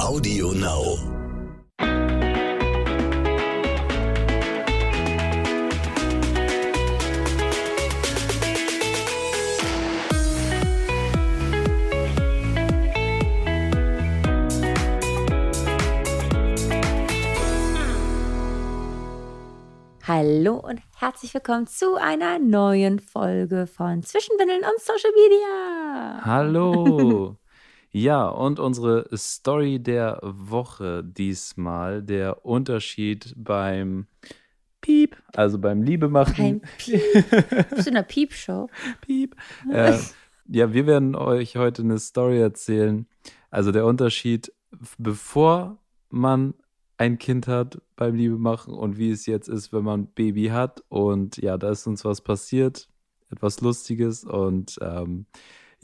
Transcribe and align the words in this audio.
Audio 0.00 0.52
Now. 0.52 0.98
Hallo 20.06 20.56
und 20.56 20.80
herzlich 20.98 21.32
willkommen 21.32 21.66
zu 21.66 21.94
einer 21.96 22.38
neuen 22.38 22.98
Folge 22.98 23.66
von 23.66 24.02
Zwischenwindeln 24.02 24.62
und 24.62 24.80
Social 24.80 25.10
Media. 25.12 26.24
Hallo. 26.24 27.36
Ja, 27.96 28.26
und 28.26 28.58
unsere 28.58 29.08
Story 29.16 29.78
der 29.78 30.18
Woche 30.20 31.04
diesmal, 31.04 32.02
der 32.02 32.44
Unterschied 32.44 33.32
beim 33.36 34.08
Piep, 34.80 35.16
also 35.32 35.60
beim 35.60 35.80
Liebemachen. 35.80 36.58
Beim 36.58 36.70
Piep. 36.78 37.00
Bist 37.70 37.86
du 37.86 37.90
in 37.90 37.96
einer 37.96 38.02
Piep-Show? 38.02 38.68
Piep. 39.00 39.36
Äh, 39.70 39.96
ja, 40.48 40.72
wir 40.72 40.88
werden 40.88 41.14
euch 41.14 41.56
heute 41.56 41.82
eine 41.82 42.00
Story 42.00 42.40
erzählen. 42.40 43.06
Also 43.52 43.70
der 43.70 43.86
Unterschied, 43.86 44.52
bevor 44.98 45.78
man 46.10 46.54
ein 46.96 47.18
Kind 47.18 47.46
hat 47.46 47.80
beim 47.94 48.16
Liebemachen 48.16 48.74
und 48.74 48.98
wie 48.98 49.12
es 49.12 49.24
jetzt 49.26 49.46
ist, 49.46 49.72
wenn 49.72 49.84
man 49.84 50.00
ein 50.00 50.12
Baby 50.16 50.46
hat. 50.46 50.82
Und 50.88 51.36
ja, 51.36 51.56
da 51.58 51.70
ist 51.70 51.86
uns 51.86 52.04
was 52.04 52.22
passiert, 52.22 52.88
etwas 53.30 53.60
Lustiges 53.60 54.24
und 54.24 54.80
ähm, 54.82 55.26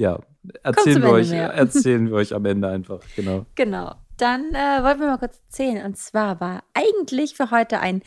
ja, 0.01 0.19
erzählen 0.63 1.03
wir, 1.03 1.11
euch, 1.11 1.31
erzählen 1.31 2.07
wir 2.09 2.15
euch 2.15 2.35
am 2.35 2.47
Ende 2.47 2.69
einfach, 2.69 3.01
genau. 3.15 3.45
Genau. 3.55 3.95
Dann 4.17 4.55
äh, 4.55 4.83
wollten 4.83 5.01
wir 5.01 5.09
mal 5.09 5.19
kurz 5.19 5.41
erzählen. 5.47 5.85
Und 5.85 5.97
zwar 5.97 6.41
war 6.41 6.63
eigentlich 6.75 7.35
für 7.35 7.51
heute 7.51 7.81
ein 7.81 8.03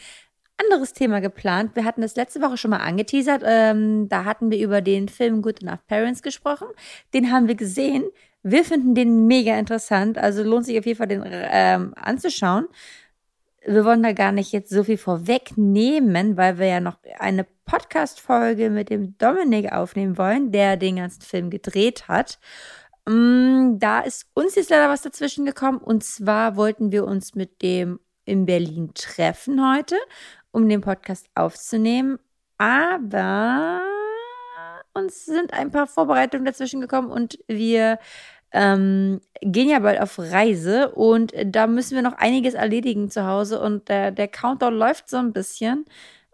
anderes 0.58 0.94
Thema 0.94 1.22
geplant. 1.22 1.76
Wir 1.76 1.86
hatten 1.86 2.02
das 2.02 2.16
letzte 2.16 2.42
Woche 2.42 2.58
schon 2.58 2.72
mal 2.72 2.78
angeteasert. 2.78 3.44
Ähm, 3.46 4.10
da 4.10 4.26
hatten 4.26 4.52
wir 4.52 4.60
über 4.60 4.82
den 4.82 5.08
Film 5.08 5.42
Good 5.42 5.64
Enough 5.64 5.86
Parents 5.88 6.22
gesprochen. 6.22 6.68
Den 7.14 7.32
haben 7.32 7.48
wir 7.48 7.56
gesehen. 7.56 8.06
Wir 8.44 8.64
finden 8.64 8.94
den 8.94 9.26
mega 9.26 9.58
interessant. 9.58 10.18
Also 10.18 10.44
lohnt 10.44 10.66
sich 10.66 10.78
auf 10.78 10.86
jeden 10.86 10.98
Fall, 10.98 11.08
den 11.08 11.24
ähm, 11.26 11.94
anzuschauen 11.96 12.68
wir 13.66 13.86
wollen 13.86 14.04
da 14.04 14.12
gar 14.12 14.32
nicht 14.32 14.52
jetzt 14.52 14.70
so 14.70 14.84
viel 14.84 14.98
vorwegnehmen, 14.98 16.38
weil 16.38 16.58
wir 16.58 16.68
ja 16.68 16.80
noch 16.80 16.98
eine 17.20 17.46
Podcast-Folge 17.66 18.70
mit 18.70 18.90
dem 18.90 19.18
Dominik 19.18 19.72
aufnehmen 19.72 20.18
wollen, 20.18 20.52
der 20.52 20.78
den 20.78 20.98
ganzen 20.98 21.22
Film 21.22 21.50
gedreht 21.50 22.08
hat. 22.08 22.40
Mm, 23.08 23.80
da 23.80 24.02
ist 24.02 24.28
uns 24.34 24.56
jetzt 24.56 24.70
leider 24.70 24.90
was 24.90 25.02
dazwischen 25.02 25.46
gekommen 25.46 25.80
und 25.80 26.04
zwar 26.04 26.56
wollten 26.56 26.92
wir 26.92 27.06
uns 27.06 27.36
mit 27.36 27.62
dem 27.62 28.00
in 28.26 28.46
Berlin 28.46 28.92
treffen 28.94 29.62
heute, 29.76 29.98
um 30.52 30.70
den 30.70 30.82
Podcast 30.82 31.28
aufzunehmen. 31.36 32.20
Aber 32.58 33.82
uns 34.94 35.26
sind 35.26 35.54
ein 35.54 35.72
paar 35.72 35.88
Vorbereitungen 35.88 36.46
dazwischen 36.46 36.82
gekommen 36.82 37.10
und 37.10 37.40
wir 37.48 38.00
ähm, 38.52 39.20
gehen 39.42 39.70
ja 39.70 39.80
bald 39.80 40.00
auf 40.00 40.20
Reise 40.20 40.92
und 40.92 41.34
da 41.46 41.68
müssen 41.68 41.96
wir 41.96 42.04
noch 42.04 42.14
einiges 42.14 42.54
erledigen 42.54 43.10
zu 43.10 43.26
Hause 43.26 43.60
und 43.60 43.90
der, 43.90 44.12
der 44.12 44.28
Countdown 44.28 44.76
läuft 44.76 45.10
so 45.10 45.18
ein 45.18 45.34
bisschen. 45.34 45.86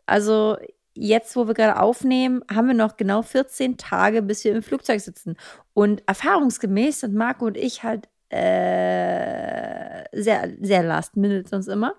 Also 0.05 0.57
jetzt, 1.00 1.36
wo 1.36 1.47
wir 1.47 1.53
gerade 1.53 1.80
aufnehmen, 1.80 2.44
haben 2.53 2.67
wir 2.67 2.73
noch 2.73 2.97
genau 2.97 3.22
14 3.22 3.78
Tage, 3.78 4.22
bis 4.22 4.44
wir 4.44 4.55
im 4.55 4.64
Flugzeug 4.64 5.02
sitzen. 5.02 5.38
Und 5.73 6.03
erfahrungsgemäß 6.08 7.02
sind 7.02 7.16
Marco 7.16 7.45
und 7.45 7.58
ich 7.58 7.83
halt 7.83 8.08
äh, 8.30 10.03
sehr, 10.11 10.52
sehr 10.61 10.83
last 10.83 11.17
minute 11.17 11.50
sonst 11.50 11.67
immer. 11.67 11.95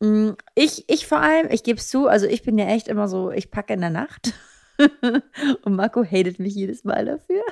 Mm, 0.00 0.30
ich, 0.54 0.84
ich 0.88 1.06
vor 1.06 1.18
allem, 1.20 1.48
ich 1.50 1.62
gebe 1.62 1.78
es 1.78 1.88
zu, 1.88 2.06
also 2.06 2.26
ich 2.26 2.42
bin 2.42 2.58
ja 2.58 2.66
echt 2.66 2.88
immer 2.88 3.08
so, 3.08 3.30
ich 3.32 3.50
packe 3.50 3.74
in 3.74 3.80
der 3.80 3.90
Nacht. 3.90 4.34
und 5.62 5.74
Marco 5.74 6.04
hatet 6.04 6.38
mich 6.38 6.54
jedes 6.54 6.84
Mal 6.84 7.04
dafür. 7.04 7.42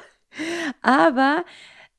Aber 0.82 1.44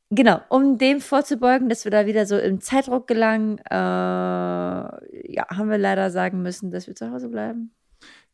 Genau, 0.09 0.39
um 0.47 0.77
dem 0.77 1.01
vorzubeugen, 1.01 1.67
dass 1.67 1.83
wir 1.83 1.91
da 1.91 2.05
wieder 2.05 2.25
so 2.25 2.37
im 2.37 2.61
Zeitdruck 2.61 3.07
gelangen, 3.07 3.57
äh, 3.69 3.73
ja, 3.73 5.45
haben 5.49 5.69
wir 5.69 5.77
leider 5.77 6.11
sagen 6.11 6.41
müssen, 6.41 6.71
dass 6.71 6.87
wir 6.87 6.95
zu 6.95 7.11
Hause 7.11 7.27
bleiben. 7.27 7.73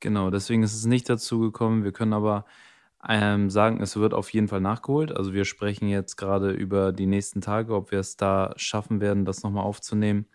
Genau, 0.03 0.30
deswegen 0.30 0.64
ist 0.64 0.74
es 0.74 0.86
nicht 0.86 1.09
dazu 1.09 1.40
gekommen. 1.40 1.86
Wir 1.86 1.94
können 1.94 2.12
aber 2.12 2.44
ähm, 3.08 3.50
sagen, 3.50 3.80
es 3.81 3.96
wird 3.96 4.14
auf 4.14 4.34
jeden 4.34 4.50
Fall 4.50 4.59
nachgeholt. 4.59 5.16
Also 5.16 5.34
wir 5.34 5.46
sprechen 5.46 5.88
jetzt 5.88 6.18
gerade 6.18 6.52
über 6.52 6.91
die 6.91 7.06
nächsten 7.06 7.40
Tage, 7.40 7.74
ob 7.74 7.91
wir 7.91 8.00
es 8.00 8.18
da 8.18 8.53
schaffen 8.58 9.00
werden, 9.00 9.24
das 9.24 9.44
nochmal 9.44 9.63
aufzunehmen. 9.63 10.25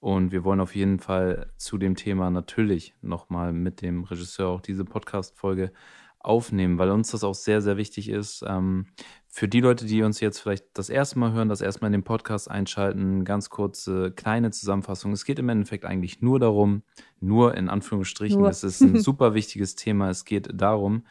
Und 0.00 0.32
wir 0.32 0.42
wollen 0.42 0.60
auf 0.60 0.74
jeden 0.74 1.00
Fall 1.00 1.52
zu 1.58 1.76
dem 1.76 1.96
Thema 1.96 2.30
natürlich 2.30 2.94
nochmal 3.02 3.52
mit 3.52 3.82
dem 3.82 4.04
Regisseur 4.04 4.48
auch 4.48 4.62
diese 4.62 4.86
Podcast-Folge 4.86 5.70
aufnehmen, 6.18 6.78
weil 6.78 6.88
uns 6.90 7.10
das 7.10 7.22
auch 7.22 7.34
sehr, 7.34 7.60
sehr 7.60 7.76
wichtig 7.76 8.08
ist. 8.08 8.42
Ähm, 8.48 8.86
für 9.32 9.46
die 9.46 9.60
Leute, 9.60 9.86
die 9.86 10.02
uns 10.02 10.18
jetzt 10.18 10.40
vielleicht 10.40 10.66
das 10.74 10.90
erste 10.90 11.18
Mal 11.18 11.32
hören, 11.32 11.48
das 11.48 11.60
erste 11.60 11.80
Mal 11.80 11.86
in 11.86 11.92
den 11.92 12.02
Podcast 12.02 12.50
einschalten, 12.50 13.24
ganz 13.24 13.48
kurze 13.48 14.10
kleine 14.10 14.50
Zusammenfassung. 14.50 15.12
Es 15.12 15.24
geht 15.24 15.38
im 15.38 15.48
Endeffekt 15.48 15.84
eigentlich 15.84 16.20
nur 16.20 16.40
darum, 16.40 16.82
nur 17.20 17.54
in 17.56 17.68
Anführungsstrichen, 17.68 18.44
es 18.46 18.64
ist 18.64 18.80
ein 18.80 18.98
super 19.00 19.32
wichtiges 19.34 19.76
Thema. 19.76 20.10
Es 20.10 20.24
geht 20.24 20.48
darum, 20.52 21.06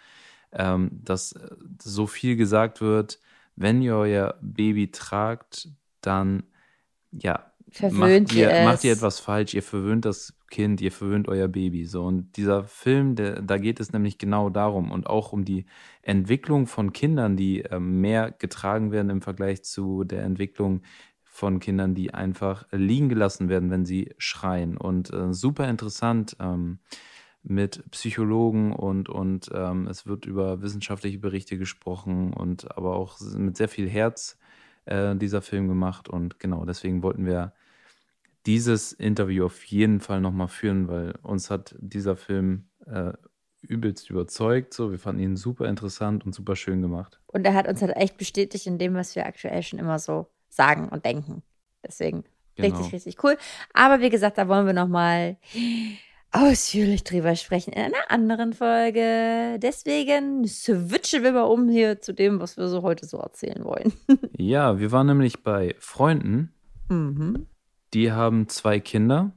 ähm, 0.52 0.90
dass 0.92 1.34
so 1.82 2.08
viel 2.08 2.36
gesagt 2.36 2.82
wird, 2.82 3.20
wenn 3.56 3.82
ihr 3.82 3.96
euer 3.96 4.36
Baby 4.42 4.92
tragt, 4.92 5.70
dann 6.02 6.44
ja, 7.12 7.54
verwöhnt 7.72 8.28
macht 8.28 8.36
ihr, 8.36 8.52
ihr 8.52 8.66
macht 8.66 8.84
ihr 8.84 8.92
etwas 8.92 9.20
falsch, 9.20 9.54
ihr 9.54 9.64
verwöhnt 9.64 10.04
das 10.04 10.34
Kind, 10.50 10.82
ihr 10.82 10.92
verwöhnt 10.92 11.28
euer 11.28 11.48
Baby. 11.48 11.86
So. 11.86 12.04
Und 12.04 12.36
dieser 12.38 12.64
Film, 12.64 13.16
der, 13.16 13.42
da 13.42 13.58
geht 13.58 13.80
es 13.80 13.94
nämlich 13.94 14.18
genau 14.18 14.50
darum 14.50 14.92
und 14.92 15.08
auch 15.08 15.32
um 15.32 15.46
die 15.46 15.66
Entwicklung 16.02 16.68
von 16.68 16.94
Kindern, 16.94 17.38
die 17.38 17.62
äh, 17.64 17.80
mehr 17.80 18.32
getragen 18.32 18.92
werden 18.92 19.10
im 19.10 19.22
Vergleich 19.22 19.64
zu 19.64 20.04
der 20.04 20.24
Entwicklung 20.24 20.82
von 21.24 21.60
Kindern, 21.60 21.96
die 21.96 22.14
einfach 22.14 22.66
liegen 22.72 23.08
gelassen 23.08 23.48
werden, 23.48 23.70
wenn 23.70 23.86
sie 23.86 24.14
schreien. 24.18 24.78
Und 24.78 25.14
äh, 25.14 25.34
super 25.34 25.70
interessant 25.70 26.36
ähm, 26.40 26.80
mit 27.44 27.90
Psychologen 27.92 28.74
und, 28.74 29.08
und 29.10 29.50
ähm, 29.54 29.88
es 29.88 30.06
wird 30.06 30.26
über 30.26 30.62
wissenschaftliche 30.62 31.20
Berichte 31.20 31.58
gesprochen 31.58 32.34
und 32.34 32.76
aber 32.76 32.96
auch 32.96 33.20
mit 33.38 33.56
sehr 33.56 33.70
viel 33.70 33.88
Herz 33.88 34.38
äh, 34.86 35.16
dieser 35.16 35.42
Film 35.42 35.68
gemacht. 35.68 36.10
Und 36.10 36.40
genau 36.40 36.66
deswegen 36.66 37.04
wollten 37.04 37.26
wir 37.26 37.54
dieses 38.46 38.94
Interview 38.94 39.46
auf 39.46 39.64
jeden 39.66 40.00
Fall 40.00 40.22
nochmal 40.22 40.48
führen, 40.48 40.88
weil 40.88 41.14
uns 41.22 41.50
hat 41.50 41.76
dieser 41.80 42.16
Film 42.16 42.70
äh, 42.86 43.14
übelst 43.62 44.10
überzeugt. 44.10 44.74
So, 44.74 44.92
wir 44.92 45.00
fanden 45.00 45.22
ihn 45.22 45.36
super 45.36 45.68
interessant 45.68 46.26
und 46.26 46.34
super 46.34 46.56
schön 46.56 46.82
gemacht. 46.82 47.20
Und 47.28 47.46
er 47.46 47.54
hat 47.54 47.68
uns 47.68 47.82
halt 47.82 47.96
echt 47.96 48.18
bestätigt 48.18 48.68
in 48.68 48.78
dem, 48.78 48.96
was 48.96 49.16
wir 49.16 49.26
aktuell 49.26 49.62
schon 49.64 49.80
immer 49.80 50.00
so 50.00 50.28
sagen 50.50 50.90
und 50.90 51.06
denken. 51.06 51.44
Deswegen 51.86 52.24
genau. 52.56 52.76
richtig, 52.76 52.94
richtig 52.94 53.24
cool. 53.24 53.38
Aber 53.74 54.02
wie 54.02 54.10
gesagt, 54.10 54.38
da 54.38 54.48
wollen 54.48 54.66
wir 54.66 54.74
nochmal 54.74 55.38
ausführlich 56.32 57.04
drüber 57.04 57.36
sprechen 57.36 57.74
in 57.74 57.84
einer 57.84 58.10
anderen 58.10 58.54
Folge. 58.54 59.60
Deswegen 59.60 60.48
switchen 60.48 61.24
wir 61.24 61.32
mal 61.32 61.44
um 61.44 61.70
hier 61.70 62.02
zu 62.02 62.14
dem, 62.14 62.40
was 62.40 62.58
wir 62.58 62.68
so 62.68 62.82
heute 62.82 63.06
so 63.06 63.18
erzählen 63.18 63.64
wollen. 63.64 63.94
ja, 64.38 64.80
wir 64.80 64.92
waren 64.92 65.08
nämlich 65.08 65.44
bei 65.44 65.76
Freunden. 65.80 66.54
Mhm. 66.90 67.48
Die 67.94 68.12
haben 68.12 68.48
zwei 68.50 68.80
Kinder. 68.80 69.32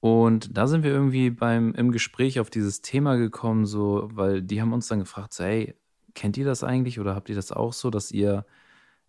Und 0.00 0.56
da 0.56 0.66
sind 0.66 0.84
wir 0.84 0.90
irgendwie 0.90 1.30
beim 1.30 1.72
im 1.72 1.90
Gespräch 1.90 2.38
auf 2.38 2.50
dieses 2.50 2.82
Thema 2.82 3.16
gekommen, 3.16 3.64
so, 3.64 4.10
weil 4.12 4.42
die 4.42 4.60
haben 4.60 4.74
uns 4.74 4.88
dann 4.88 4.98
gefragt, 4.98 5.32
so, 5.32 5.44
hey, 5.44 5.74
kennt 6.14 6.36
ihr 6.36 6.44
das 6.44 6.62
eigentlich 6.62 7.00
oder 7.00 7.14
habt 7.14 7.28
ihr 7.30 7.34
das 7.34 7.52
auch 7.52 7.72
so, 7.72 7.90
dass 7.90 8.12
ihr 8.12 8.44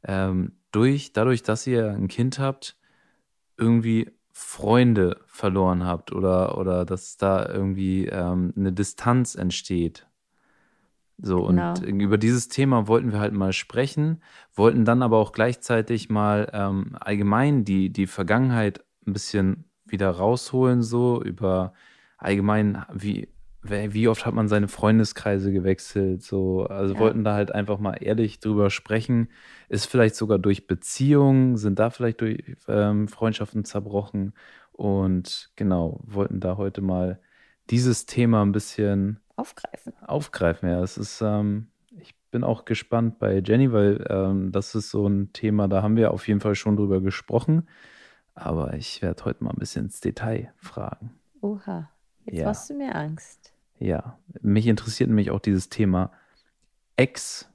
ähm, 0.04 0.54
durch, 0.72 1.14
dadurch, 1.14 1.44
dass 1.44 1.68
ihr 1.68 1.92
ein 1.92 2.08
Kind 2.08 2.40
habt, 2.40 2.78
irgendwie 3.58 4.10
Freunde 4.32 5.22
verloren 5.28 5.86
habt 5.86 6.12
oder, 6.12 6.58
oder 6.58 6.86
dass 6.86 7.18
da 7.18 7.48
irgendwie 7.48 8.06
ähm, 8.08 8.54
eine 8.56 8.74
Distanz 8.74 9.36
entsteht. 9.36 10.08
So, 11.18 11.46
genau. 11.46 11.72
und 11.72 11.84
über 11.84 12.18
dieses 12.18 12.50
Thema 12.50 12.88
wollten 12.88 13.12
wir 13.12 13.20
halt 13.20 13.34
mal 13.34 13.54
sprechen, 13.54 14.22
wollten 14.54 14.84
dann 14.84 15.02
aber 15.02 15.18
auch 15.18 15.32
gleichzeitig 15.32 16.10
mal 16.10 16.50
ähm, 16.54 16.98
allgemein 17.00 17.64
die, 17.64 17.90
die 17.90 18.08
Vergangenheit 18.08 18.84
ein 19.08 19.14
bisschen 19.14 19.66
wieder 19.86 20.10
rausholen, 20.10 20.82
so 20.82 21.24
über 21.24 21.74
allgemein, 22.18 22.84
wie, 22.94 23.30
wie 23.62 24.08
oft 24.10 24.26
hat 24.26 24.34
man 24.34 24.50
seine 24.50 24.68
Freundeskreise 24.68 25.54
gewechselt, 25.54 26.22
so, 26.22 26.66
also 26.66 26.96
ja. 26.96 27.00
wollten 27.00 27.24
da 27.24 27.34
halt 27.34 27.54
einfach 27.54 27.80
mal 27.80 27.94
ehrlich 27.94 28.40
drüber 28.40 28.70
sprechen. 28.70 29.30
Ist 29.70 29.86
vielleicht 29.86 30.16
sogar 30.16 30.38
durch 30.38 30.68
Beziehungen, 30.68 31.56
sind 31.56 31.80
da 31.80 31.92
vielleicht 31.92 32.22
durch 32.22 32.44
ähm, 32.68 33.08
Freundschaften 33.08 33.64
zerbrochen 33.64 34.34
und 34.74 35.52
genau, 35.56 36.02
wollten 36.04 36.42
da 36.42 36.58
heute 36.58 36.82
mal 36.82 37.22
dieses 37.70 38.06
Thema 38.06 38.42
ein 38.44 38.52
bisschen 38.52 39.20
aufgreifen. 39.36 39.94
Aufgreifen, 40.02 40.70
ja. 40.70 40.82
Es 40.82 40.98
ist, 40.98 41.22
ähm, 41.22 41.68
ich 41.98 42.16
bin 42.32 42.44
auch 42.44 42.66
gespannt 42.66 43.20
bei 43.20 43.40
Jenny, 43.40 43.72
weil 43.72 44.06
ähm, 44.10 44.52
das 44.52 44.76
ist 44.76 44.90
so 44.90 45.08
ein 45.08 45.32
Thema, 45.34 45.68
da 45.68 45.82
haben 45.82 45.96
wir 45.96 46.12
auf 46.12 46.28
jeden 46.28 46.40
Fall 46.40 46.56
schon 46.56 46.78
drüber 46.78 47.02
gesprochen. 47.02 47.68
Aber 48.34 48.74
ich 48.74 49.02
werde 49.02 49.24
heute 49.26 49.44
mal 49.44 49.52
ein 49.52 49.60
bisschen 49.60 49.86
ins 49.86 50.02
Detail 50.02 50.54
fragen. 50.58 51.12
Oha, 51.42 51.90
jetzt 52.26 52.38
ja. 52.38 52.46
machst 52.46 52.70
du 52.70 52.74
mir 52.74 52.96
Angst. 52.96 53.54
Ja, 53.80 54.18
mich 54.42 54.68
interessiert 54.68 55.10
nämlich 55.10 55.32
auch 55.32 55.40
dieses 55.40 55.70
Thema 55.70 56.12
Ex. 56.98 57.50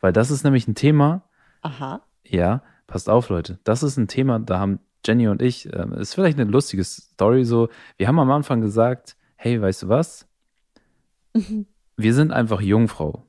Weil 0.00 0.12
das 0.12 0.30
ist 0.30 0.44
nämlich 0.44 0.66
ein 0.68 0.74
Thema. 0.74 1.22
Aha. 1.62 2.02
Ja, 2.24 2.62
passt 2.86 3.08
auf, 3.08 3.28
Leute. 3.28 3.58
Das 3.64 3.82
ist 3.82 3.96
ein 3.96 4.08
Thema, 4.08 4.38
da 4.38 4.58
haben 4.58 4.80
Jenny 5.04 5.28
und 5.28 5.42
ich, 5.42 5.72
äh, 5.72 5.86
ist 6.00 6.14
vielleicht 6.14 6.38
eine 6.38 6.50
lustige 6.50 6.84
Story 6.84 7.44
so. 7.44 7.68
Wir 7.96 8.08
haben 8.08 8.18
am 8.18 8.30
Anfang 8.30 8.60
gesagt, 8.60 9.16
hey, 9.42 9.60
weißt 9.60 9.82
du 9.82 9.88
was? 9.88 10.28
Wir 11.96 12.14
sind 12.14 12.30
einfach 12.30 12.60
Jungfrau. 12.60 13.26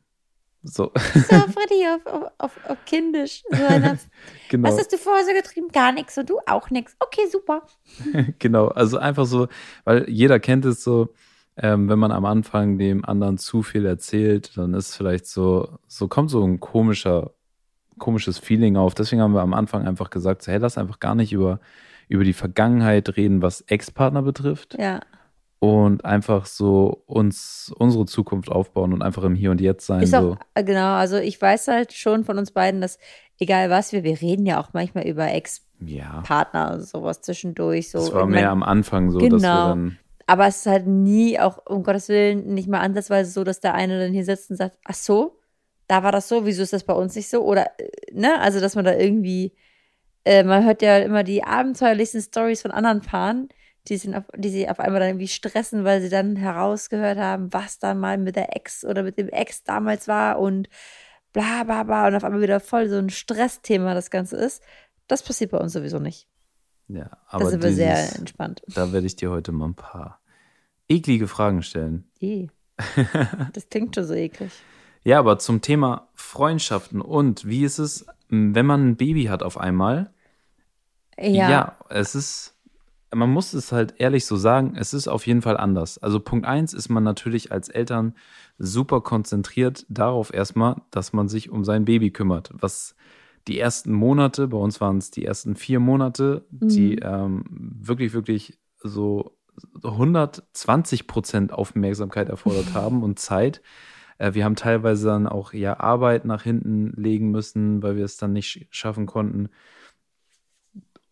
So. 0.61 0.91
So, 0.93 1.21
Freddy, 1.25 1.87
auf, 1.87 2.31
auf, 2.37 2.69
auf, 2.69 2.77
kindisch. 2.85 3.43
So 3.49 3.57
genau. 4.49 4.69
Was 4.69 4.77
hast 4.77 4.93
du 4.93 4.97
vorher 4.97 5.25
so 5.25 5.33
getrieben? 5.33 5.69
Gar 5.69 5.91
nichts 5.91 6.15
und 6.17 6.29
du 6.29 6.37
auch 6.45 6.69
nichts. 6.69 6.95
Okay, 6.99 7.27
super. 7.31 7.63
genau, 8.39 8.67
also 8.67 8.99
einfach 8.99 9.25
so, 9.25 9.47
weil 9.85 10.07
jeder 10.07 10.39
kennt 10.39 10.65
es 10.65 10.83
so, 10.83 11.09
ähm, 11.57 11.89
wenn 11.89 11.97
man 11.97 12.11
am 12.11 12.25
Anfang 12.25 12.77
dem 12.77 13.03
anderen 13.03 13.39
zu 13.39 13.63
viel 13.63 13.85
erzählt, 13.85 14.55
dann 14.55 14.75
ist 14.75 14.95
vielleicht 14.95 15.25
so, 15.25 15.79
so 15.87 16.07
kommt 16.07 16.29
so 16.29 16.45
ein 16.45 16.59
komischer, 16.59 17.31
komisches 17.97 18.37
Feeling 18.37 18.77
auf. 18.77 18.93
Deswegen 18.93 19.21
haben 19.23 19.33
wir 19.33 19.41
am 19.41 19.55
Anfang 19.55 19.87
einfach 19.87 20.11
gesagt, 20.11 20.43
so, 20.43 20.51
hey, 20.51 20.59
lass 20.59 20.77
einfach 20.77 20.99
gar 20.99 21.15
nicht 21.15 21.33
über, 21.33 21.59
über 22.07 22.23
die 22.23 22.33
Vergangenheit 22.33 23.17
reden, 23.17 23.41
was 23.41 23.61
Ex-Partner 23.61 24.21
betrifft. 24.21 24.77
Ja 24.79 25.01
und 25.63 26.03
einfach 26.03 26.45
so 26.45 27.03
uns 27.05 27.73
unsere 27.79 28.05
Zukunft 28.05 28.49
aufbauen 28.49 28.91
und 28.91 29.01
einfach 29.01 29.23
im 29.23 29.33
Hier 29.33 29.49
und 29.49 29.61
Jetzt 29.61 29.85
sein. 29.85 30.03
Ist 30.03 30.11
so. 30.11 30.33
auch, 30.33 30.37
äh, 30.55 30.63
genau, 30.65 30.95
also 30.95 31.15
ich 31.15 31.41
weiß 31.41 31.69
halt 31.69 31.93
schon 31.93 32.25
von 32.25 32.37
uns 32.37 32.51
beiden, 32.51 32.81
dass 32.81 32.99
egal 33.39 33.69
was 33.69 33.93
wir, 33.93 34.03
wir 34.03 34.19
reden 34.19 34.45
ja 34.45 34.59
auch 34.59 34.73
manchmal 34.73 35.07
über 35.07 35.25
Ex-Partner, 35.31 36.71
ja. 36.73 36.79
sowas 36.81 37.21
zwischendurch. 37.21 37.91
So. 37.91 37.99
Das 37.99 38.13
war 38.13 38.27
mehr 38.27 38.49
am 38.49 38.61
Anfang 38.61 39.09
so, 39.09 39.19
genau. 39.19 39.35
dass 39.37 39.41
wir 39.41 39.47
genau. 39.47 39.67
dann. 39.69 39.99
Aber 40.27 40.47
es 40.47 40.57
ist 40.57 40.65
halt 40.65 40.85
nie 40.85 41.39
auch, 41.39 41.65
um 41.65 41.83
Gottes 41.83 42.09
Willen, 42.09 42.53
nicht 42.53 42.67
mal 42.67 42.81
ansatzweise 42.81 43.31
so, 43.31 43.45
dass 43.45 43.61
der 43.61 43.73
eine 43.73 43.97
dann 43.99 44.11
hier 44.11 44.25
sitzt 44.25 44.51
und 44.51 44.57
sagt, 44.57 44.77
ach 44.83 44.95
so, 44.95 45.39
da 45.87 46.03
war 46.03 46.11
das 46.11 46.27
so, 46.27 46.45
wieso 46.45 46.61
ist 46.63 46.73
das 46.73 46.83
bei 46.83 46.93
uns 46.93 47.15
nicht 47.15 47.29
so? 47.29 47.41
Oder, 47.41 47.67
äh, 47.79 47.89
ne, 48.11 48.37
also 48.41 48.59
dass 48.59 48.75
man 48.75 48.83
da 48.83 48.93
irgendwie, 48.93 49.53
äh, 50.25 50.43
man 50.43 50.65
hört 50.65 50.81
ja 50.81 50.97
immer 50.97 51.23
die 51.23 51.41
abenteuerlichsten 51.41 52.21
Stories 52.21 52.61
von 52.61 52.71
anderen 52.71 52.99
Paaren 52.99 53.47
die, 53.87 53.97
sind 53.97 54.15
auf, 54.15 54.23
die 54.35 54.49
sie 54.49 54.69
auf 54.69 54.79
einmal 54.79 54.99
dann 54.99 55.09
irgendwie 55.09 55.27
stressen, 55.27 55.83
weil 55.83 56.01
sie 56.01 56.09
dann 56.09 56.35
herausgehört 56.35 57.17
haben, 57.17 57.51
was 57.51 57.79
da 57.79 57.93
mal 57.93 58.17
mit 58.17 58.35
der 58.35 58.55
Ex 58.55 58.85
oder 58.85 59.03
mit 59.03 59.17
dem 59.17 59.29
Ex 59.29 59.63
damals 59.63 60.07
war 60.07 60.39
und 60.39 60.69
bla 61.33 61.63
bla 61.63 61.83
bla 61.83 62.07
und 62.07 62.15
auf 62.15 62.23
einmal 62.23 62.41
wieder 62.41 62.59
voll 62.59 62.87
so 62.89 62.97
ein 62.97 63.09
Stressthema 63.09 63.93
das 63.93 64.09
Ganze 64.09 64.37
ist. 64.37 64.63
Das 65.07 65.23
passiert 65.23 65.51
bei 65.51 65.57
uns 65.57 65.73
sowieso 65.73 65.99
nicht. 65.99 66.27
Ja, 66.87 67.09
aber 67.27 67.45
da 67.45 67.49
sind 67.49 67.63
wir 67.63 67.73
sehr 67.73 68.15
entspannt. 68.15 68.61
Da 68.67 68.91
werde 68.93 69.07
ich 69.07 69.15
dir 69.15 69.31
heute 69.31 69.51
mal 69.51 69.67
ein 69.67 69.75
paar 69.75 70.21
eklige 70.87 71.27
Fragen 71.27 71.63
stellen. 71.63 72.09
I. 72.21 72.49
Das 73.53 73.69
klingt 73.69 73.95
schon 73.95 74.05
so 74.05 74.13
eklig. 74.13 74.51
ja, 75.03 75.19
aber 75.19 75.39
zum 75.39 75.61
Thema 75.61 76.09
Freundschaften 76.15 77.01
und 77.01 77.45
wie 77.45 77.63
ist 77.63 77.79
es, 77.79 78.05
wenn 78.29 78.65
man 78.65 78.89
ein 78.89 78.95
Baby 78.95 79.25
hat 79.25 79.43
auf 79.43 79.57
einmal? 79.57 80.11
Ja. 81.19 81.49
Ja, 81.49 81.77
es 81.89 82.15
ist 82.15 82.52
man 83.13 83.31
muss 83.31 83.53
es 83.53 83.71
halt 83.71 83.95
ehrlich 83.97 84.25
so 84.25 84.35
sagen, 84.35 84.75
es 84.77 84.93
ist 84.93 85.07
auf 85.07 85.27
jeden 85.27 85.41
Fall 85.41 85.57
anders. 85.57 85.97
Also 85.97 86.19
Punkt 86.19 86.45
eins 86.45 86.73
ist 86.73 86.89
man 86.89 87.03
natürlich 87.03 87.51
als 87.51 87.69
Eltern 87.69 88.15
super 88.57 89.01
konzentriert 89.01 89.85
darauf 89.89 90.33
erstmal, 90.33 90.81
dass 90.91 91.13
man 91.13 91.27
sich 91.27 91.49
um 91.49 91.63
sein 91.63 91.85
Baby 91.85 92.11
kümmert. 92.11 92.51
Was 92.53 92.95
die 93.47 93.59
ersten 93.59 93.91
Monate, 93.91 94.47
bei 94.47 94.57
uns 94.57 94.79
waren 94.79 94.97
es 94.97 95.11
die 95.11 95.25
ersten 95.25 95.55
vier 95.55 95.79
Monate, 95.79 96.45
mhm. 96.51 96.67
die 96.67 96.95
ähm, 96.95 97.43
wirklich, 97.49 98.13
wirklich 98.13 98.57
so 98.79 99.35
120 99.83 101.07
Prozent 101.07 101.53
Aufmerksamkeit 101.53 102.29
erfordert 102.29 102.67
haben 102.73 103.03
und 103.03 103.19
Zeit. 103.19 103.61
Äh, 104.17 104.33
wir 104.33 104.45
haben 104.45 104.55
teilweise 104.55 105.07
dann 105.07 105.27
auch 105.27 105.53
ja 105.53 105.79
Arbeit 105.79 106.25
nach 106.25 106.43
hinten 106.43 106.93
legen 106.95 107.31
müssen, 107.31 107.83
weil 107.83 107.97
wir 107.97 108.05
es 108.05 108.17
dann 108.17 108.33
nicht 108.33 108.67
schaffen 108.71 109.05
konnten. 109.05 109.49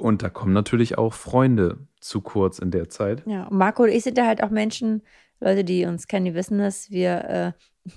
Und 0.02 0.24
da 0.24 0.30
kommen 0.30 0.52
natürlich 0.52 0.98
auch 0.98 1.14
Freunde 1.14 1.78
zu 2.00 2.22
kurz 2.22 2.58
in 2.58 2.72
der 2.72 2.90
Zeit. 2.90 3.22
Ja, 3.28 3.48
Marco 3.52 3.84
und 3.84 3.90
ich 3.90 4.04
sind 4.04 4.18
da 4.18 4.26
halt 4.26 4.42
auch 4.42 4.50
Menschen, 4.50 5.04
Leute, 5.40 5.64
die 5.64 5.86
uns 5.86 6.08
kennen, 6.08 6.26
die 6.26 6.34
wissen 6.34 6.58
das, 6.58 6.90
wir 6.90 7.56
äh, 7.86 7.92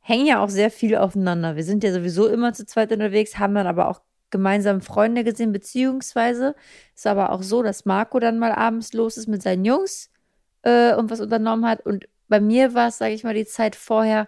hängen 0.00 0.26
ja 0.26 0.42
auch 0.42 0.48
sehr 0.48 0.70
viel 0.70 0.96
aufeinander. 0.96 1.54
Wir 1.54 1.64
sind 1.64 1.84
ja 1.84 1.92
sowieso 1.92 2.26
immer 2.26 2.54
zu 2.54 2.64
zweit 2.64 2.90
unterwegs, 2.90 3.38
haben 3.38 3.54
dann 3.54 3.66
aber 3.66 3.88
auch 3.88 4.00
gemeinsam 4.30 4.80
Freunde 4.80 5.24
gesehen, 5.24 5.52
beziehungsweise 5.52 6.54
ist 6.94 7.06
aber 7.06 7.32
auch 7.32 7.42
so, 7.42 7.62
dass 7.62 7.84
Marco 7.84 8.18
dann 8.18 8.38
mal 8.38 8.52
abends 8.52 8.94
los 8.94 9.18
ist 9.18 9.28
mit 9.28 9.42
seinen 9.42 9.66
Jungs 9.66 10.10
äh, 10.62 10.94
und 10.94 11.10
was 11.10 11.20
unternommen 11.20 11.66
hat. 11.66 11.84
Und 11.84 12.08
bei 12.28 12.40
mir 12.40 12.72
war 12.72 12.88
es, 12.88 12.96
sage 12.96 13.12
ich 13.12 13.24
mal, 13.24 13.34
die 13.34 13.44
Zeit 13.44 13.76
vorher 13.76 14.26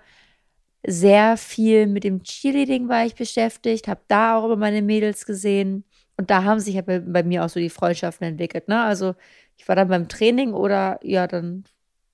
sehr 0.87 1.38
viel 1.38 1.87
mit 1.87 2.05
dem 2.05 2.23
Cheerleading 2.23 2.91
war 2.91 3.06
ich 3.06 3.15
beschäftigt, 3.15 3.88
habe 3.88 4.03
da 4.09 4.37
auch 4.37 4.44
immer 4.44 4.56
meine 4.56 4.82
Mädels 4.82 5.25
gesehen. 5.25 5.85
Und 6.16 6.31
da 6.31 6.44
haben 6.44 6.61
sich 6.61 6.75
ja 6.75 6.82
bei, 6.82 7.00
bei, 7.00 7.22
mir 7.22 7.44
auch 7.44 7.49
so 7.49 7.61
die 7.61 7.70
Freundschaften 7.70 8.26
entwickelt. 8.26 8.69
Ne? 8.69 8.81
Also 8.81 9.14
ich 9.56 9.69
war 9.69 9.76
dann 9.76 9.88
beim 9.88 10.08
Training 10.08 10.52
oder 10.52 11.00
ja, 11.02 11.26
dann 11.26 11.64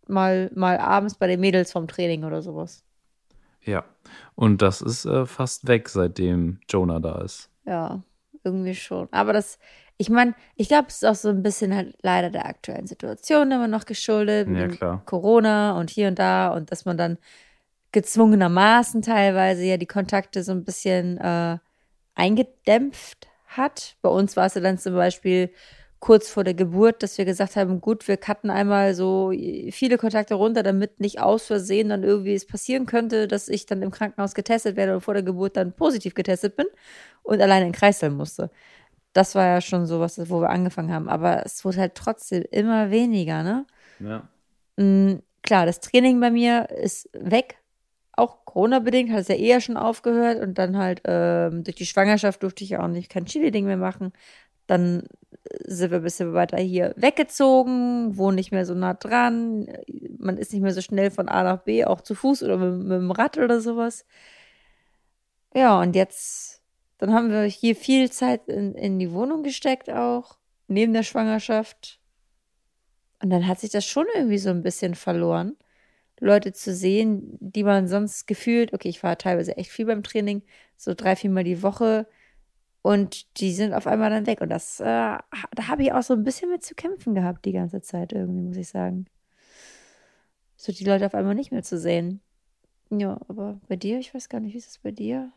mal, 0.06 0.50
mal 0.54 0.78
abends 0.78 1.14
bei 1.14 1.26
den 1.26 1.40
Mädels 1.40 1.72
vom 1.72 1.86
Training 1.86 2.24
oder 2.24 2.42
sowas. 2.42 2.82
Ja, 3.62 3.84
und 4.34 4.62
das 4.62 4.80
ist 4.80 5.04
äh, 5.04 5.26
fast 5.26 5.68
weg, 5.68 5.88
seitdem 5.88 6.60
Jonah 6.68 6.98
da 6.98 7.20
ist. 7.20 7.50
Ja, 7.66 8.02
irgendwie 8.42 8.74
schon. 8.74 9.08
Aber 9.10 9.34
das, 9.34 9.58
ich 9.98 10.08
meine, 10.08 10.34
ich 10.56 10.68
glaube, 10.68 10.86
es 10.88 10.96
ist 10.96 11.04
auch 11.04 11.14
so 11.14 11.28
ein 11.28 11.42
bisschen 11.42 11.74
halt 11.74 11.94
leider 12.00 12.30
der 12.30 12.46
aktuellen 12.46 12.86
Situation 12.86 13.52
immer 13.52 13.68
noch 13.68 13.84
geschuldet. 13.84 14.48
Ja, 14.48 14.68
klar. 14.68 15.02
Corona 15.04 15.78
und 15.78 15.90
hier 15.90 16.08
und 16.08 16.18
da 16.18 16.48
und 16.48 16.72
dass 16.72 16.86
man 16.86 16.96
dann 16.96 17.18
gezwungenermaßen 17.92 19.02
teilweise 19.02 19.64
ja 19.64 19.76
die 19.76 19.86
Kontakte 19.86 20.42
so 20.42 20.52
ein 20.52 20.64
bisschen 20.64 21.18
äh, 21.18 21.58
eingedämpft 22.14 23.29
hat. 23.56 23.96
Bei 24.02 24.08
uns 24.08 24.36
war 24.36 24.46
es 24.46 24.54
ja 24.54 24.60
dann 24.60 24.78
zum 24.78 24.94
Beispiel 24.94 25.50
kurz 26.00 26.30
vor 26.30 26.44
der 26.44 26.54
Geburt, 26.54 27.02
dass 27.02 27.18
wir 27.18 27.26
gesagt 27.26 27.56
haben, 27.56 27.80
gut, 27.80 28.08
wir 28.08 28.16
cutten 28.16 28.50
einmal 28.50 28.94
so 28.94 29.32
viele 29.70 29.98
Kontakte 29.98 30.34
runter, 30.34 30.62
damit 30.62 30.98
nicht 30.98 31.20
aus 31.20 31.46
Versehen 31.46 31.90
dann 31.90 32.02
irgendwie 32.02 32.34
es 32.34 32.46
passieren 32.46 32.86
könnte, 32.86 33.28
dass 33.28 33.48
ich 33.48 33.66
dann 33.66 33.82
im 33.82 33.90
Krankenhaus 33.90 34.34
getestet 34.34 34.76
werde 34.76 34.94
und 34.94 35.02
vor 35.02 35.14
der 35.14 35.22
Geburt 35.22 35.56
dann 35.56 35.74
positiv 35.74 36.14
getestet 36.14 36.56
bin 36.56 36.66
und 37.22 37.40
alleine 37.42 37.66
in 37.66 37.92
sein 37.92 38.14
musste. 38.14 38.50
Das 39.12 39.34
war 39.34 39.44
ja 39.44 39.60
schon 39.60 39.86
so 39.86 40.00
was, 40.00 40.18
wo 40.30 40.40
wir 40.40 40.50
angefangen 40.50 40.92
haben. 40.92 41.08
Aber 41.08 41.44
es 41.44 41.64
wurde 41.64 41.78
halt 41.78 41.94
trotzdem 41.94 42.44
immer 42.50 42.90
weniger, 42.90 43.42
ne? 43.42 43.66
Ja. 43.98 44.28
Mhm, 44.76 45.22
klar, 45.42 45.66
das 45.66 45.80
Training 45.80 46.18
bei 46.20 46.30
mir 46.30 46.70
ist 46.70 47.10
weg 47.12 47.60
auch 48.20 48.44
Corona-bedingt 48.44 49.10
hat 49.10 49.20
es 49.20 49.28
ja 49.28 49.34
eher 49.34 49.60
schon 49.60 49.76
aufgehört 49.76 50.40
und 50.40 50.58
dann 50.58 50.76
halt 50.76 51.02
ähm, 51.04 51.64
durch 51.64 51.76
die 51.76 51.86
Schwangerschaft 51.86 52.42
durfte 52.42 52.64
ich 52.64 52.70
ja 52.70 52.82
auch 52.82 52.88
nicht 52.88 53.10
kein 53.10 53.26
Chili-Ding 53.26 53.66
mehr 53.66 53.76
machen. 53.76 54.12
Dann 54.66 55.08
sind 55.66 55.90
wir 55.90 55.98
ein 55.98 56.04
bisschen 56.04 56.32
weiter 56.32 56.58
hier 56.58 56.94
weggezogen, 56.96 58.16
wohnen 58.16 58.36
nicht 58.36 58.52
mehr 58.52 58.66
so 58.66 58.74
nah 58.74 58.94
dran. 58.94 59.68
Man 60.18 60.36
ist 60.36 60.52
nicht 60.52 60.62
mehr 60.62 60.72
so 60.72 60.80
schnell 60.80 61.10
von 61.10 61.28
A 61.28 61.42
nach 61.42 61.62
B, 61.62 61.84
auch 61.84 62.00
zu 62.02 62.14
Fuß 62.14 62.42
oder 62.42 62.56
mit, 62.56 62.86
mit 62.86 62.98
dem 62.98 63.10
Rad 63.10 63.38
oder 63.38 63.60
sowas. 63.60 64.04
Ja, 65.54 65.80
und 65.80 65.96
jetzt, 65.96 66.62
dann 66.98 67.12
haben 67.12 67.30
wir 67.30 67.42
hier 67.42 67.74
viel 67.74 68.10
Zeit 68.10 68.48
in, 68.48 68.74
in 68.74 68.98
die 68.98 69.12
Wohnung 69.12 69.42
gesteckt 69.42 69.90
auch, 69.90 70.38
neben 70.68 70.92
der 70.92 71.02
Schwangerschaft. 71.02 71.98
Und 73.22 73.30
dann 73.30 73.46
hat 73.46 73.60
sich 73.60 73.70
das 73.70 73.84
schon 73.84 74.06
irgendwie 74.14 74.38
so 74.38 74.50
ein 74.50 74.62
bisschen 74.62 74.94
verloren. 74.94 75.56
Leute 76.20 76.52
zu 76.52 76.74
sehen, 76.74 77.36
die 77.40 77.64
man 77.64 77.88
sonst 77.88 78.26
gefühlt, 78.26 78.72
okay, 78.72 78.88
ich 78.88 79.02
war 79.02 79.18
teilweise 79.18 79.56
echt 79.56 79.70
viel 79.70 79.86
beim 79.86 80.02
Training, 80.02 80.42
so 80.76 80.94
drei, 80.94 81.16
viermal 81.16 81.44
die 81.44 81.62
Woche 81.62 82.06
und 82.82 83.40
die 83.40 83.52
sind 83.52 83.74
auf 83.74 83.86
einmal 83.86 84.10
dann 84.10 84.26
weg. 84.26 84.40
Und 84.40 84.50
das, 84.50 84.80
äh, 84.80 84.84
da 84.84 85.22
habe 85.68 85.82
ich 85.82 85.92
auch 85.92 86.02
so 86.02 86.14
ein 86.14 86.24
bisschen 86.24 86.50
mit 86.50 86.62
zu 86.62 86.74
kämpfen 86.74 87.14
gehabt 87.14 87.44
die 87.44 87.52
ganze 87.52 87.80
Zeit 87.80 88.12
irgendwie, 88.12 88.42
muss 88.42 88.56
ich 88.56 88.68
sagen. 88.68 89.06
So 90.56 90.72
die 90.72 90.84
Leute 90.84 91.06
auf 91.06 91.14
einmal 91.14 91.34
nicht 91.34 91.52
mehr 91.52 91.62
zu 91.62 91.78
sehen. 91.78 92.20
Ja, 92.90 93.18
aber 93.28 93.60
bei 93.68 93.76
dir, 93.76 93.98
ich 93.98 94.14
weiß 94.14 94.28
gar 94.28 94.40
nicht, 94.40 94.54
wie 94.54 94.58
ist 94.58 94.68
es 94.68 94.78
bei 94.78 94.90
dir? 94.90 95.32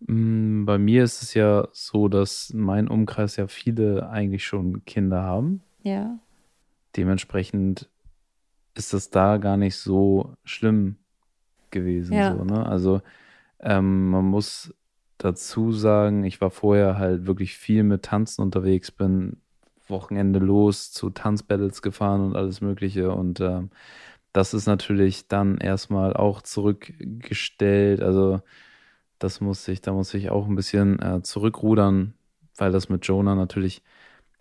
Mm, 0.00 0.64
bei 0.64 0.78
mir 0.78 1.04
ist 1.04 1.22
es 1.22 1.34
ja 1.34 1.68
so, 1.72 2.08
dass 2.08 2.52
mein 2.54 2.88
Umkreis 2.88 3.36
ja 3.36 3.46
viele 3.48 4.08
eigentlich 4.08 4.44
schon 4.44 4.84
Kinder 4.84 5.22
haben. 5.22 5.62
Ja. 5.82 6.18
Dementsprechend 6.96 7.88
ist 8.74 8.92
das 8.92 9.10
da 9.10 9.36
gar 9.36 9.56
nicht 9.56 9.76
so 9.76 10.34
schlimm 10.44 10.96
gewesen. 11.70 12.14
Ja. 12.14 12.34
So, 12.36 12.44
ne? 12.44 12.66
Also 12.66 13.00
ähm, 13.60 14.10
man 14.10 14.24
muss 14.24 14.74
dazu 15.18 15.72
sagen, 15.72 16.24
ich 16.24 16.40
war 16.40 16.50
vorher 16.50 16.98
halt 16.98 17.26
wirklich 17.26 17.56
viel 17.56 17.82
mit 17.82 18.02
Tanzen 18.02 18.42
unterwegs, 18.42 18.90
bin 18.90 19.38
Wochenende 19.88 20.38
los 20.38 20.92
zu 20.92 21.10
Tanzbattles 21.10 21.82
gefahren 21.82 22.22
und 22.22 22.36
alles 22.36 22.60
Mögliche. 22.60 23.12
Und 23.12 23.40
ähm, 23.40 23.70
das 24.32 24.54
ist 24.54 24.66
natürlich 24.66 25.28
dann 25.28 25.58
erstmal 25.58 26.14
auch 26.14 26.42
zurückgestellt. 26.42 28.02
Also 28.02 28.40
das 29.18 29.40
muss 29.40 29.66
ich, 29.68 29.80
da 29.80 29.92
muss 29.92 30.12
ich 30.14 30.30
auch 30.30 30.46
ein 30.46 30.56
bisschen 30.56 31.00
äh, 31.00 31.22
zurückrudern, 31.22 32.14
weil 32.56 32.72
das 32.72 32.88
mit 32.88 33.06
Jonah 33.06 33.34
natürlich 33.34 33.82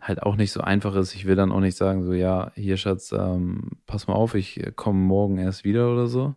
halt 0.03 0.22
auch 0.22 0.36
nicht 0.36 0.51
so 0.51 0.62
einfach 0.62 0.95
ist. 0.95 1.15
Ich 1.15 1.25
will 1.25 1.36
dann 1.36 1.51
auch 1.51 1.62
nicht 1.62 1.77
sagen, 1.77 2.03
so, 2.03 2.13
ja, 2.13 2.51
hier, 2.55 2.77
Schatz, 2.77 3.12
ähm, 3.12 3.72
pass 3.88 4.07
mal 4.07 4.13
auf, 4.13 4.36
ich 4.36 4.62
komme 4.75 5.00
morgen 5.00 5.38
erst 5.38 5.63
wieder 5.63 5.91
oder 5.91 6.07
so. 6.07 6.36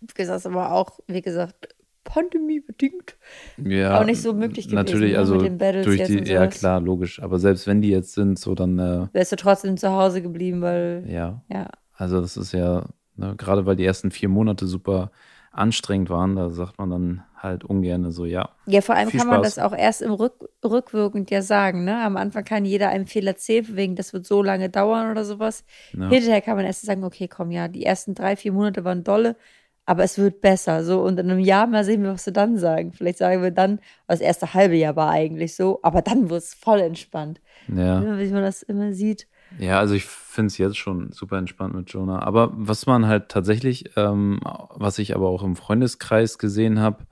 Wie 0.00 0.14
gesagt, 0.14 0.44
aber 0.46 0.72
auch, 0.72 0.98
wie 1.06 1.22
gesagt, 1.22 1.74
pandemiebedingt 2.02 3.16
ja, 3.56 3.98
auch 3.98 4.04
nicht 4.04 4.20
so 4.20 4.34
möglich 4.34 4.66
gewesen. 4.66 4.74
Natürlich, 4.74 5.12
ne, 5.12 5.18
also 5.18 5.36
mit 5.36 5.46
den 5.46 5.58
Battles 5.58 5.86
durch 5.86 6.02
die, 6.04 6.30
ja 6.30 6.46
klar, 6.48 6.80
logisch. 6.80 7.22
Aber 7.22 7.38
selbst 7.38 7.66
wenn 7.66 7.80
die 7.80 7.88
jetzt 7.88 8.12
sind, 8.12 8.38
so 8.38 8.54
dann, 8.54 8.78
äh, 8.78 9.06
Wärst 9.12 9.32
du 9.32 9.36
trotzdem 9.36 9.76
zu 9.76 9.90
Hause 9.90 10.20
geblieben, 10.20 10.60
weil, 10.60 11.04
ja, 11.08 11.42
ja. 11.48 11.70
also 11.94 12.20
das 12.20 12.36
ist 12.36 12.52
ja, 12.52 12.86
ne, 13.16 13.34
gerade 13.36 13.64
weil 13.64 13.76
die 13.76 13.86
ersten 13.86 14.10
vier 14.10 14.28
Monate 14.28 14.66
super 14.66 15.10
anstrengend 15.54 16.10
waren, 16.10 16.36
da 16.36 16.50
sagt 16.50 16.78
man 16.78 16.90
dann 16.90 17.22
halt 17.36 17.64
ungern 17.64 18.10
so, 18.10 18.24
ja, 18.24 18.48
Ja, 18.66 18.80
vor 18.80 18.94
allem 18.94 19.10
kann 19.10 19.26
man 19.26 19.44
Spaß. 19.44 19.54
das 19.56 19.64
auch 19.64 19.76
erst 19.76 20.02
im 20.02 20.12
Rück, 20.12 20.32
rückwirkend 20.64 21.30
ja 21.30 21.42
sagen, 21.42 21.84
ne? 21.84 22.02
Am 22.02 22.16
Anfang 22.16 22.44
kann 22.44 22.64
jeder 22.64 22.88
einen 22.88 23.06
Fehler 23.06 23.32
erzählen, 23.32 23.66
wegen 23.76 23.96
das 23.96 24.12
wird 24.12 24.26
so 24.26 24.42
lange 24.42 24.70
dauern 24.70 25.10
oder 25.10 25.24
sowas. 25.24 25.64
Ja. 25.92 26.08
Hinterher 26.08 26.40
kann 26.40 26.56
man 26.56 26.64
erst 26.64 26.82
sagen, 26.82 27.04
okay, 27.04 27.28
komm, 27.28 27.50
ja, 27.50 27.68
die 27.68 27.84
ersten 27.84 28.14
drei, 28.14 28.36
vier 28.36 28.52
Monate 28.52 28.84
waren 28.84 29.04
dolle, 29.04 29.36
aber 29.84 30.04
es 30.04 30.16
wird 30.16 30.40
besser. 30.40 30.82
So, 30.84 31.02
und 31.02 31.20
in 31.20 31.30
einem 31.30 31.38
Jahr 31.40 31.66
mal 31.66 31.84
sehen 31.84 32.02
wir, 32.02 32.14
was 32.14 32.24
sie 32.24 32.32
dann 32.32 32.56
sagen. 32.56 32.92
Vielleicht 32.92 33.18
sagen 33.18 33.42
wir 33.42 33.50
dann, 33.50 33.78
das 34.08 34.20
erste 34.22 34.54
halbe 34.54 34.76
Jahr 34.76 34.96
war 34.96 35.10
eigentlich 35.10 35.54
so, 35.54 35.80
aber 35.82 36.00
dann 36.00 36.30
wird 36.30 36.42
es 36.42 36.54
voll 36.54 36.80
entspannt. 36.80 37.40
ja. 37.68 38.00
Wie 38.18 38.30
man 38.30 38.42
das 38.42 38.62
immer 38.62 38.92
sieht. 38.94 39.28
Ja, 39.58 39.78
also 39.78 39.94
ich 39.94 40.04
finde 40.04 40.48
es 40.48 40.58
jetzt 40.58 40.76
schon 40.76 41.12
super 41.12 41.38
entspannt 41.38 41.74
mit 41.74 41.90
Jonah. 41.90 42.20
Aber 42.22 42.50
was 42.54 42.86
man 42.86 43.06
halt 43.06 43.28
tatsächlich, 43.28 43.96
ähm, 43.96 44.40
was 44.70 44.98
ich 44.98 45.14
aber 45.14 45.28
auch 45.28 45.42
im 45.42 45.56
Freundeskreis 45.56 46.38
gesehen 46.38 46.80
habe, 46.80 47.06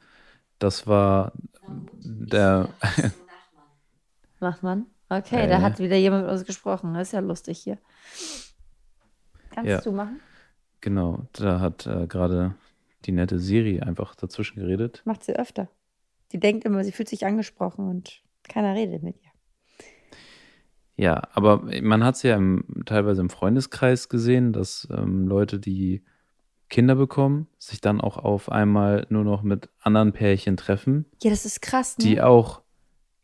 das 0.59 0.87
war 0.87 1.33
der, 1.67 2.69
Macht 4.41 4.63
man? 4.63 4.87
Okay, 5.09 5.41
Ja, 5.43 5.47
da 5.47 5.61
hat 5.61 5.79
wieder 5.79 5.97
jemand 5.97 6.25
mit 6.25 6.33
uns 6.33 6.45
gesprochen. 6.45 6.95
Das 6.95 7.09
ist 7.09 7.13
ja 7.13 7.21
lustig 7.21 7.59
hier. 7.59 7.79
Kannst 9.51 9.71
Ja. 9.71 9.81
du 9.81 9.93
machen? 9.93 10.21
genau, 10.81 11.27
da 11.33 11.61
hat 11.61 11.87
äh, 11.87 12.07
gerade 12.07 12.55
die 13.05 13.13
nette 13.13 13.39
Siri 13.39 13.81
einfach 13.81 14.15
dazwischen 14.15 14.59
geredet. 14.61 15.03
Macht 15.05 15.23
sie 15.25 15.37
öfter. 15.37 15.69
Sie 16.31 16.41
denkt 16.41 16.65
immer, 16.65 16.83
sie 16.83 16.93
fühlt 16.93 17.09
sich 17.09 17.27
angesprochen 17.27 17.89
und 17.89 18.23
keiner 18.49 18.75
redet 18.75 19.03
mit 19.03 19.17
ihr. 19.23 19.31
Ja, 20.97 21.23
aber 21.33 21.63
man 21.81 22.05
hat 22.05 22.17
es 22.17 22.23
ja 22.23 22.37
im, 22.37 22.65
teilweise 22.85 23.23
im 23.23 23.31
Freundeskreis 23.31 24.09
gesehen, 24.09 24.53
dass 24.53 24.87
ähm, 24.91 25.27
Leute, 25.27 25.59
die 25.59 26.03
Kinder 26.69 26.95
bekommen, 26.95 27.49
sich 27.59 27.81
dann 27.81 28.01
auch 28.01 28.17
auf 28.17 28.51
einmal 28.51 29.07
nur 29.11 29.25
noch 29.25 29.43
mit 29.43 29.69
anderen 29.81 30.13
Pärchen 30.13 30.57
treffen, 30.57 31.07
Ja, 31.23 31.31
das 31.31 31.45
ist 31.45 31.61
krass, 31.61 31.99
ne? 31.99 32.05
die 32.05 32.21
auch 32.21 32.63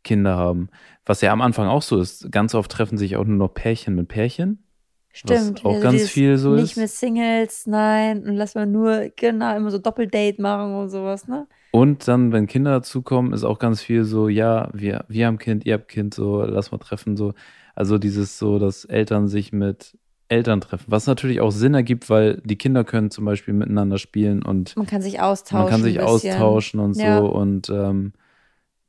Kinder 0.04 0.37
haben. 0.37 0.68
Was 1.04 1.20
ja 1.20 1.32
am 1.32 1.40
Anfang 1.40 1.66
auch 1.68 1.82
so 1.82 1.98
ist. 1.98 2.30
Ganz 2.30 2.54
oft 2.54 2.70
treffen 2.70 2.98
sich 2.98 3.16
auch 3.16 3.25
nur 3.25 3.37
noch 3.37 3.54
Pärchen 3.54 3.94
mit 3.94 4.08
Pärchen. 4.08 4.64
Stimmt. 5.12 5.64
auch 5.64 5.75
also 5.75 5.82
ganz 5.82 6.08
viel 6.08 6.38
so 6.38 6.54
Nicht 6.54 6.72
ist. 6.72 6.76
mit 6.76 6.90
Singles, 6.90 7.66
nein. 7.66 8.22
Und 8.26 8.37
lass 8.37 8.54
mal 8.54 8.66
nur, 8.66 9.10
genau, 9.16 9.56
immer 9.56 9.70
so 9.70 9.78
Doppeldate 9.78 10.40
machen 10.40 10.75
und 10.75 10.90
sowas, 10.90 11.26
ne? 11.26 11.46
Und 11.70 12.08
dann, 12.08 12.32
wenn 12.32 12.46
Kinder 12.46 12.70
dazukommen, 12.72 13.32
ist 13.32 13.44
auch 13.44 13.58
ganz 13.58 13.82
viel 13.82 14.04
so, 14.04 14.28
ja, 14.28 14.70
wir, 14.72 15.04
wir 15.08 15.26
haben 15.26 15.38
Kind, 15.38 15.66
ihr 15.66 15.75
habt 15.75 15.88
Kind, 15.88 16.14
so, 16.14 16.42
lass 16.42 16.72
mal 16.72 16.78
treffen, 16.78 17.16
so. 17.16 17.34
Also 17.75 17.98
dieses 17.98 18.38
so, 18.38 18.58
dass 18.58 18.84
Eltern 18.84 19.28
sich 19.28 19.52
mit 19.52 19.96
Eltern 20.28 20.60
treffen, 20.60 20.87
was 20.88 21.06
natürlich 21.06 21.40
auch 21.40 21.50
Sinn 21.50 21.75
ergibt, 21.75 22.10
weil 22.10 22.40
die 22.44 22.56
Kinder 22.56 22.84
können 22.84 23.10
zum 23.10 23.25
Beispiel 23.25 23.54
miteinander 23.54 23.98
spielen 23.98 24.42
und 24.42 24.76
Man 24.76 24.87
kann 24.87 25.00
sich 25.00 25.20
austauschen. 25.20 25.58
man 25.58 25.68
kann 25.68 25.82
sich 25.82 26.00
austauschen 26.00 26.80
und 26.80 26.96
Ja. 26.96 27.18
so 27.20 27.26
und 27.28 27.70
ähm, 27.70 28.12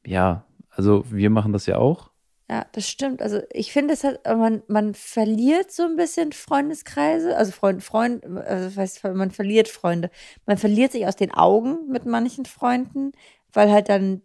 ja, 0.05 0.43
also 0.69 1.05
wir 1.09 1.29
machen 1.29 1.53
das 1.53 1.65
ja 1.65 1.77
auch. 1.77 2.08
Ja, 2.49 2.65
das 2.71 2.89
stimmt. 2.89 3.21
Also 3.21 3.41
ich 3.51 3.71
finde, 3.71 3.93
es 3.93 4.03
hat, 4.03 4.25
man, 4.25 4.63
man 4.67 4.95
verliert 4.95 5.71
so 5.71 5.83
ein 5.83 5.95
bisschen 5.95 6.31
Freundeskreise, 6.31 7.37
also 7.37 7.51
Freund, 7.51 7.83
Freund, 7.83 8.25
also 8.25 8.75
heißt, 8.75 9.03
man 9.03 9.29
verliert 9.29 9.67
Freunde. 9.67 10.09
Man 10.47 10.57
verliert 10.57 10.91
sich 10.91 11.05
aus 11.05 11.15
den 11.15 11.31
Augen 11.31 11.87
mit 11.89 12.05
manchen 12.05 12.45
Freunden, 12.45 13.11
weil 13.53 13.69
halt 13.71 13.87
dann 13.89 14.23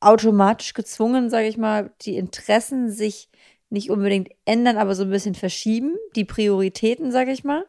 automatisch 0.00 0.74
gezwungen, 0.74 1.30
sage 1.30 1.46
ich 1.46 1.56
mal, 1.56 1.92
die 2.02 2.16
Interessen 2.16 2.90
sich 2.90 3.28
nicht 3.70 3.88
unbedingt 3.90 4.30
ändern, 4.44 4.76
aber 4.76 4.96
so 4.96 5.04
ein 5.04 5.10
bisschen 5.10 5.36
verschieben, 5.36 5.94
die 6.16 6.24
Prioritäten, 6.24 7.12
sage 7.12 7.30
ich 7.30 7.44
mal. 7.44 7.64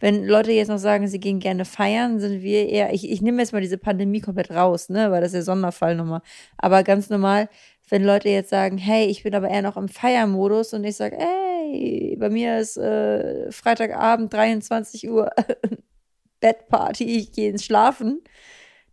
Wenn 0.00 0.24
Leute 0.26 0.50
jetzt 0.52 0.68
noch 0.68 0.78
sagen, 0.78 1.08
sie 1.08 1.20
gehen 1.20 1.40
gerne 1.40 1.64
feiern, 1.66 2.20
sind 2.20 2.42
wir 2.42 2.68
eher, 2.68 2.92
ich, 2.92 3.10
ich 3.10 3.22
nehme 3.22 3.42
jetzt 3.42 3.52
mal 3.52 3.60
diese 3.60 3.78
Pandemie 3.78 4.20
komplett 4.20 4.50
raus, 4.50 4.88
ne, 4.88 5.10
weil 5.10 5.20
das 5.20 5.28
ist 5.28 5.34
der 5.34 5.42
Sonderfall 5.42 5.94
nochmal. 5.94 6.22
Aber 6.56 6.82
ganz 6.82 7.10
normal, 7.10 7.48
wenn 7.90 8.04
Leute 8.04 8.28
jetzt 8.28 8.50
sagen, 8.50 8.78
hey, 8.78 9.06
ich 9.06 9.22
bin 9.24 9.34
aber 9.34 9.48
eher 9.48 9.62
noch 9.62 9.76
im 9.76 9.88
Feiermodus 9.88 10.72
und 10.72 10.84
ich 10.84 10.96
sage, 10.96 11.16
hey, 11.18 12.16
bei 12.18 12.30
mir 12.30 12.58
ist 12.58 12.76
äh, 12.76 13.50
Freitagabend 13.52 14.32
23 14.32 15.10
Uhr 15.10 15.30
Bettparty, 16.40 17.04
ich 17.04 17.32
gehe 17.32 17.50
ins 17.50 17.64
Schlafen. 17.64 18.22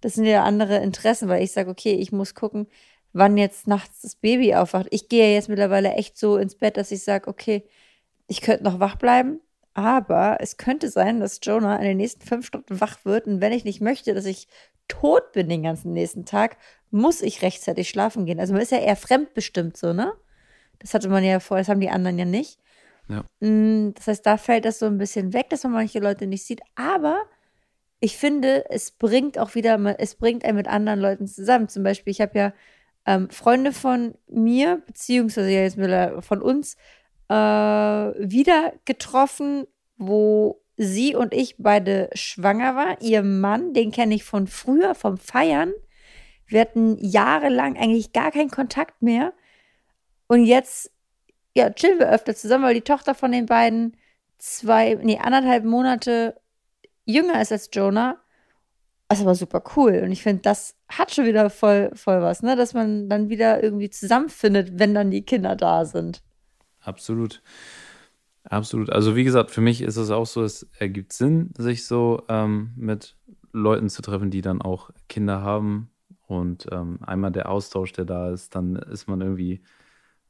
Das 0.01 0.15
sind 0.15 0.25
ja 0.25 0.43
andere 0.43 0.77
Interessen, 0.77 1.29
weil 1.29 1.43
ich 1.43 1.51
sage, 1.51 1.69
okay, 1.69 1.93
ich 1.93 2.11
muss 2.11 2.35
gucken, 2.35 2.67
wann 3.13 3.37
jetzt 3.37 3.67
nachts 3.67 4.01
das 4.01 4.15
Baby 4.15 4.55
aufwacht. 4.55 4.87
Ich 4.91 5.09
gehe 5.09 5.33
jetzt 5.33 5.49
mittlerweile 5.49 5.93
echt 5.93 6.17
so 6.17 6.37
ins 6.37 6.55
Bett, 6.55 6.77
dass 6.77 6.91
ich 6.91 7.03
sage, 7.03 7.27
okay, 7.29 7.63
ich 8.27 8.41
könnte 8.41 8.63
noch 8.63 8.79
wach 8.79 8.95
bleiben, 8.97 9.39
aber 9.77 10.37
es 10.39 10.57
könnte 10.57 10.89
sein, 10.89 11.19
dass 11.19 11.39
Jonah 11.43 11.77
in 11.77 11.83
den 11.83 11.97
nächsten 11.97 12.25
fünf 12.25 12.47
Stunden 12.47 12.81
wach 12.81 13.05
wird 13.05 13.27
und 13.27 13.41
wenn 13.41 13.53
ich 13.53 13.63
nicht 13.63 13.79
möchte, 13.79 14.15
dass 14.15 14.25
ich 14.25 14.47
tot 14.87 15.33
bin 15.33 15.49
den 15.49 15.61
ganzen 15.61 15.93
nächsten 15.93 16.25
Tag, 16.25 16.57
muss 16.89 17.21
ich 17.21 17.43
rechtzeitig 17.43 17.87
schlafen 17.87 18.25
gehen. 18.25 18.39
Also 18.39 18.53
man 18.53 18.63
ist 18.63 18.71
ja 18.71 18.79
eher 18.79 18.95
fremdbestimmt 18.95 19.77
so, 19.77 19.93
ne? 19.93 20.13
Das 20.79 20.95
hatte 20.95 21.09
man 21.09 21.23
ja 21.23 21.39
vorher, 21.39 21.61
das 21.61 21.69
haben 21.69 21.79
die 21.79 21.91
anderen 21.91 22.17
ja 22.17 22.25
nicht. 22.25 22.59
Ja. 23.07 23.23
Mm, 23.39 23.93
Das 23.93 24.07
heißt, 24.07 24.25
da 24.25 24.37
fällt 24.37 24.65
das 24.65 24.79
so 24.79 24.87
ein 24.87 24.97
bisschen 24.97 25.33
weg, 25.33 25.51
dass 25.51 25.63
man 25.63 25.73
manche 25.73 25.99
Leute 25.99 26.25
nicht 26.25 26.43
sieht. 26.43 26.61
Aber 26.73 27.21
ich 27.99 28.17
finde, 28.17 28.67
es 28.71 28.89
bringt 28.89 29.37
auch 29.37 29.53
wieder, 29.53 29.77
mal- 29.77 29.97
es 29.99 30.15
bringt 30.15 30.43
einen 30.43 30.57
mit 30.57 30.67
anderen 30.67 30.99
Leuten 30.99 31.27
zusammen. 31.27 31.69
Zum 31.69 31.83
Beispiel, 31.83 32.11
ich 32.11 32.21
habe 32.21 32.37
ja 32.39 32.53
ähm, 33.05 33.29
Freunde 33.29 33.73
von 33.73 34.15
mir, 34.27 34.81
beziehungsweise 34.87 35.51
ja 35.51 35.61
jetzt 35.61 35.77
von 36.25 36.41
uns, 36.41 36.77
äh, 37.29 37.33
wieder 37.33 38.73
getroffen, 38.85 39.67
wo 39.97 40.61
sie 40.77 41.15
und 41.15 41.33
ich 41.33 41.55
beide 41.57 42.09
schwanger 42.13 42.75
waren. 42.75 42.97
Ihr 43.01 43.23
Mann, 43.23 43.73
den 43.73 43.91
kenne 43.91 44.15
ich 44.15 44.23
von 44.23 44.47
früher, 44.47 44.95
vom 44.95 45.17
Feiern. 45.17 45.73
Wir 46.45 46.61
hatten 46.61 46.97
jahrelang 46.99 47.75
eigentlich 47.77 48.13
gar 48.13 48.31
keinen 48.31 48.51
Kontakt 48.51 49.01
mehr. 49.01 49.33
Und 50.27 50.45
jetzt, 50.45 50.91
ja, 51.55 51.69
chillen 51.71 51.99
wir 51.99 52.09
öfter 52.09 52.35
zusammen, 52.35 52.63
weil 52.63 52.75
die 52.75 52.81
Tochter 52.81 53.15
von 53.15 53.31
den 53.31 53.47
beiden 53.47 53.97
zwei, 54.37 54.95
nee, 55.01 55.17
anderthalb 55.17 55.65
Monate 55.65 56.39
jünger 57.05 57.41
ist 57.41 57.51
als 57.51 57.69
Jonah. 57.73 58.21
Das 59.07 59.19
ist 59.19 59.23
aber 59.23 59.35
super 59.35 59.63
cool. 59.75 60.01
Und 60.03 60.11
ich 60.11 60.21
finde, 60.21 60.41
das 60.43 60.75
hat 60.89 61.13
schon 61.13 61.25
wieder 61.25 61.49
voll, 61.49 61.91
voll 61.95 62.21
was, 62.21 62.43
ne? 62.43 62.55
Dass 62.55 62.73
man 62.73 63.09
dann 63.09 63.29
wieder 63.29 63.63
irgendwie 63.63 63.89
zusammenfindet, 63.89 64.79
wenn 64.79 64.93
dann 64.93 65.11
die 65.11 65.23
Kinder 65.23 65.55
da 65.55 65.85
sind. 65.85 66.21
Absolut. 66.87 67.41
Absolut. 68.45 68.89
Also 68.91 69.15
wie 69.17 69.25
gesagt, 69.25 69.51
für 69.51 69.59
mich 69.59 69.81
ist 69.81 69.97
es 69.97 70.09
auch 70.09 70.25
so, 70.25 70.41
es 70.41 70.63
ergibt 70.79 71.11
Sinn, 71.11 71.51
sich 71.57 71.85
so 71.85 72.23
ähm, 72.29 72.71
mit 72.77 73.17
Leuten 73.51 73.89
zu 73.89 74.01
treffen, 74.01 74.31
die 74.31 74.41
dann 74.41 74.61
auch 74.61 74.89
Kinder 75.09 75.41
haben. 75.41 75.89
Und 76.27 76.67
ähm, 76.71 76.99
einmal 77.01 77.31
der 77.31 77.49
Austausch, 77.49 77.91
der 77.91 78.05
da 78.05 78.31
ist, 78.31 78.55
dann 78.55 78.77
ist 78.77 79.07
man 79.07 79.19
irgendwie, 79.19 79.63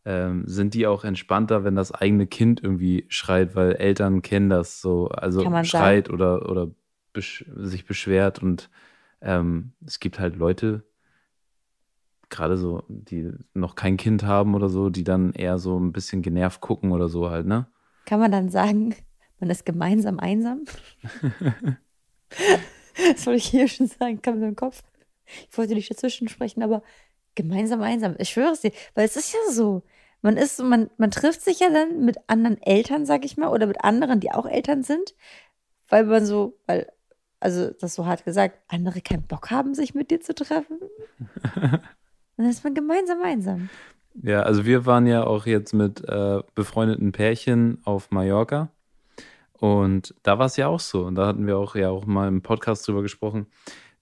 ähm, 0.06 0.44
sind 0.48 0.74
die 0.74 0.88
auch 0.88 1.04
entspannter, 1.04 1.64
wenn 1.64 1.76
das 1.76 1.92
eigene 1.92 2.26
Kind 2.26 2.64
irgendwie 2.64 3.06
schreit, 3.08 3.56
weil 3.56 3.74
Eltern 3.74 4.24
kennen 4.24 4.50
das 4.50 4.82
so, 4.82 5.10
also 5.10 5.44
schreit 5.64 6.10
oder, 6.10 6.50
oder 6.50 6.72
besch 7.14 7.46
sich 7.56 7.86
beschwert. 7.86 8.42
Und 8.42 8.70
ähm, 9.22 9.74
es 9.86 10.00
gibt 10.00 10.20
halt 10.20 10.36
Leute, 10.36 10.84
gerade 12.30 12.58
so, 12.58 12.84
die 12.88 13.32
noch 13.54 13.76
kein 13.76 13.98
Kind 13.98 14.24
haben 14.24 14.56
oder 14.56 14.70
so, 14.70 14.90
die 14.90 15.04
dann 15.04 15.34
eher 15.34 15.58
so 15.58 15.80
ein 15.80 15.94
bisschen 15.94 16.22
genervt 16.22 16.62
gucken 16.62 16.92
oder 16.92 17.10
so 17.10 17.30
halt, 17.30 17.46
ne? 17.48 17.68
Kann 18.06 18.20
man 18.20 18.32
dann 18.32 18.50
sagen, 18.50 18.96
man 19.40 19.50
ist 19.50 19.66
gemeinsam 19.66 20.20
einsam? 20.20 20.64
das 22.30 23.26
wollte 23.26 23.38
ich 23.38 23.48
hier 23.48 23.68
schon 23.68 23.88
sagen, 23.88 24.22
kam 24.22 24.40
mir 24.40 24.48
im 24.48 24.56
Kopf. 24.56 24.84
Ich 25.50 25.58
wollte 25.58 25.76
nicht 25.76 25.90
dazwischen 25.90 26.28
sprechen, 26.30 26.64
aber 26.64 26.84
gemeinsam 27.36 27.82
einsam. 27.82 28.16
Ich 28.18 28.30
schwöre 28.30 28.52
es 28.52 28.62
dir, 28.62 28.72
weil 28.96 29.06
es 29.06 29.16
ist 29.16 29.34
ja 29.34 29.52
so. 29.52 29.84
Man 30.22 30.36
ist, 30.36 30.60
man, 30.62 30.90
man 30.98 31.12
trifft 31.12 31.42
sich 31.42 31.60
ja 31.60 31.70
dann 31.70 32.04
mit 32.04 32.18
anderen 32.28 32.62
Eltern, 32.62 33.06
sag 33.06 33.24
ich 33.24 33.38
mal, 33.38 33.50
oder 33.50 33.68
mit 33.68 33.84
anderen, 33.84 34.20
die 34.20 34.32
auch 34.32 34.46
Eltern 34.48 34.84
sind, 34.84 35.16
weil 35.90 36.06
man 36.06 36.26
so, 36.26 36.58
weil, 36.66 36.92
also 37.40 37.70
das 37.72 37.94
so 37.94 38.06
hart 38.06 38.26
gesagt, 38.26 38.60
andere 38.68 39.02
keinen 39.02 39.28
Bock 39.28 39.52
haben, 39.52 39.76
sich 39.76 39.94
mit 39.94 40.10
dir 40.10 40.20
zu 40.20 40.34
treffen. 40.34 40.80
dann 42.38 42.50
ist 42.50 42.64
man 42.64 42.74
gemeinsam 42.74 43.22
einsam. 43.24 43.70
Ja, 44.22 44.42
also 44.42 44.66
wir 44.66 44.86
waren 44.86 45.06
ja 45.06 45.24
auch 45.26 45.46
jetzt 45.46 45.74
mit 45.74 46.04
äh, 46.08 46.42
befreundeten 46.56 47.12
Pärchen 47.12 47.80
auf 47.84 48.10
Mallorca 48.12 48.70
Und 49.52 50.16
da 50.24 50.40
war 50.40 50.48
es 50.48 50.58
ja 50.58 50.68
auch 50.68 50.80
so. 50.80 51.06
Und 51.06 51.16
da 51.16 51.28
hatten 51.28 51.46
wir 51.46 51.58
auch 51.58 51.76
ja 51.76 51.90
auch 51.90 52.06
mal 52.06 52.28
im 52.28 52.42
Podcast 52.42 52.88
drüber 52.88 53.02
gesprochen, 53.04 53.48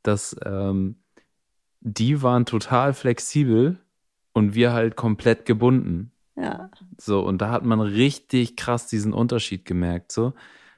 dass 0.04 0.36
ähm, 0.46 0.96
die 1.82 2.22
waren 2.22 2.46
total 2.46 2.94
flexibel 2.94 3.78
und 4.34 4.56
wir 4.56 4.74
halt 4.74 4.96
komplett 4.96 5.46
gebunden. 5.46 6.12
Ja. 6.36 6.70
So, 6.98 7.22
und 7.22 7.42
da 7.42 7.50
hat 7.50 7.64
man 7.64 7.80
richtig 7.80 8.56
krass 8.56 8.88
diesen 8.88 9.14
Unterschied 9.14 9.66
gemerkt, 9.66 10.12
so 10.12 10.34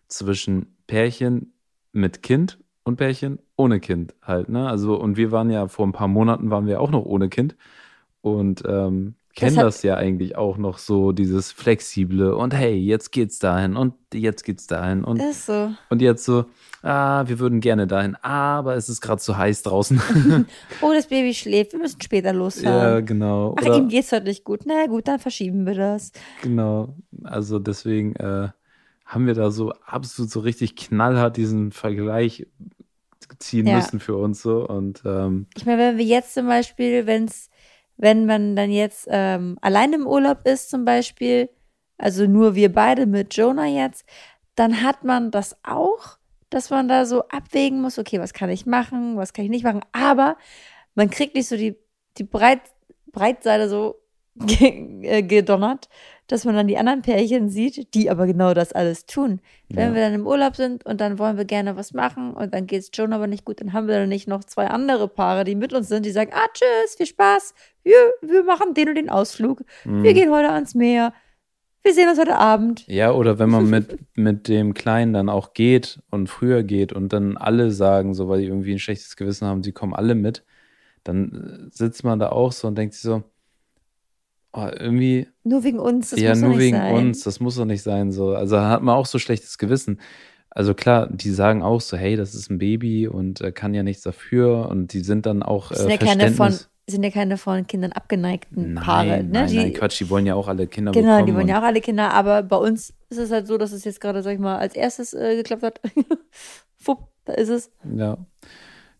zwischen 0.07 0.77
Pärchen 0.85 1.53
mit 1.91 2.23
Kind 2.23 2.59
und 2.83 2.97
Pärchen 2.97 3.39
ohne 3.57 3.79
Kind 3.79 4.15
halt, 4.21 4.49
ne? 4.49 4.69
Also, 4.69 4.95
und 4.95 5.17
wir 5.17 5.31
waren 5.31 5.49
ja 5.49 5.67
vor 5.67 5.85
ein 5.85 5.91
paar 5.91 6.07
Monaten 6.07 6.49
waren 6.49 6.67
wir 6.67 6.79
auch 6.79 6.91
noch 6.91 7.05
ohne 7.05 7.27
Kind 7.27 7.57
und 8.21 8.63
ähm, 8.65 9.15
kennen 9.37 9.55
das, 9.55 9.75
das, 9.75 9.83
ja 9.83 9.95
eigentlich 9.95 10.35
auch 10.35 10.57
noch 10.57 10.77
so, 10.77 11.11
dieses 11.11 11.51
Flexible 11.51 12.35
und 12.35 12.53
hey, 12.53 12.75
jetzt 12.75 13.11
geht's 13.11 13.39
dahin 13.39 13.75
und 13.75 13.93
jetzt 14.13 14.43
geht's 14.43 14.67
dahin 14.67 15.03
und, 15.03 15.21
so. 15.33 15.71
und 15.89 16.01
jetzt 16.01 16.25
so, 16.25 16.45
ah, 16.81 17.23
wir 17.27 17.39
würden 17.39 17.59
gerne 17.59 17.87
dahin, 17.87 18.15
aber 18.21 18.75
es 18.75 18.89
ist 18.89 19.01
gerade 19.01 19.21
zu 19.21 19.37
heiß 19.37 19.63
draußen. 19.63 20.01
oh, 20.81 20.91
das 20.93 21.07
Baby 21.07 21.33
schläft, 21.33 21.73
wir 21.73 21.79
müssen 21.79 22.01
später 22.01 22.33
losfahren. 22.33 22.93
Ja, 22.93 22.99
genau. 23.01 23.55
Ach, 23.59 23.65
Oder, 23.65 23.77
ihm 23.77 23.89
geht's 23.89 24.11
heute 24.11 24.25
nicht 24.25 24.43
gut. 24.43 24.61
Na 24.65 24.85
gut, 24.87 25.07
dann 25.07 25.19
verschieben 25.19 25.65
wir 25.65 25.75
das. 25.75 26.11
Genau, 26.41 26.95
also 27.23 27.59
deswegen 27.59 28.15
äh, 28.15 28.49
haben 29.05 29.25
wir 29.25 29.35
da 29.35 29.51
so 29.51 29.71
absolut 29.85 30.31
so 30.31 30.41
richtig 30.41 30.75
knallhart 30.75 31.37
diesen 31.37 31.71
Vergleich 31.71 32.47
ziehen 33.39 33.67
ja. 33.67 33.75
müssen 33.75 33.99
für 33.99 34.15
uns 34.17 34.41
so 34.41 34.67
und 34.67 35.01
ähm, 35.05 35.47
ich 35.55 35.65
meine, 35.65 35.79
wenn 35.79 35.97
wir 35.97 36.05
jetzt 36.05 36.33
zum 36.33 36.47
Beispiel, 36.47 37.05
wenn 37.05 37.25
es 37.25 37.49
wenn 37.97 38.25
man 38.25 38.55
dann 38.55 38.71
jetzt 38.71 39.07
ähm, 39.09 39.57
allein 39.61 39.91
im 39.93 40.05
Urlaub 40.05 40.45
ist 40.45 40.69
zum 40.69 40.85
Beispiel, 40.85 41.49
also 41.97 42.27
nur 42.27 42.55
wir 42.55 42.71
beide 42.71 43.07
mit 43.07 43.35
Jonah 43.35 43.65
jetzt, 43.65 44.05
dann 44.55 44.83
hat 44.83 45.03
man 45.03 45.31
das 45.31 45.57
auch, 45.63 46.17
dass 46.49 46.69
man 46.69 46.87
da 46.87 47.05
so 47.05 47.27
abwägen 47.27 47.81
muss, 47.81 47.97
okay, 47.99 48.19
was 48.19 48.33
kann 48.33 48.49
ich 48.49 48.65
machen, 48.65 49.17
was 49.17 49.33
kann 49.33 49.45
ich 49.45 49.51
nicht 49.51 49.63
machen, 49.63 49.81
aber 49.91 50.37
man 50.95 51.09
kriegt 51.09 51.35
nicht 51.35 51.47
so 51.47 51.57
die, 51.57 51.75
die 52.17 52.23
Breit, 52.23 52.61
Breitseite 53.11 53.67
so 53.67 53.95
äh, 54.61 55.23
gedonnert, 55.23 55.89
dass 56.27 56.43
man 56.43 56.55
dann 56.55 56.67
die 56.67 56.77
anderen 56.77 57.01
Pärchen 57.01 57.49
sieht, 57.49 57.93
die 57.93 58.09
aber 58.09 58.27
genau 58.27 58.53
das 58.53 58.73
alles 58.73 59.05
tun. 59.05 59.39
Wenn 59.69 59.89
ja. 59.89 59.95
wir 59.95 60.01
dann 60.01 60.13
im 60.13 60.27
Urlaub 60.27 60.55
sind 60.55 60.85
und 60.85 61.01
dann 61.01 61.19
wollen 61.19 61.37
wir 61.37 61.45
gerne 61.45 61.77
was 61.77 61.93
machen 61.93 62.33
und 62.33 62.53
dann 62.53 62.67
geht 62.67 62.81
es 62.81 62.91
Joan 62.93 63.13
aber 63.13 63.27
nicht 63.27 63.45
gut, 63.45 63.61
dann 63.61 63.73
haben 63.73 63.87
wir 63.87 63.95
dann 63.95 64.09
nicht 64.09 64.27
noch 64.27 64.43
zwei 64.43 64.67
andere 64.67 65.07
Paare, 65.07 65.45
die 65.45 65.55
mit 65.55 65.73
uns 65.73 65.87
sind, 65.87 66.05
die 66.05 66.11
sagen, 66.11 66.31
ah, 66.33 66.47
tschüss, 66.53 66.95
viel 66.95 67.05
Spaß, 67.05 67.53
wir, 67.83 67.95
wir 68.21 68.43
machen 68.43 68.73
den 68.73 68.89
und 68.89 68.95
den 68.95 69.09
Ausflug, 69.09 69.63
mhm. 69.85 70.03
wir 70.03 70.13
gehen 70.13 70.31
heute 70.31 70.49
ans 70.49 70.75
Meer, 70.75 71.13
wir 71.83 71.93
sehen 71.93 72.09
uns 72.09 72.19
heute 72.19 72.37
Abend. 72.37 72.85
Ja, 72.87 73.13
oder 73.13 73.39
wenn 73.39 73.49
man 73.49 73.69
mit, 73.69 73.97
mit 74.15 74.49
dem 74.49 74.73
Kleinen 74.73 75.13
dann 75.13 75.29
auch 75.29 75.53
geht 75.53 76.01
und 76.11 76.27
früher 76.27 76.63
geht 76.63 76.91
und 76.91 77.13
dann 77.13 77.37
alle 77.37 77.71
sagen, 77.71 78.13
so 78.13 78.27
weil 78.27 78.41
die 78.41 78.47
irgendwie 78.47 78.73
ein 78.73 78.79
schlechtes 78.79 79.15
Gewissen 79.15 79.47
haben, 79.47 79.63
sie 79.63 79.71
kommen 79.71 79.93
alle 79.93 80.13
mit, 80.13 80.43
dann 81.05 81.69
sitzt 81.71 82.03
man 82.03 82.19
da 82.19 82.29
auch 82.29 82.51
so 82.51 82.67
und 82.67 82.77
denkt 82.77 82.93
sich 82.93 83.03
so, 83.03 83.23
oh, 84.57 84.69
irgendwie. 84.79 85.27
Nur 85.43 85.63
wegen 85.63 85.79
uns, 85.79 86.11
das 86.11 86.19
ja, 86.19 86.31
muss 86.31 86.41
nur 86.41 86.57
wegen 86.57 86.77
sein. 86.77 86.95
uns, 86.95 87.23
das 87.23 87.39
muss 87.39 87.55
doch 87.55 87.65
nicht 87.65 87.83
sein. 87.83 88.11
So. 88.11 88.35
Also 88.35 88.59
hat 88.59 88.81
man 88.81 88.95
auch 88.95 89.05
so 89.05 89.19
schlechtes 89.19 89.57
Gewissen. 89.57 89.99
Also 90.49 90.73
klar, 90.73 91.07
die 91.11 91.31
sagen 91.31 91.61
auch 91.61 91.81
so, 91.81 91.97
hey, 91.97 92.15
das 92.15 92.33
ist 92.33 92.49
ein 92.49 92.57
Baby 92.57 93.07
und 93.07 93.41
äh, 93.41 93.51
kann 93.51 93.73
ja 93.73 93.83
nichts 93.83 94.01
dafür 94.01 94.69
und 94.69 94.93
die 94.93 95.01
sind 95.01 95.25
dann 95.25 95.43
auch 95.43 95.71
äh, 95.71 95.75
sind 95.75 95.91
ja 95.91 95.97
keine 95.97 96.31
von 96.31 96.53
sind 96.89 97.03
ja 97.03 97.11
keine 97.11 97.37
von 97.37 97.67
Kindern 97.67 97.91
abgeneigten 97.91 98.73
nein, 98.73 98.83
Paare. 98.83 99.23
Ne? 99.23 99.29
Nein, 99.29 99.47
die, 99.47 99.57
nein, 99.57 99.73
Quatsch, 99.73 99.99
die 99.99 100.09
wollen 100.09 100.25
ja 100.25 100.35
auch 100.35 100.47
alle 100.47 100.67
Kinder 100.67 100.93
genau, 100.93 101.03
bekommen. 101.03 101.17
Genau, 101.17 101.25
die 101.25 101.35
wollen 101.35 101.47
ja 101.49 101.59
auch 101.59 101.65
alle 101.65 101.81
Kinder, 101.81 102.13
aber 102.13 102.43
bei 102.43 102.55
uns 102.55 102.93
ist 103.09 103.17
es 103.17 103.29
halt 103.29 103.45
so, 103.45 103.57
dass 103.57 103.73
es 103.73 103.83
jetzt 103.83 103.99
gerade, 103.99 104.23
sag 104.23 104.33
ich 104.33 104.39
mal, 104.39 104.57
als 104.57 104.73
erstes 104.73 105.13
äh, 105.13 105.35
geklappt 105.35 105.63
hat. 105.63 105.81
Fupp, 106.77 107.09
da 107.25 107.33
ist 107.33 107.49
es. 107.49 107.69
Ja. 107.95 108.17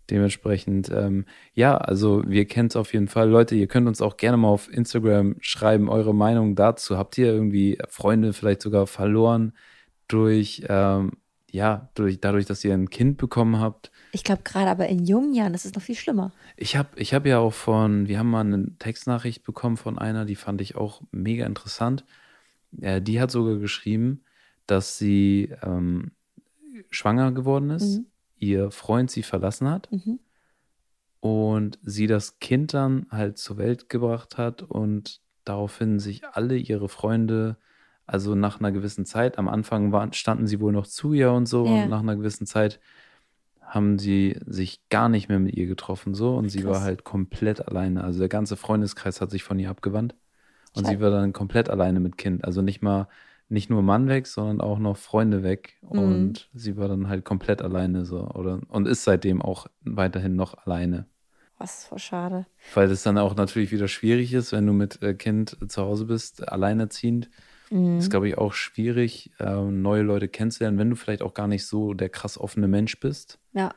Dementsprechend, 0.10 0.90
ähm, 0.90 1.26
ja, 1.54 1.76
also 1.78 2.24
wir 2.26 2.46
kennen 2.46 2.70
es 2.70 2.78
auf 2.78 2.94
jeden 2.94 3.10
Fall. 3.10 3.30
Leute, 3.30 3.56
ihr 3.56 3.68
könnt 3.68 3.88
uns 3.88 4.02
auch 4.02 4.16
gerne 4.16 4.38
mal 4.38 4.48
auf 4.48 4.72
Instagram 4.72 5.36
schreiben, 5.42 5.90
eure 5.90 6.16
Meinung 6.16 6.56
dazu. 6.56 6.98
Habt 6.98 7.18
ihr 7.18 7.28
irgendwie 7.28 7.77
Freunde 7.90 8.31
vielleicht 8.31 8.62
sogar 8.62 8.88
verloren 8.88 9.53
durch, 10.08 10.64
ähm, 10.70 11.12
ja, 11.51 11.90
durch, 11.96 12.22
dadurch, 12.22 12.46
dass 12.46 12.64
ihr 12.64 12.74
ein 12.74 12.90
Kind 12.90 13.18
bekommen 13.18 13.60
habt? 13.60 13.92
Ich 14.14 14.24
glaube 14.24 14.44
gerade 14.44 14.70
aber 14.70 14.88
in 14.88 15.05
jungen 15.05 15.34
Jahren 15.34 15.53
ist 15.53 15.66
es 15.66 15.75
noch 15.75 15.81
viel 15.81 15.96
schlimmer. 15.96 16.31
Ich 16.55 16.77
habe 16.77 16.90
ich 16.96 17.14
hab 17.14 17.25
ja 17.25 17.40
auch 17.40 17.53
von, 17.53 18.08
wir 18.08 18.18
haben 18.18 18.29
mal 18.29 18.42
eine 18.42 18.77
Textnachricht 18.79 19.44
bekommen 19.44 19.75
von 19.75 19.98
einer, 19.98 20.24
die 20.24 20.36
fand 20.36 20.62
ich 20.62 20.75
auch 20.77 21.01
mega 21.12 21.46
interessant. 21.46 22.05
Äh, 22.79 23.01
die 23.01 23.20
hat 23.20 23.29
sogar 23.29 23.58
geschrieben, 23.58 24.24
dass 24.68 24.98
sie 24.98 25.53
ähm, 25.64 26.12
schwanger 26.92 27.34
geworden 27.34 27.72
ist. 27.72 27.98
Mhm 27.98 28.05
ihr 28.40 28.72
Freund 28.72 29.12
sie 29.12 29.24
verlassen 29.24 29.70
hat 29.70 29.92
mhm. 29.92 30.20
und 31.20 31.80
sie 31.84 32.08
das 32.08 32.40
Kind 32.40 32.74
dann 32.74 33.08
halt 33.10 33.38
zur 33.38 33.58
Welt 33.58 33.90
gebracht 33.90 34.38
hat 34.38 34.64
und 34.64 35.22
daraufhin 35.44 36.00
sich 36.00 36.26
alle 36.28 36.58
ihre 36.58 36.90
Freunde, 36.90 37.58
also 38.06 38.36
nach 38.36 38.60
einer 38.60 38.72
gewissen 38.72 39.06
Zeit, 39.06 39.38
am 39.38 39.48
Anfang 39.48 39.92
waren, 39.92 40.14
standen 40.14 40.48
sie 40.48 40.60
wohl 40.60 40.74
noch 40.74 40.88
zu 40.88 41.14
ihr 41.14 41.32
und 41.32 41.46
so 41.46 41.66
ja. 41.66 41.84
und 41.84 41.90
nach 41.90 42.02
einer 42.02 42.16
gewissen 42.16 42.46
Zeit 42.46 42.80
haben 43.62 44.00
sie 44.00 44.40
sich 44.46 44.88
gar 44.90 45.10
nicht 45.10 45.28
mehr 45.28 45.40
mit 45.40 45.56
ihr 45.56 45.68
getroffen 45.68 46.14
so 46.14 46.38
und 46.38 46.46
Krass. 46.46 46.54
sie 46.54 46.64
war 46.66 46.82
halt 46.82 47.04
komplett 47.04 47.68
alleine. 47.68 48.04
Also 48.04 48.20
der 48.20 48.30
ganze 48.30 48.56
Freundeskreis 48.56 49.20
hat 49.20 49.30
sich 49.30 49.44
von 49.44 49.60
ihr 49.60 49.70
abgewandt 49.70 50.16
und 50.74 50.86
Scheiße. 50.86 50.98
sie 50.98 51.02
war 51.02 51.12
dann 51.12 51.34
komplett 51.34 51.70
alleine 51.70 52.00
mit 52.00 52.18
Kind. 52.18 52.46
Also 52.46 52.62
nicht 52.62 52.82
mal 52.82 53.10
nicht 53.50 53.70
nur 53.70 53.81
Mann 53.81 54.07
weg, 54.07 54.27
sondern 54.27 54.62
auch 54.62 54.79
noch 54.79 54.98
Freunde 54.98 55.44
weg. 55.44 55.77
Mhm. 55.81 56.00
Und 56.00 56.50
sie 56.53 56.77
war 56.77 56.88
dann 56.88 57.07
halt 57.07 57.24
komplett 57.25 57.62
alleine 57.62 58.05
so. 58.05 58.27
Oder, 58.29 58.60
und 58.70 58.88
ist 58.88 59.03
seitdem 59.03 59.42
auch 59.42 59.68
weiterhin 59.81 60.36
noch 60.36 60.66
alleine. 60.66 61.05
Was 61.57 61.79
ist 61.79 61.88
voll 61.88 62.00
schade. 62.00 62.46
Weil 62.75 62.88
das 62.88 63.03
dann 63.03 63.18
auch 63.18 63.36
natürlich 63.36 63.72
wieder 63.72 63.88
schwierig 63.88 64.33
ist, 64.33 64.51
wenn 64.51 64.68
du 64.68 64.74
mit 64.74 65.01
äh, 65.01 65.14
Kind 65.14 65.57
zu 65.68 65.81
Hause 65.81 66.05
bist, 66.05 66.48
alleinerziehend. 66.48 67.29
Mhm. 67.70 67.98
Ist, 67.98 68.12
glaube 68.12 68.27
ich, 68.27 68.38
auch 68.38 68.53
schwierig, 68.53 69.31
äh, 69.40 69.62
neue 69.62 70.03
Leute 70.03 70.27
kennenzulernen, 70.27 70.77
wenn 70.77 70.90
du 70.90 70.96
vielleicht 70.96 71.22
auch 71.22 71.33
gar 71.33 71.48
nicht 71.48 71.66
so 71.66 71.94
der 71.94 72.10
krass 72.10 72.38
offene 72.38 72.68
Mensch 72.68 73.00
bist. 73.00 73.40
Ja. 73.53 73.74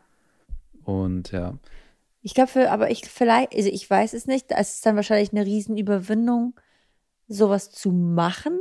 Und 0.84 1.32
ja. 1.32 1.58
Ich 2.22 2.34
glaube, 2.34 2.70
aber 2.70 2.90
ich 2.90 3.06
vielleicht, 3.06 3.54
also 3.54 3.70
ich 3.70 3.88
weiß 3.88 4.12
es 4.12 4.26
nicht, 4.26 4.46
es 4.50 4.74
ist 4.74 4.86
dann 4.86 4.96
wahrscheinlich 4.96 5.32
eine 5.32 5.46
Riesenüberwindung, 5.46 6.54
sowas 7.28 7.70
zu 7.70 7.92
machen 7.92 8.58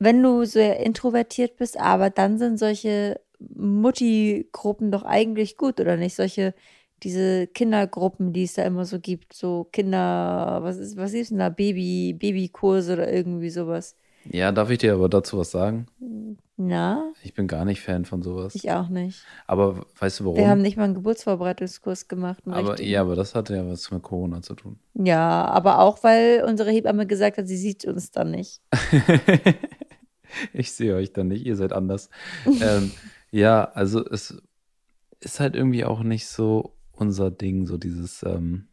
wenn 0.00 0.22
du 0.22 0.44
sehr 0.46 0.80
introvertiert 0.80 1.56
bist, 1.56 1.78
aber 1.78 2.10
dann 2.10 2.38
sind 2.38 2.58
solche 2.58 3.20
Mutti-Gruppen 3.38 4.90
doch 4.90 5.04
eigentlich 5.04 5.56
gut, 5.56 5.78
oder 5.78 5.96
nicht? 5.96 6.16
Solche, 6.16 6.54
diese 7.02 7.46
Kindergruppen, 7.46 8.32
die 8.32 8.44
es 8.44 8.54
da 8.54 8.64
immer 8.64 8.86
so 8.86 8.98
gibt, 8.98 9.34
so 9.34 9.68
Kinder, 9.70 10.60
was 10.62 10.78
ist, 10.78 10.96
was 10.96 11.12
ist 11.12 11.30
denn 11.30 11.38
da? 11.38 11.50
Baby, 11.50 12.14
Babykurse 12.14 12.94
oder 12.94 13.12
irgendwie 13.12 13.50
sowas. 13.50 13.94
Ja, 14.24 14.52
darf 14.52 14.70
ich 14.70 14.78
dir 14.78 14.94
aber 14.94 15.08
dazu 15.08 15.38
was 15.38 15.50
sagen? 15.50 15.86
Na? 16.56 17.10
Ich 17.22 17.32
bin 17.32 17.46
gar 17.46 17.64
nicht 17.64 17.80
Fan 17.80 18.04
von 18.04 18.22
sowas. 18.22 18.54
Ich 18.54 18.70
auch 18.70 18.88
nicht. 18.88 19.22
Aber 19.46 19.86
weißt 19.98 20.20
du 20.20 20.24
warum? 20.24 20.36
Wir 20.36 20.48
haben 20.48 20.60
nicht 20.60 20.76
mal 20.76 20.84
einen 20.84 20.94
Geburtsvorbereitungskurs 20.94 22.06
gemacht. 22.06 22.42
Aber, 22.46 22.80
ja, 22.82 23.00
aber 23.00 23.16
das 23.16 23.34
hatte 23.34 23.56
ja 23.56 23.66
was 23.66 23.90
mit 23.90 24.02
Corona 24.02 24.42
zu 24.42 24.54
tun. 24.54 24.78
Ja, 24.94 25.46
aber 25.46 25.78
auch, 25.78 26.02
weil 26.02 26.44
unsere 26.46 26.70
Hebamme 26.70 27.06
gesagt 27.06 27.38
hat, 27.38 27.48
sie 27.48 27.56
sieht 27.56 27.86
uns 27.86 28.10
dann 28.10 28.30
nicht. 28.30 28.60
ich 30.52 30.72
sehe 30.72 30.94
euch 30.94 31.12
dann 31.12 31.28
nicht, 31.28 31.46
ihr 31.46 31.56
seid 31.56 31.72
anders. 31.72 32.10
ähm, 32.60 32.92
ja, 33.30 33.64
also 33.64 34.04
es 34.04 34.42
ist 35.20 35.40
halt 35.40 35.54
irgendwie 35.54 35.84
auch 35.84 36.02
nicht 36.02 36.26
so 36.26 36.74
unser 36.92 37.30
Ding, 37.30 37.66
so 37.66 37.76
dieses. 37.76 38.22
Ähm, 38.22 38.68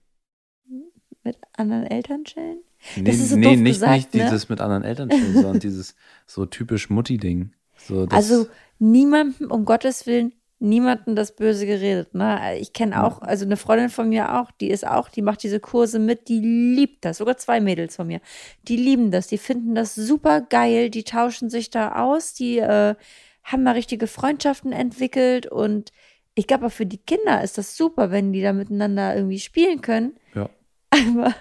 mit 1.23 1.37
anderen 1.53 1.83
Eltern 1.83 2.23
chillen? 2.23 2.61
Nee, 2.95 3.03
das 3.03 3.17
ist 3.17 3.29
so 3.31 3.35
nee 3.37 3.55
nicht, 3.55 3.75
gesagt, 3.75 3.93
nicht 3.93 4.13
ne? 4.15 4.23
dieses 4.23 4.49
mit 4.49 4.61
anderen 4.61 4.83
Eltern 4.83 5.09
chillen, 5.09 5.33
sondern 5.33 5.59
dieses 5.61 5.95
so 6.25 6.45
typisch 6.45 6.89
Mutti-Ding. 6.89 7.51
So, 7.77 8.07
also 8.09 8.47
niemandem, 8.79 9.51
um 9.51 9.65
Gottes 9.65 10.05
Willen, 10.07 10.33
niemanden 10.59 11.15
das 11.15 11.35
Böse 11.35 11.65
geredet. 11.65 12.15
Ne? 12.15 12.57
Ich 12.59 12.73
kenne 12.73 13.03
auch, 13.03 13.21
also 13.21 13.45
eine 13.45 13.57
Freundin 13.57 13.89
von 13.89 14.09
mir 14.09 14.39
auch, 14.39 14.51
die 14.51 14.69
ist 14.69 14.87
auch, 14.87 15.09
die 15.09 15.21
macht 15.21 15.43
diese 15.43 15.59
Kurse 15.59 15.99
mit, 15.99 16.27
die 16.29 16.39
liebt 16.39 17.05
das. 17.05 17.17
Sogar 17.17 17.37
zwei 17.37 17.59
Mädels 17.59 17.95
von 17.95 18.07
mir. 18.07 18.21
Die 18.67 18.77
lieben 18.77 19.11
das, 19.11 19.27
die 19.27 19.37
finden 19.37 19.75
das 19.75 19.93
super 19.95 20.41
geil, 20.41 20.89
die 20.89 21.03
tauschen 21.03 21.49
sich 21.49 21.69
da 21.69 22.03
aus, 22.03 22.33
die 22.33 22.57
äh, 22.57 22.95
haben 23.43 23.65
da 23.65 23.71
richtige 23.71 24.07
Freundschaften 24.07 24.71
entwickelt 24.71 25.47
und 25.47 25.91
ich 26.35 26.47
glaube 26.47 26.67
auch 26.67 26.71
für 26.71 26.85
die 26.85 26.99
Kinder 26.99 27.43
ist 27.43 27.57
das 27.57 27.77
super, 27.77 28.11
wenn 28.11 28.31
die 28.31 28.41
da 28.41 28.53
miteinander 28.53 29.15
irgendwie 29.15 29.39
spielen 29.39 29.81
können. 29.81 30.15
Ja. 30.35 30.49
Aber, 30.91 31.35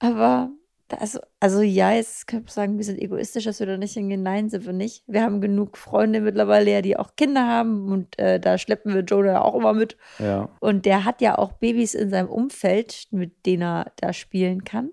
aber 0.00 0.50
also, 0.88 1.20
also 1.40 1.62
ja, 1.62 1.92
jetzt 1.92 2.26
könnte 2.26 2.44
man 2.44 2.52
sagen, 2.52 2.76
wir 2.76 2.84
sind 2.84 3.00
egoistisch, 3.00 3.44
dass 3.44 3.60
wir 3.60 3.66
da 3.66 3.76
nicht 3.76 3.94
hingehen. 3.94 4.22
Nein, 4.22 4.50
sind 4.50 4.66
wir 4.66 4.72
nicht. 4.72 5.02
Wir 5.06 5.22
haben 5.22 5.40
genug 5.40 5.78
Freunde 5.78 6.20
mittlerweile, 6.20 6.70
ja, 6.70 6.82
die 6.82 6.96
auch 6.96 7.16
Kinder 7.16 7.46
haben 7.46 7.90
und 7.90 8.18
äh, 8.18 8.38
da 8.38 8.58
schleppen 8.58 8.94
wir 8.94 9.02
Jonah 9.02 9.42
auch 9.42 9.54
immer 9.54 9.72
mit. 9.72 9.96
Ja. 10.18 10.50
Und 10.60 10.84
der 10.84 11.04
hat 11.04 11.20
ja 11.20 11.38
auch 11.38 11.52
Babys 11.52 11.94
in 11.94 12.10
seinem 12.10 12.28
Umfeld, 12.28 13.06
mit 13.10 13.46
denen 13.46 13.62
er 13.62 13.92
da 13.96 14.12
spielen 14.12 14.64
kann. 14.64 14.90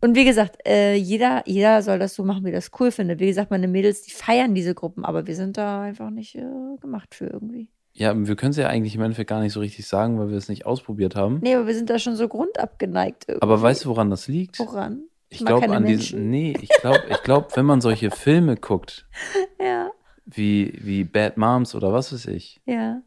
Und 0.00 0.16
wie 0.16 0.24
gesagt, 0.24 0.58
äh, 0.66 0.94
jeder, 0.94 1.42
jeder 1.46 1.80
soll 1.80 2.00
das 2.00 2.14
so 2.14 2.24
machen, 2.24 2.44
wie 2.44 2.50
das 2.50 2.72
cool 2.80 2.90
findet. 2.90 3.20
Wie 3.20 3.26
gesagt, 3.26 3.52
meine 3.52 3.68
Mädels, 3.68 4.02
die 4.02 4.10
feiern 4.10 4.54
diese 4.54 4.74
Gruppen, 4.74 5.04
aber 5.04 5.28
wir 5.28 5.36
sind 5.36 5.56
da 5.56 5.82
einfach 5.82 6.10
nicht 6.10 6.34
äh, 6.34 6.76
gemacht 6.80 7.14
für 7.14 7.26
irgendwie. 7.26 7.68
Ja, 7.94 8.14
wir 8.16 8.36
können 8.36 8.52
es 8.52 8.56
ja 8.56 8.68
eigentlich 8.68 8.94
im 8.94 9.02
Endeffekt 9.02 9.28
gar 9.28 9.40
nicht 9.40 9.52
so 9.52 9.60
richtig 9.60 9.86
sagen, 9.86 10.18
weil 10.18 10.30
wir 10.30 10.36
es 10.36 10.48
nicht 10.48 10.64
ausprobiert 10.64 11.14
haben. 11.14 11.40
Nee, 11.42 11.54
aber 11.54 11.66
wir 11.66 11.74
sind 11.74 11.90
da 11.90 11.98
schon 11.98 12.16
so 12.16 12.26
grundabgeneigt 12.26 13.26
irgendwie. 13.28 13.42
Aber 13.42 13.60
weißt 13.60 13.84
du, 13.84 13.90
woran 13.90 14.10
das 14.10 14.28
liegt? 14.28 14.58
Woran? 14.58 15.02
Ich, 15.28 15.40
ich 15.40 15.46
glaube 15.46 15.68
an 15.68 15.84
diesen. 15.84 16.30
Nee, 16.30 16.54
ich 16.60 16.70
glaube, 16.80 17.02
ich 17.08 17.22
glaub, 17.22 17.56
wenn 17.56 17.66
man 17.66 17.80
solche 17.80 18.10
Filme 18.10 18.56
guckt, 18.56 19.06
ja. 19.60 19.90
wie, 20.24 20.78
wie 20.82 21.04
Bad 21.04 21.36
Moms 21.36 21.74
oder 21.74 21.92
was 21.92 22.12
weiß 22.12 22.26
ich, 22.28 22.60
ja. 22.64 23.02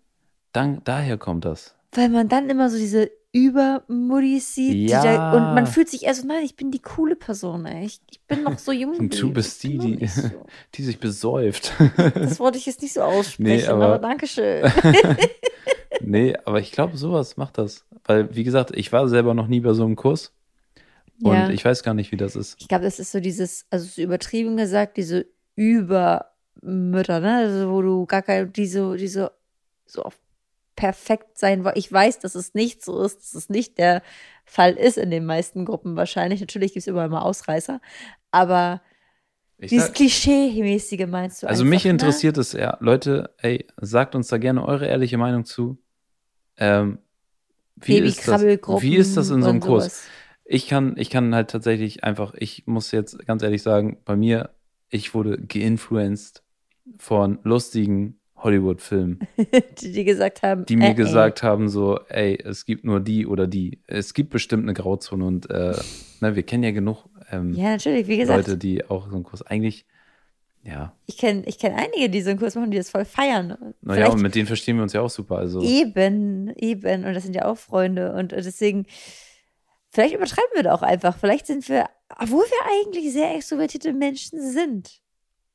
dann, 0.54 0.82
daher 0.84 1.18
kommt 1.18 1.46
das. 1.46 1.76
Weil 1.92 2.10
man 2.10 2.28
dann 2.28 2.50
immer 2.50 2.70
so 2.70 2.78
diese 2.78 3.10
Übermuttis 3.36 4.56
sieht. 4.56 4.90
Ja. 4.90 5.04
Da, 5.04 5.34
und 5.34 5.56
man 5.56 5.68
fühlt 5.68 5.90
sich 5.90 6.04
eher 6.04 6.16
so, 6.16 6.26
nein, 6.26 6.46
ich 6.46 6.56
bin 6.56 6.72
die 6.72 6.82
coole 6.82 7.18
Person, 7.18 7.66
ey. 7.66 7.86
Ich, 7.86 8.00
ich 8.10 8.22
bin 8.22 8.44
noch 8.44 8.58
so 8.58 8.72
jung. 8.72 8.96
Und 8.98 9.22
du 9.22 9.34
bist 9.34 9.62
die, 9.62 9.78
die, 9.78 10.08
so. 10.08 10.30
die 10.74 10.84
sich 10.84 11.02
besäuft. 11.02 11.74
Das 11.98 12.40
wollte 12.40 12.58
ich 12.58 12.66
jetzt 12.66 12.82
nicht 12.82 12.94
so 12.94 13.02
aussprechen, 13.04 13.44
nee, 13.44 13.68
aber, 13.68 13.88
aber 13.88 14.00
Dankeschön. 14.00 14.72
nee, 16.00 16.34
aber 16.46 16.62
ich 16.62 16.72
glaube, 16.72 16.96
sowas 16.96 17.36
macht 17.36 17.58
das. 17.58 17.84
Weil, 18.06 18.34
wie 18.34 18.46
gesagt, 18.46 18.72
ich 18.74 18.94
war 18.94 19.10
selber 19.10 19.34
noch 19.34 19.48
nie 19.48 19.60
bei 19.60 19.74
so 19.74 19.84
einem 19.84 19.98
Kurs. 19.98 20.32
Und 21.22 21.34
ja. 21.34 21.50
ich 21.50 21.66
weiß 21.66 21.84
gar 21.84 21.94
nicht, 21.94 22.14
wie 22.14 22.18
das 22.18 22.38
ist. 22.38 22.56
Ich 22.62 22.70
glaube, 22.70 22.86
das 22.86 23.00
ist 23.00 23.12
so 23.12 23.20
dieses, 23.20 23.66
also 23.70 23.86
so 23.86 24.02
übertrieben 24.02 24.56
gesagt, 24.56 24.96
diese 24.96 25.26
Übermütter, 25.56 27.20
ne? 27.20 27.36
Also, 27.36 27.70
wo 27.70 27.82
du 27.82 28.06
gar 28.06 28.22
keine, 28.22 28.48
die 28.48 28.68
so, 28.68 28.96
die 28.96 29.10
so, 29.10 29.30
so 29.86 30.04
auf 30.04 30.18
perfekt 30.76 31.38
sein 31.38 31.64
wollen. 31.64 31.78
Ich 31.78 31.92
weiß, 31.92 32.20
dass 32.20 32.36
es 32.36 32.54
nicht 32.54 32.84
so 32.84 33.02
ist, 33.02 33.20
dass 33.20 33.34
es 33.34 33.50
nicht 33.50 33.78
der 33.78 34.02
Fall 34.46 34.74
ist 34.74 34.98
in 34.98 35.10
den 35.10 35.26
meisten 35.26 35.66
Gruppen 35.66 35.96
wahrscheinlich. 35.96 36.40
Natürlich 36.40 36.74
gibt 36.74 36.82
es 36.82 36.88
überall 36.88 37.10
mal 37.10 37.22
Ausreißer, 37.22 37.82
aber 38.32 38.82
ich 39.58 39.70
dieses 39.70 39.94
Klischee-mäßige 39.94 41.08
meinst 41.08 41.42
du 41.42 41.48
Also 41.48 41.64
einfach, 41.64 41.70
mich 41.70 41.86
ne? 41.86 41.92
interessiert 41.92 42.38
es 42.38 42.54
ja. 42.54 42.78
Leute, 42.82 43.34
ey, 43.38 43.66
sagt 43.80 44.16
uns 44.16 44.28
da 44.28 44.38
gerne 44.38 44.66
eure 44.66 44.86
ehrliche 44.86 45.18
Meinung 45.18 45.46
zu. 45.46 45.78
Ähm, 46.58 47.00
wie, 47.76 47.98
ist 47.98 48.28
das, 48.28 48.42
wie 48.42 48.96
ist 48.96 49.18
das 49.18 49.30
in 49.30 49.42
so 49.42 49.50
einem 49.50 49.60
Kurs? 49.60 50.04
Ich 50.44 50.68
kann, 50.68 50.96
ich 50.98 51.10
kann 51.10 51.34
halt 51.34 51.50
tatsächlich 51.50 52.04
einfach, 52.04 52.34
ich 52.38 52.68
muss 52.68 52.92
jetzt 52.92 53.26
ganz 53.26 53.42
ehrlich 53.44 53.64
sagen, 53.64 53.98
bei 54.06 54.16
mir, 54.16 54.52
ich 54.90 55.14
wurde 55.14 55.42
geinfluenced 55.42 56.44
von 57.00 57.40
lustigen 57.44 58.20
Hollywood-Filmen. 58.38 59.20
die, 59.82 59.92
die 59.92 60.04
gesagt 60.04 60.44
haben. 60.44 60.66
Die 60.66 60.76
mir 60.76 60.90
äh, 60.90 60.94
gesagt 60.94 61.42
ey. 61.42 61.48
haben, 61.48 61.70
so, 61.70 62.00
ey, 62.10 62.38
es 62.44 62.66
gibt 62.66 62.84
nur 62.84 63.00
die 63.00 63.26
oder 63.26 63.48
die. 63.48 63.80
Es 63.88 64.14
gibt 64.14 64.30
bestimmt 64.30 64.64
eine 64.64 64.74
Grauzone 64.74 65.26
und 65.26 65.50
äh, 65.50 65.76
ne, 66.22 66.36
wir 66.36 66.44
kennen 66.44 66.64
ja 66.64 66.72
genug 66.72 67.06
ähm, 67.32 67.54
ja, 67.54 67.72
natürlich, 67.72 68.08
wie 68.08 68.18
gesagt. 68.18 68.48
Leute, 68.48 68.58
die 68.58 68.86
auch 68.86 69.08
so 69.08 69.16
einen 69.16 69.24
Kurs 69.24 69.42
eigentlich, 69.42 69.86
ja. 70.64 70.94
Ich 71.06 71.18
kenne 71.18 71.44
ich 71.46 71.60
kenn 71.60 71.74
einige, 71.74 72.10
die 72.10 72.22
so 72.22 72.32
einen 72.32 72.40
Kurs 72.40 72.56
machen, 72.56 72.72
die 72.72 72.78
das 72.78 72.90
voll 72.90 73.06
feiern. 73.06 73.74
Naja, 73.82 74.10
und 74.10 74.22
mit 74.22 74.36
denen 74.36 74.48
verstehen 74.48 74.78
wir 74.78 74.84
uns 74.84 74.94
ja 74.94 75.02
auch 75.02 75.10
super. 75.10 75.38
Also. 75.38 75.62
Eben, 75.62 76.54
eben. 76.56 77.06
Und 77.06 77.14
das 77.14 77.24
sind 77.24 77.36
ja 77.36 77.46
auch 77.46 77.58
Freunde. 77.58 78.14
Und 78.14 78.32
deswegen, 78.32 78.86
vielleicht 79.92 80.16
übertreiben 80.16 80.50
wir 80.56 80.64
da 80.64 80.74
auch 80.74 80.82
einfach. 80.82 81.18
Vielleicht 81.18 81.46
sind 81.46 81.70
wir, 81.70 81.86
obwohl 82.10 82.44
wir 82.44 82.82
eigentlich 82.82 83.14
sehr 83.14 83.36
extrovertierte 83.36 83.94
Menschen 83.94 84.42
sind. 84.42 85.02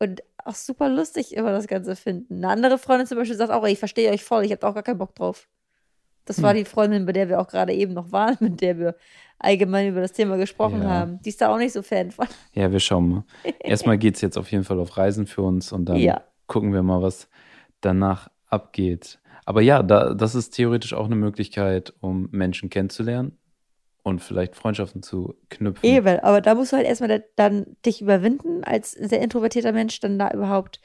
Und 0.00 0.22
auch 0.44 0.54
super 0.54 0.88
lustig 0.88 1.36
immer 1.36 1.52
das 1.52 1.66
Ganze 1.66 1.94
finden. 1.94 2.36
Eine 2.36 2.48
andere 2.48 2.78
Freundin 2.78 3.06
zum 3.06 3.18
Beispiel 3.18 3.36
sagt 3.36 3.52
auch, 3.52 3.64
ey, 3.64 3.72
ich 3.72 3.78
verstehe 3.78 4.10
euch 4.10 4.24
voll, 4.24 4.44
ich 4.44 4.52
habe 4.52 4.66
auch 4.66 4.74
gar 4.74 4.82
keinen 4.82 4.98
Bock 4.98 5.14
drauf. 5.14 5.46
Das 6.24 6.38
hm. 6.38 6.44
war 6.44 6.54
die 6.54 6.64
Freundin, 6.64 7.04
bei 7.06 7.12
der 7.12 7.28
wir 7.28 7.40
auch 7.40 7.48
gerade 7.48 7.74
eben 7.74 7.92
noch 7.92 8.10
waren, 8.10 8.36
mit 8.40 8.60
der 8.62 8.78
wir 8.78 8.96
allgemein 9.38 9.88
über 9.88 10.00
das 10.00 10.12
Thema 10.12 10.36
gesprochen 10.38 10.82
ja. 10.82 10.88
haben. 10.88 11.20
Die 11.22 11.28
ist 11.28 11.40
da 11.40 11.52
auch 11.52 11.58
nicht 11.58 11.72
so 11.72 11.82
Fan 11.82 12.10
von. 12.10 12.26
Ja, 12.54 12.72
wir 12.72 12.80
schauen 12.80 13.08
mal. 13.08 13.24
Erstmal 13.60 13.98
geht 13.98 14.16
es 14.16 14.22
jetzt 14.22 14.38
auf 14.38 14.50
jeden 14.50 14.64
Fall 14.64 14.80
auf 14.80 14.96
Reisen 14.96 15.26
für 15.26 15.42
uns 15.42 15.72
und 15.72 15.86
dann 15.86 15.96
ja. 15.96 16.22
gucken 16.46 16.72
wir 16.72 16.82
mal, 16.82 17.02
was 17.02 17.28
danach 17.80 18.30
abgeht. 18.46 19.18
Aber 19.44 19.60
ja, 19.60 19.82
da, 19.82 20.14
das 20.14 20.34
ist 20.34 20.50
theoretisch 20.50 20.94
auch 20.94 21.06
eine 21.06 21.16
Möglichkeit, 21.16 21.92
um 22.00 22.28
Menschen 22.30 22.70
kennenzulernen 22.70 23.36
und 24.02 24.20
vielleicht 24.20 24.56
Freundschaften 24.56 25.02
zu 25.02 25.34
knüpfen. 25.48 25.88
Eben, 25.88 26.20
aber 26.20 26.40
da 26.40 26.54
musst 26.54 26.72
du 26.72 26.76
halt 26.76 26.86
erstmal 26.86 27.24
dann 27.36 27.76
dich 27.84 28.00
überwinden, 28.02 28.64
als 28.64 28.92
sehr 28.92 29.20
introvertierter 29.20 29.72
Mensch, 29.72 30.00
dann 30.00 30.18
da 30.18 30.30
überhaupt 30.30 30.80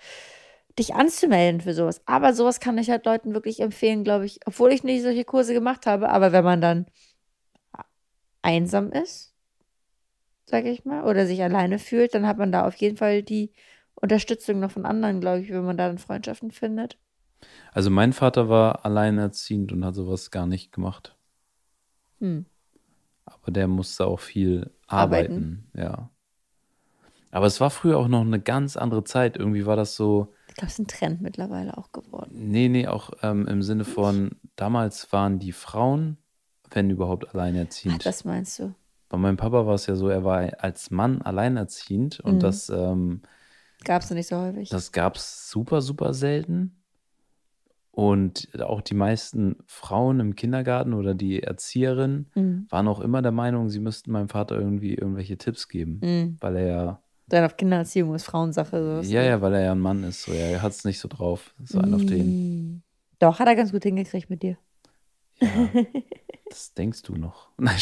dich 0.78 0.94
anzumelden 0.94 1.62
für 1.62 1.74
sowas. 1.74 2.02
Aber 2.06 2.34
sowas 2.34 2.60
kann 2.60 2.78
ich 2.78 2.90
halt 2.90 3.06
Leuten 3.06 3.34
wirklich 3.34 3.62
empfehlen, 3.62 4.04
glaube 4.04 4.26
ich, 4.26 4.40
obwohl 4.46 4.72
ich 4.72 4.84
nicht 4.84 5.04
solche 5.04 5.24
Kurse 5.24 5.54
gemacht 5.54 5.86
habe. 5.86 6.10
Aber 6.10 6.32
wenn 6.32 6.44
man 6.44 6.62
dann 6.62 6.86
einsam 8.42 8.92
ist, 8.92 9.34
sage 10.46 10.70
ich 10.70 10.86
mal, 10.86 11.06
oder 11.06 11.26
sich 11.26 11.42
alleine 11.42 11.80
fühlt, 11.80 12.14
dann 12.14 12.28
hat 12.28 12.38
man 12.38 12.52
da 12.52 12.68
auf 12.68 12.76
jeden 12.76 12.98
Fall 12.98 13.24
die 13.24 13.52
Unterstützung 13.96 14.60
noch 14.60 14.72
von 14.72 14.86
anderen, 14.86 15.22
glaube 15.22 15.40
ich, 15.40 15.50
wenn 15.50 15.66
man 15.66 15.78
da 15.78 15.88
dann 15.88 15.98
Freundschaften 15.98 16.52
findet. 16.52 16.98
Also 17.72 17.90
mein 17.90 18.14
Vater 18.14 18.50
war 18.50 18.86
alleinerziehend 18.86 19.72
und 19.72 19.84
hat 19.86 19.96
sowas 19.96 20.32
gar 20.32 20.46
nicht 20.46 20.72
gemacht. 20.72 21.16
Hm. 22.20 22.46
Aber 23.26 23.52
der 23.52 23.68
musste 23.68 24.06
auch 24.06 24.20
viel 24.20 24.72
arbeiten, 24.88 25.70
arbeiten. 25.72 25.72
ja. 25.74 26.10
Aber 27.32 27.48
es 27.48 27.60
war 27.60 27.70
früher 27.70 27.98
auch 27.98 28.08
noch 28.08 28.22
eine 28.22 28.40
ganz 28.40 28.78
andere 28.78 29.04
Zeit. 29.04 29.36
Irgendwie 29.36 29.66
war 29.66 29.76
das 29.76 29.96
so. 29.96 30.34
Ich 30.48 30.56
glaube, 30.56 30.68
es 30.68 30.74
ist 30.74 30.80
ein 30.80 30.88
Trend 30.88 31.22
mittlerweile 31.22 31.78
auch 31.78 31.92
geworden. 31.92 32.32
Nee, 32.32 32.70
nee, 32.70 32.88
auch 32.88 33.12
ähm, 33.24 33.46
im 33.46 33.62
Sinne 33.62 33.84
von, 33.84 34.32
damals 34.56 35.12
waren 35.12 35.38
die 35.38 35.52
Frauen, 35.52 36.18
wenn 36.72 36.90
überhaupt, 36.90 37.34
alleinerziehend. 37.34 37.98
Ach, 38.00 38.04
das 38.04 38.24
meinst 38.24 38.60
du? 38.60 38.74
Bei 39.10 39.18
meinem 39.18 39.36
Papa 39.36 39.66
war 39.66 39.76
es 39.76 39.86
ja 39.86 39.96
so, 39.96 40.08
er 40.08 40.24
war 40.24 40.50
als 40.64 40.92
Mann 40.92 41.22
alleinerziehend 41.22 42.22
und 42.22 42.36
mhm. 42.36 42.40
das. 42.40 42.70
Ähm, 42.70 43.22
gab 43.84 44.02
es 44.02 44.10
nicht 44.12 44.30
so 44.30 44.38
häufig. 44.38 44.70
Das 44.70 44.94
gab 44.94 45.18
es 45.18 45.50
super, 45.50 45.82
super 45.82 46.14
selten. 46.14 46.85
Und 47.96 48.50
auch 48.62 48.82
die 48.82 48.94
meisten 48.94 49.56
Frauen 49.68 50.20
im 50.20 50.36
Kindergarten 50.36 50.94
oder 50.94 51.16
die 51.16 51.42
Erzieherin 51.42 52.26
mhm. 52.36 52.68
waren 52.70 52.90
auch 52.90 53.00
immer 53.00 53.22
der 53.22 53.32
Meinung, 53.32 53.70
sie 53.70 53.80
müssten 53.80 54.12
meinem 54.12 54.28
Vater 54.28 54.60
irgendwie 54.60 54.96
irgendwelche 54.96 55.38
Tipps 55.38 55.70
geben, 55.70 56.02
mhm. 56.04 56.38
weil 56.42 56.58
er 56.58 56.68
ja. 56.68 57.02
Dann 57.28 57.46
auf 57.46 57.56
Kindererziehung 57.56 58.14
ist 58.14 58.26
Frauensache. 58.26 59.02
So 59.02 59.10
ja, 59.10 59.24
ja, 59.24 59.42
weil 59.42 59.54
er 59.54 59.62
ja 59.62 59.72
ein 59.72 59.80
Mann 59.80 60.04
ist. 60.04 60.24
So. 60.24 60.34
Er 60.34 60.62
hat 60.62 60.74
es 60.74 60.84
nicht 60.84 61.00
so 61.00 61.08
drauf. 61.08 61.56
So 61.64 61.80
ein 61.80 61.94
auf 61.94 62.06
den. 62.06 62.28
Mhm. 62.28 62.82
Doch, 63.20 63.40
hat 63.40 63.48
er 63.48 63.56
ganz 63.56 63.72
gut 63.72 63.84
hingekriegt 63.84 64.30
mit 64.30 64.44
dir. 64.44 64.58
Ja, 65.40 65.48
das 66.50 66.74
denkst 66.74 67.02
du 67.04 67.16
noch. 67.16 67.48
Nein, 67.58 67.78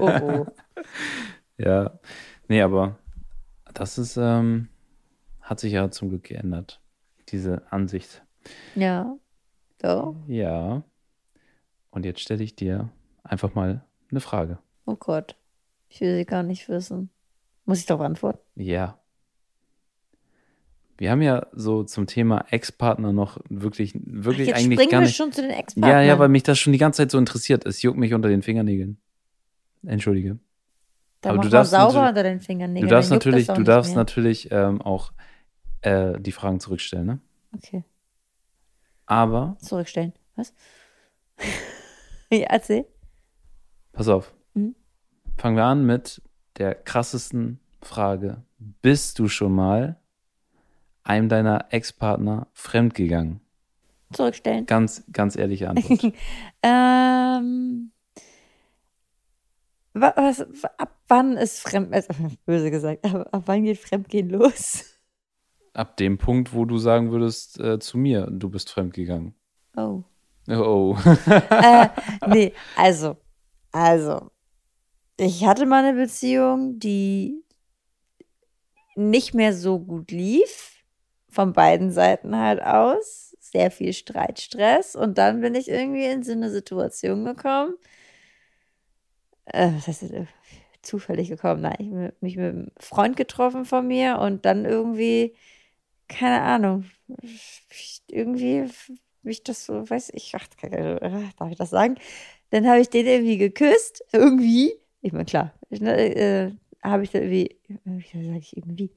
oh, 0.00 0.10
oh. 0.22 0.46
Ja, 1.56 1.98
nee, 2.48 2.60
aber 2.60 2.98
das 3.72 3.96
ist, 3.96 4.18
ähm, 4.18 4.68
hat 5.40 5.60
sich 5.60 5.72
ja 5.72 5.90
zum 5.90 6.10
Glück 6.10 6.24
geändert, 6.24 6.82
diese 7.30 7.62
Ansicht. 7.72 8.22
Ja. 8.74 9.16
So? 9.82 10.16
Ja. 10.26 10.82
Und 11.90 12.04
jetzt 12.04 12.20
stelle 12.20 12.42
ich 12.42 12.56
dir 12.56 12.90
einfach 13.22 13.54
mal 13.54 13.84
eine 14.10 14.20
Frage. 14.20 14.58
Oh 14.84 14.96
Gott. 14.96 15.36
Ich 15.88 16.00
will 16.00 16.16
sie 16.16 16.24
gar 16.24 16.42
nicht 16.42 16.68
wissen. 16.68 17.10
Muss 17.64 17.78
ich 17.80 17.86
darauf 17.86 18.04
antworten? 18.04 18.40
Ja. 18.54 18.98
Wir 20.98 21.10
haben 21.10 21.20
ja 21.20 21.46
so 21.52 21.84
zum 21.84 22.06
Thema 22.06 22.46
Ex-Partner 22.50 23.12
noch 23.12 23.38
wirklich, 23.50 23.92
wirklich 23.94 24.52
Ach, 24.52 24.56
jetzt 24.56 24.64
eigentlich 24.64 24.90
gar 24.90 25.00
nicht. 25.00 25.10
Wir 25.10 25.14
schon 25.14 25.32
zu 25.32 25.42
den 25.42 25.50
Ex-Partnern. 25.50 25.90
Ja, 25.90 26.02
ja, 26.02 26.18
weil 26.18 26.28
mich 26.28 26.42
das 26.42 26.58
schon 26.58 26.72
die 26.72 26.78
ganze 26.78 26.98
Zeit 27.02 27.10
so 27.10 27.18
interessiert. 27.18 27.66
Es 27.66 27.82
juckt 27.82 27.98
mich 27.98 28.14
unter 28.14 28.28
den 28.28 28.42
Fingernägeln. 28.42 28.96
Entschuldige. 29.84 30.38
Da 31.20 31.30
Aber 31.30 31.42
du 31.42 31.48
darfst 31.48 31.72
sauber 31.72 32.08
unter 32.08 32.22
den 32.22 32.40
Fingernägeln. 32.40 32.88
Du 32.88 32.94
darfst 32.94 33.10
natürlich, 33.10 33.46
du 33.46 33.62
darfst 33.62 33.94
natürlich 33.94 34.50
ähm, 34.50 34.80
auch 34.80 35.12
äh, 35.82 36.18
die 36.20 36.32
Fragen 36.32 36.60
zurückstellen, 36.60 37.06
ne? 37.06 37.18
Okay. 37.54 37.84
Aber. 39.06 39.56
Zurückstellen. 39.60 40.12
Was? 40.34 40.52
ja, 42.30 42.46
erzähl. 42.48 42.86
Pass 43.92 44.08
auf. 44.08 44.34
Mhm. 44.54 44.74
Fangen 45.36 45.56
wir 45.56 45.64
an 45.64 45.86
mit 45.86 46.20
der 46.58 46.74
krassesten 46.74 47.60
Frage. 47.82 48.42
Bist 48.58 49.18
du 49.18 49.28
schon 49.28 49.54
mal 49.54 50.00
einem 51.02 51.28
deiner 51.28 51.66
Ex-Partner 51.70 52.48
fremdgegangen? 52.52 53.40
Zurückstellen. 54.12 54.66
Ganz, 54.66 55.04
ganz 55.12 55.36
ehrliche 55.36 55.70
Antwort. 55.70 56.12
ähm. 56.62 57.92
Was, 59.98 60.46
ab 60.76 60.94
wann 61.08 61.38
ist 61.38 61.60
Fremd, 61.60 61.94
also, 61.94 62.12
böse 62.44 62.70
gesagt, 62.70 63.04
ab, 63.04 63.28
ab 63.32 63.42
wann 63.46 63.64
geht 63.64 63.78
Fremdgehen 63.78 64.28
los? 64.28 64.95
Ab 65.76 65.98
dem 65.98 66.16
Punkt, 66.16 66.54
wo 66.54 66.64
du 66.64 66.78
sagen 66.78 67.10
würdest 67.10 67.60
äh, 67.60 67.78
zu 67.78 67.98
mir, 67.98 68.28
du 68.30 68.48
bist 68.48 68.70
fremdgegangen. 68.70 69.34
Oh. 69.76 70.04
Oh. 70.48 70.96
äh, 71.26 71.88
nee, 72.28 72.54
also, 72.76 73.16
also, 73.72 74.30
ich 75.18 75.44
hatte 75.44 75.66
mal 75.66 75.84
eine 75.84 75.98
Beziehung, 75.98 76.78
die 76.78 77.44
nicht 78.94 79.34
mehr 79.34 79.52
so 79.52 79.78
gut 79.78 80.10
lief, 80.10 80.82
von 81.28 81.52
beiden 81.52 81.90
Seiten 81.90 82.38
halt 82.38 82.62
aus, 82.62 83.36
sehr 83.38 83.70
viel 83.70 83.92
Streit, 83.92 84.40
Stress 84.40 84.96
und 84.96 85.18
dann 85.18 85.42
bin 85.42 85.54
ich 85.54 85.68
irgendwie 85.68 86.06
in 86.06 86.22
so 86.22 86.32
eine 86.32 86.50
Situation 86.50 87.26
gekommen, 87.26 87.74
äh, 89.44 89.72
was 89.74 89.88
heißt 89.88 90.04
das, 90.04 90.10
zufällig 90.80 91.28
gekommen. 91.28 91.60
Nein, 91.60 91.76
ich 91.78 91.88
habe 91.88 92.14
mich 92.20 92.36
mit 92.38 92.46
einem 92.46 92.70
Freund 92.78 93.16
getroffen 93.18 93.66
von 93.66 93.86
mir 93.86 94.18
und 94.20 94.46
dann 94.46 94.64
irgendwie, 94.64 95.34
keine 96.08 96.42
Ahnung, 96.42 96.84
irgendwie, 98.08 98.64
wie 99.22 99.30
ich 99.30 99.42
das 99.42 99.66
so, 99.66 99.88
weiß 99.88 100.10
ich, 100.14 100.32
ach, 100.34 100.46
darf 101.38 101.50
ich 101.50 101.58
das 101.58 101.70
sagen? 101.70 101.96
Dann 102.50 102.66
habe 102.66 102.80
ich 102.80 102.88
den 102.90 103.06
irgendwie 103.06 103.38
geküsst, 103.38 104.04
irgendwie. 104.12 104.74
Ich 105.02 105.12
meine, 105.12 105.24
klar, 105.24 105.52
äh, 105.70 106.52
habe 106.82 107.02
ich 107.02 107.14
irgendwie, 107.14 107.56
wie 107.84 108.26
sage 108.26 108.38
ich 108.38 108.56
irgendwie? 108.56 108.90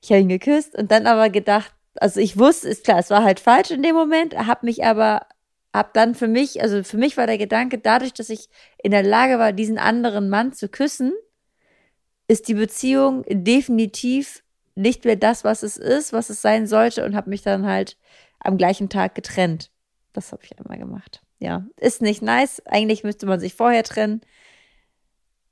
Ich 0.00 0.10
habe 0.10 0.20
ihn 0.20 0.28
geküsst 0.28 0.76
und 0.76 0.90
dann 0.90 1.06
aber 1.06 1.30
gedacht, 1.30 1.74
also 1.96 2.20
ich 2.20 2.38
wusste, 2.38 2.68
ist 2.68 2.84
klar, 2.84 2.98
es 2.98 3.10
war 3.10 3.22
halt 3.22 3.40
falsch 3.40 3.70
in 3.70 3.82
dem 3.82 3.94
Moment, 3.94 4.36
habe 4.36 4.66
mich 4.66 4.84
aber, 4.84 5.26
habe 5.72 5.90
dann 5.92 6.14
für 6.14 6.28
mich, 6.28 6.62
also 6.62 6.82
für 6.82 6.96
mich 6.96 7.16
war 7.16 7.26
der 7.26 7.38
Gedanke, 7.38 7.78
dadurch, 7.78 8.12
dass 8.12 8.30
ich 8.30 8.48
in 8.82 8.90
der 8.90 9.02
Lage 9.02 9.38
war, 9.38 9.52
diesen 9.52 9.78
anderen 9.78 10.28
Mann 10.28 10.52
zu 10.52 10.68
küssen, 10.68 11.12
ist 12.28 12.48
die 12.48 12.54
Beziehung 12.54 13.24
definitiv 13.28 14.41
nicht 14.74 15.04
mehr 15.04 15.16
das, 15.16 15.44
was 15.44 15.62
es 15.62 15.76
ist, 15.76 16.12
was 16.12 16.30
es 16.30 16.42
sein 16.42 16.66
sollte 16.66 17.04
und 17.04 17.14
habe 17.14 17.30
mich 17.30 17.42
dann 17.42 17.66
halt 17.66 17.96
am 18.40 18.56
gleichen 18.56 18.88
Tag 18.88 19.14
getrennt. 19.14 19.70
Das 20.12 20.32
habe 20.32 20.42
ich 20.44 20.58
einmal 20.58 20.78
gemacht. 20.78 21.22
Ja, 21.38 21.66
ist 21.76 22.02
nicht 22.02 22.22
nice. 22.22 22.62
Eigentlich 22.66 23.04
müsste 23.04 23.26
man 23.26 23.40
sich 23.40 23.54
vorher 23.54 23.82
trennen. 23.82 24.20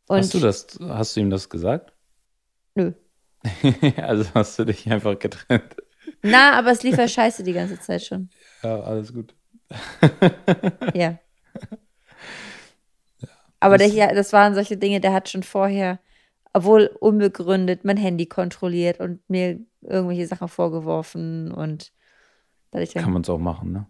Und 0.06 0.18
hast 0.18 0.34
du 0.34 0.40
das, 0.40 0.66
hast 0.80 1.16
du 1.16 1.20
ihm 1.20 1.30
das 1.30 1.48
gesagt? 1.48 1.92
Nö. 2.74 2.92
also 3.96 4.24
hast 4.34 4.58
du 4.58 4.64
dich 4.64 4.90
einfach 4.90 5.18
getrennt. 5.18 5.76
Na, 6.22 6.58
aber 6.58 6.70
es 6.70 6.82
lief 6.82 6.98
ja 6.98 7.08
scheiße 7.08 7.42
die 7.42 7.52
ganze 7.52 7.80
Zeit 7.80 8.02
schon. 8.02 8.30
Ja, 8.62 8.80
alles 8.80 9.12
gut. 9.12 9.34
ja. 10.94 11.18
Aber 13.60 13.78
das, 13.78 13.92
der, 13.92 14.14
das 14.14 14.32
waren 14.32 14.54
solche 14.54 14.76
Dinge, 14.76 15.00
der 15.00 15.12
hat 15.12 15.28
schon 15.28 15.42
vorher, 15.42 16.00
obwohl 16.52 16.90
unbegründet, 17.00 17.84
mein 17.84 17.96
Handy 17.96 18.26
kontrolliert 18.26 19.00
und 19.00 19.28
mir 19.28 19.60
irgendwelche 19.82 20.26
Sachen 20.26 20.48
vorgeworfen 20.48 21.52
und 21.52 21.92
dadurch 22.70 22.94
Kann 22.94 23.12
man 23.12 23.22
es 23.22 23.30
auch 23.30 23.38
machen, 23.38 23.72
ne? 23.72 23.86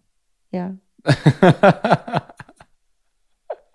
Ja. 0.51 0.77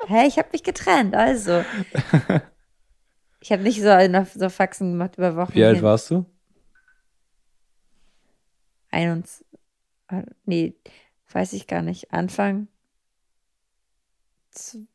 Hä, 0.08 0.28
ich 0.28 0.38
habe 0.38 0.50
mich 0.52 0.62
getrennt, 0.64 1.16
also. 1.16 1.64
Ich 3.42 3.52
habe 3.52 3.64
nicht 3.64 3.82
so, 3.82 3.90
so 4.40 4.50
Faxen 4.50 4.94
gemacht 4.94 5.18
über 5.18 5.36
Wochen. 5.36 5.54
Wie 5.54 5.64
alt 5.64 5.76
hin. 5.76 5.84
warst 5.84 6.10
du? 6.10 6.26
21, 8.90 9.46
äh, 10.08 10.24
nee, 10.46 10.76
weiß 11.32 11.54
ich 11.54 11.68
gar 11.68 11.82
nicht, 11.82 12.12
Anfang 12.12 12.68
20 14.50 14.88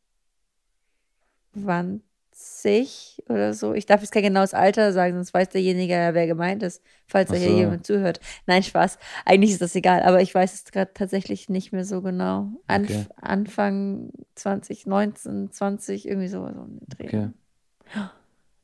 oder 3.27 3.53
so. 3.53 3.73
Ich 3.73 3.85
darf 3.85 4.01
jetzt 4.01 4.11
kein 4.11 4.23
genaues 4.23 4.53
Alter 4.53 4.93
sagen, 4.93 5.15
sonst 5.15 5.33
weiß 5.33 5.49
derjenige 5.49 5.93
ja, 5.93 6.13
wer 6.13 6.27
gemeint 6.27 6.63
ist, 6.63 6.83
falls 7.07 7.31
er 7.31 7.37
hier 7.37 7.55
jemand 7.55 7.85
zuhört. 7.85 8.19
Nein, 8.45 8.63
Spaß. 8.63 8.99
Eigentlich 9.25 9.51
ist 9.51 9.61
das 9.61 9.75
egal, 9.75 10.03
aber 10.03 10.21
ich 10.21 10.33
weiß 10.33 10.53
es 10.53 10.65
gerade 10.65 10.91
tatsächlich 10.93 11.49
nicht 11.49 11.71
mehr 11.71 11.85
so 11.85 12.01
genau. 12.01 12.51
Anf 12.67 12.89
okay. 12.89 13.05
Anfang 13.15 14.11
2019, 14.35 15.51
20, 15.51 16.07
irgendwie 16.07 16.27
so, 16.27 16.45
so 16.45 16.61
ein 16.61 16.79
Dreh. 16.89 17.07
Okay. 17.07 17.29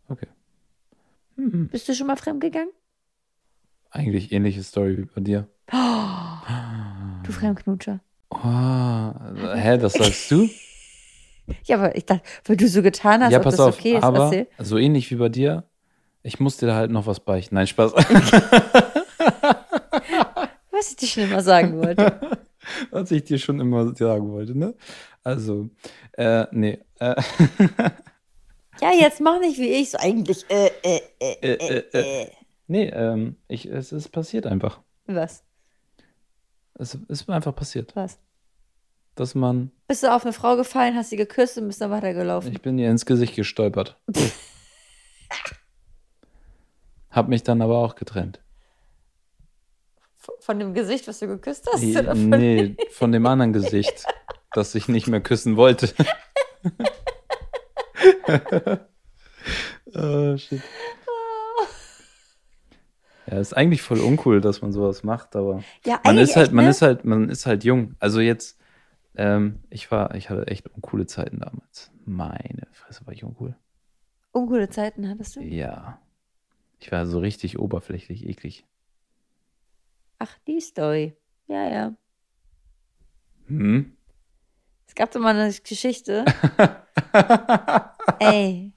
Okay. 0.09 0.27
Mhm. 1.35 1.69
Bist 1.69 1.87
du 1.89 1.93
schon 1.93 2.07
mal 2.07 2.15
fremdgegangen? 2.15 2.71
Eigentlich 3.89 4.31
ähnliche 4.31 4.63
Story 4.63 4.97
wie 4.97 5.05
bei 5.05 5.21
dir. 5.21 5.47
Oh, 5.71 5.75
du 7.25 7.31
Fremdknutscher. 7.31 7.99
Oh, 8.29 8.37
hä, 9.55 9.77
das 9.77 9.93
sagst 9.93 10.31
du? 10.31 10.49
ja, 11.63 11.77
aber 11.77 11.95
ich 11.95 12.05
dachte, 12.05 12.23
weil 12.45 12.57
du 12.57 12.67
so 12.67 12.81
getan 12.81 13.23
hast, 13.23 13.31
ja, 13.31 13.39
pass 13.39 13.59
auf, 13.59 13.77
okay 13.77 13.97
ist, 13.97 14.03
aber 14.03 14.31
so 14.59 14.77
ähnlich 14.77 15.09
wie 15.11 15.15
bei 15.15 15.29
dir, 15.29 15.63
ich 16.23 16.39
musste 16.39 16.65
da 16.65 16.75
halt 16.75 16.91
noch 16.91 17.07
was 17.07 17.19
beichten. 17.19 17.55
Nein, 17.55 17.67
Spaß. 17.67 17.93
was 20.71 20.89
ich 20.89 20.95
dir 20.97 21.07
schon 21.07 21.23
immer 21.23 21.41
sagen 21.41 21.77
wollte. 21.77 22.19
was 22.91 23.11
ich 23.11 23.23
dir 23.23 23.39
schon 23.39 23.59
immer 23.59 23.95
sagen 23.95 24.31
wollte, 24.31 24.57
ne? 24.57 24.75
Also, 25.23 25.69
äh, 26.13 26.45
nee. 26.51 26.79
Äh. 26.99 27.15
ja, 28.81 28.91
jetzt 28.99 29.21
mach 29.21 29.39
nicht 29.39 29.57
wie 29.57 29.69
ich, 29.69 29.91
so 29.91 29.97
eigentlich, 29.99 30.45
äh, 30.49 30.69
äh, 30.83 30.99
äh, 31.19 31.33
äh, 31.41 31.53
äh. 31.53 31.83
äh. 31.93 32.23
äh. 32.23 32.31
Nee, 32.67 32.89
ähm, 32.89 33.37
ich, 33.47 33.65
es 33.65 33.93
ist 33.93 34.09
passiert 34.09 34.45
einfach. 34.45 34.81
Was? 35.05 35.43
Es 36.75 36.95
ist 37.07 37.29
einfach 37.29 37.55
passiert. 37.55 37.95
Was? 37.95 38.19
Dass 39.17 39.35
man. 39.35 39.71
Bist 39.87 40.03
du 40.03 40.13
auf 40.13 40.23
eine 40.23 40.31
Frau 40.31 40.55
gefallen, 40.55 40.95
hast 40.95 41.09
sie 41.09 41.17
geküsst 41.17 41.57
und 41.57 41.67
bist 41.67 41.81
dann 41.81 41.89
weitergelaufen? 41.89 42.51
Ich 42.51 42.61
bin 42.61 42.77
ihr 42.77 42.91
ins 42.91 43.03
Gesicht 43.05 43.35
gestolpert. 43.35 43.97
Hab 47.09 47.27
mich 47.27 47.41
dann 47.41 47.63
aber 47.63 47.79
auch 47.79 47.95
getrennt. 47.95 48.39
Von 50.39 50.59
dem 50.59 50.75
Gesicht, 50.75 51.07
was 51.07 51.17
du 51.17 51.27
geküsst 51.27 51.67
hast? 51.71 51.81
Nee, 51.81 51.97
oder 51.97 52.15
von 52.15 52.29
nee, 52.29 52.75
von 52.91 53.11
dem 53.11 53.25
anderen 53.25 53.53
Gesicht, 53.53 54.05
das 54.53 54.75
ich 54.75 54.87
nicht 54.87 55.07
mehr 55.07 55.21
küssen 55.21 55.57
wollte. 55.57 55.91
oh, 59.95 60.37
shit. 60.37 60.61
Ja, 63.25 63.39
ist 63.39 63.57
eigentlich 63.57 63.81
voll 63.81 63.99
uncool, 63.99 64.41
dass 64.41 64.61
man 64.61 64.71
sowas 64.71 65.03
macht, 65.03 65.35
aber 65.35 65.63
ja, 65.85 65.99
man 66.03 66.19
ist 66.19 66.35
halt, 66.35 66.51
man 66.51 66.65
ne? 66.65 66.71
ist 66.71 66.83
halt, 66.83 67.03
man 67.03 67.29
ist 67.29 67.47
halt 67.47 67.63
jung. 67.63 67.95
Also 67.99 68.19
jetzt, 68.19 68.56
ähm, 69.17 69.63
ich 69.71 69.89
war, 69.91 70.13
ich 70.13 70.29
hatte 70.29 70.47
echt 70.47 70.67
uncoole 70.67 71.07
Zeiten 71.07 71.39
damals. 71.39 71.91
Meine 72.05 72.67
Fresse 72.71 73.05
war 73.05 73.13
ich 73.13 73.23
uncool. 73.23 73.55
Uncoole 74.31 74.69
Zeiten 74.69 75.09
hattest 75.09 75.35
du? 75.35 75.41
Ja. 75.41 75.99
Ich 76.79 76.91
war 76.91 77.07
so 77.07 77.19
richtig 77.19 77.57
oberflächlich 77.57 78.25
eklig. 78.25 78.65
Ach, 80.19 80.37
die 80.47 80.61
Story. 80.61 81.17
Ja, 81.47 81.67
ja. 81.67 81.95
Hm? 83.47 83.97
Es 84.85 84.93
gab 84.93 85.11
doch 85.11 85.19
mal 85.19 85.35
eine 85.35 85.51
Geschichte. 85.51 86.23
Ey, 88.19 88.71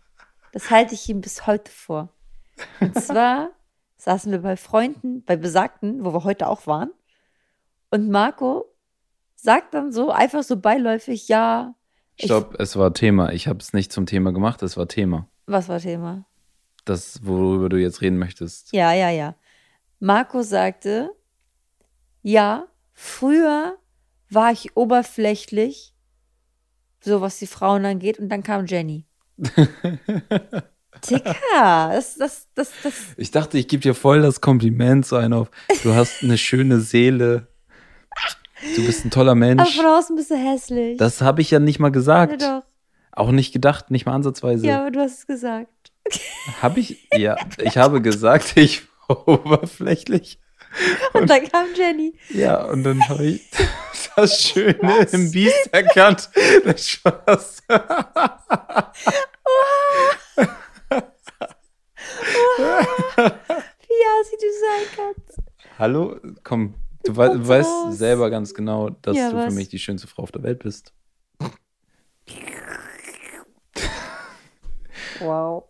das 0.52 0.70
halte 0.70 0.94
ich 0.94 1.06
ihm 1.08 1.20
bis 1.20 1.46
heute 1.46 1.70
vor. 1.70 2.14
Und 2.80 2.94
zwar 2.98 3.50
saßen 3.96 4.32
wir 4.32 4.40
bei 4.40 4.56
Freunden, 4.56 5.22
bei 5.24 5.36
Besagten, 5.36 6.04
wo 6.04 6.14
wir 6.14 6.24
heute 6.24 6.48
auch 6.48 6.66
waren. 6.66 6.90
Und 7.90 8.08
Marco 8.08 8.69
sagt 9.42 9.74
dann 9.74 9.92
so, 9.92 10.10
einfach 10.10 10.42
so 10.42 10.56
beiläufig, 10.56 11.28
ja. 11.28 11.74
Stopp, 12.18 12.56
es 12.58 12.76
war 12.76 12.92
Thema. 12.92 13.32
Ich 13.32 13.48
habe 13.48 13.58
es 13.60 13.72
nicht 13.72 13.92
zum 13.92 14.06
Thema 14.06 14.32
gemacht, 14.32 14.62
es 14.62 14.76
war 14.76 14.88
Thema. 14.88 15.28
Was 15.46 15.68
war 15.68 15.80
Thema? 15.80 16.26
Das, 16.84 17.24
worüber 17.24 17.68
du 17.68 17.76
jetzt 17.76 18.00
reden 18.02 18.18
möchtest. 18.18 18.72
Ja, 18.72 18.92
ja, 18.92 19.10
ja. 19.10 19.34
Marco 19.98 20.42
sagte, 20.42 21.10
ja, 22.22 22.66
früher 22.92 23.76
war 24.30 24.52
ich 24.52 24.76
oberflächlich, 24.76 25.94
so 27.00 27.20
was 27.20 27.38
die 27.38 27.46
Frauen 27.46 27.84
angeht, 27.84 28.18
und 28.18 28.28
dann 28.28 28.42
kam 28.42 28.66
Jenny. 28.66 29.06
Dicker, 31.08 31.32
das, 31.92 32.16
das, 32.16 32.48
das, 32.54 32.72
das. 32.82 32.94
Ich 33.16 33.30
dachte, 33.30 33.56
ich 33.56 33.68
gebe 33.68 33.80
dir 33.80 33.94
voll 33.94 34.20
das 34.22 34.40
Kompliment 34.40 35.06
so 35.06 35.16
ein 35.16 35.32
auf. 35.32 35.50
Du 35.82 35.94
hast 35.94 36.22
eine 36.22 36.36
schöne 36.36 36.80
Seele. 36.80 37.49
Du 38.76 38.84
bist 38.84 39.04
ein 39.04 39.10
toller 39.10 39.34
Mensch. 39.34 39.60
Aber 39.60 39.70
von 39.70 39.86
außen 39.86 40.16
bist 40.16 40.30
du 40.30 40.36
hässlich. 40.36 40.98
Das 40.98 41.20
habe 41.22 41.40
ich 41.40 41.50
ja 41.50 41.58
nicht 41.58 41.78
mal 41.78 41.90
gesagt. 41.90 42.42
Ja, 42.42 42.60
doch. 42.60 42.66
Auch 43.12 43.30
nicht 43.30 43.52
gedacht, 43.52 43.90
nicht 43.90 44.06
mal 44.06 44.14
ansatzweise. 44.14 44.66
Ja, 44.66 44.80
aber 44.80 44.90
du 44.90 45.00
hast 45.00 45.18
es 45.18 45.26
gesagt. 45.26 45.92
Habe 46.62 46.80
ich? 46.80 47.08
Ja, 47.14 47.36
ich 47.58 47.76
habe 47.76 48.00
gesagt, 48.00 48.56
ich 48.56 48.82
war 49.08 49.28
oberflächlich. 49.28 50.38
Und, 51.12 51.22
und, 51.22 51.30
dann 51.30 51.48
kam 51.48 51.66
Jenny. 51.74 52.14
Ja, 52.28 52.64
und 52.64 52.84
dann 52.84 53.08
habe 53.08 53.26
ich 53.26 53.50
das 54.16 54.40
Schöne 54.40 54.78
Was? 54.80 55.12
im 55.12 55.30
Biest 55.32 55.68
erkannt. 55.72 56.30
Das 56.64 56.88
Spaß. 56.88 57.62
Wie 63.88 64.06
assi 64.20 64.36
du 64.40 64.46
sein 64.60 64.86
kannst. 64.96 65.38
Hallo? 65.76 66.16
Komm, 66.44 66.74
du, 67.04 67.16
we 67.16 67.30
du 67.30 67.48
weißt 67.48 67.92
selber 67.92 68.30
ganz 68.30 68.54
genau, 68.54 68.90
dass 68.90 69.16
ja, 69.16 69.30
du 69.30 69.36
was? 69.36 69.46
für 69.46 69.58
mich 69.58 69.68
die 69.68 69.78
schönste 69.78 70.06
Frau 70.08 70.22
auf 70.22 70.32
der 70.32 70.42
Welt 70.42 70.60
bist. 70.60 70.92
Wow. 75.20 75.64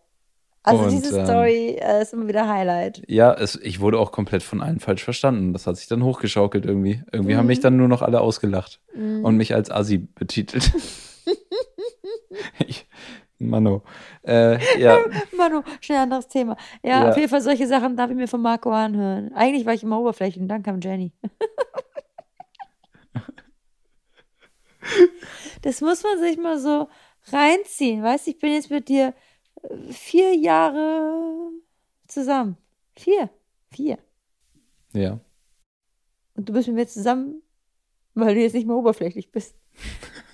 Also 0.63 0.83
Und, 0.83 0.91
diese 0.91 1.17
ähm, 1.17 1.25
Story 1.25 1.79
äh, 1.81 2.01
ist 2.01 2.13
immer 2.13 2.27
wieder 2.27 2.47
Highlight. 2.47 3.01
Ja, 3.07 3.33
es, 3.33 3.55
ich 3.55 3.79
wurde 3.79 3.97
auch 3.97 4.11
komplett 4.11 4.43
von 4.43 4.61
allen 4.61 4.79
falsch 4.79 5.03
verstanden. 5.03 5.53
Das 5.53 5.65
hat 5.65 5.77
sich 5.77 5.87
dann 5.87 6.03
hochgeschaukelt 6.03 6.65
irgendwie. 6.65 7.03
Irgendwie 7.11 7.33
mhm. 7.33 7.37
haben 7.37 7.47
mich 7.47 7.61
dann 7.61 7.77
nur 7.77 7.87
noch 7.87 8.03
alle 8.03 8.21
ausgelacht 8.21 8.79
mhm. 8.95 9.25
und 9.25 9.37
mich 9.37 9.55
als 9.55 9.71
Assi 9.71 9.97
betitelt. 9.97 10.71
ich, 12.67 12.85
Mano. 13.41 13.81
Äh, 14.23 14.59
ja. 14.79 14.99
Mano, 15.37 15.63
schnell 15.79 15.99
anderes 15.99 16.27
Thema. 16.27 16.57
Ja, 16.83 17.03
ja, 17.03 17.09
auf 17.09 17.17
jeden 17.17 17.29
Fall 17.29 17.41
solche 17.41 17.65
Sachen 17.67 17.97
darf 17.97 18.11
ich 18.11 18.15
mir 18.15 18.27
von 18.27 18.41
Marco 18.41 18.71
anhören. 18.71 19.33
Eigentlich 19.33 19.65
war 19.65 19.73
ich 19.73 19.81
immer 19.83 19.99
oberflächlich 19.99 20.41
und 20.41 20.47
dann 20.47 20.63
kam 20.63 20.79
Jenny. 20.79 21.11
das 25.61 25.81
muss 25.81 26.01
man 26.03 26.19
sich 26.19 26.37
mal 26.37 26.57
so 26.59 26.87
reinziehen. 27.31 28.03
Weißt 28.03 28.27
du, 28.27 28.31
ich 28.31 28.39
bin 28.39 28.53
jetzt 28.53 28.69
mit 28.69 28.89
dir 28.89 29.13
vier 29.89 30.35
Jahre 30.35 31.49
zusammen. 32.07 32.57
Vier. 32.95 33.29
Vier. 33.71 33.97
Ja. 34.93 35.19
Und 36.35 36.49
du 36.49 36.53
bist 36.53 36.67
mit 36.67 36.75
mir 36.75 36.87
zusammen, 36.87 37.41
weil 38.13 38.35
du 38.35 38.41
jetzt 38.41 38.53
nicht 38.53 38.67
mehr 38.67 38.75
oberflächlich 38.75 39.31
bist. 39.31 39.55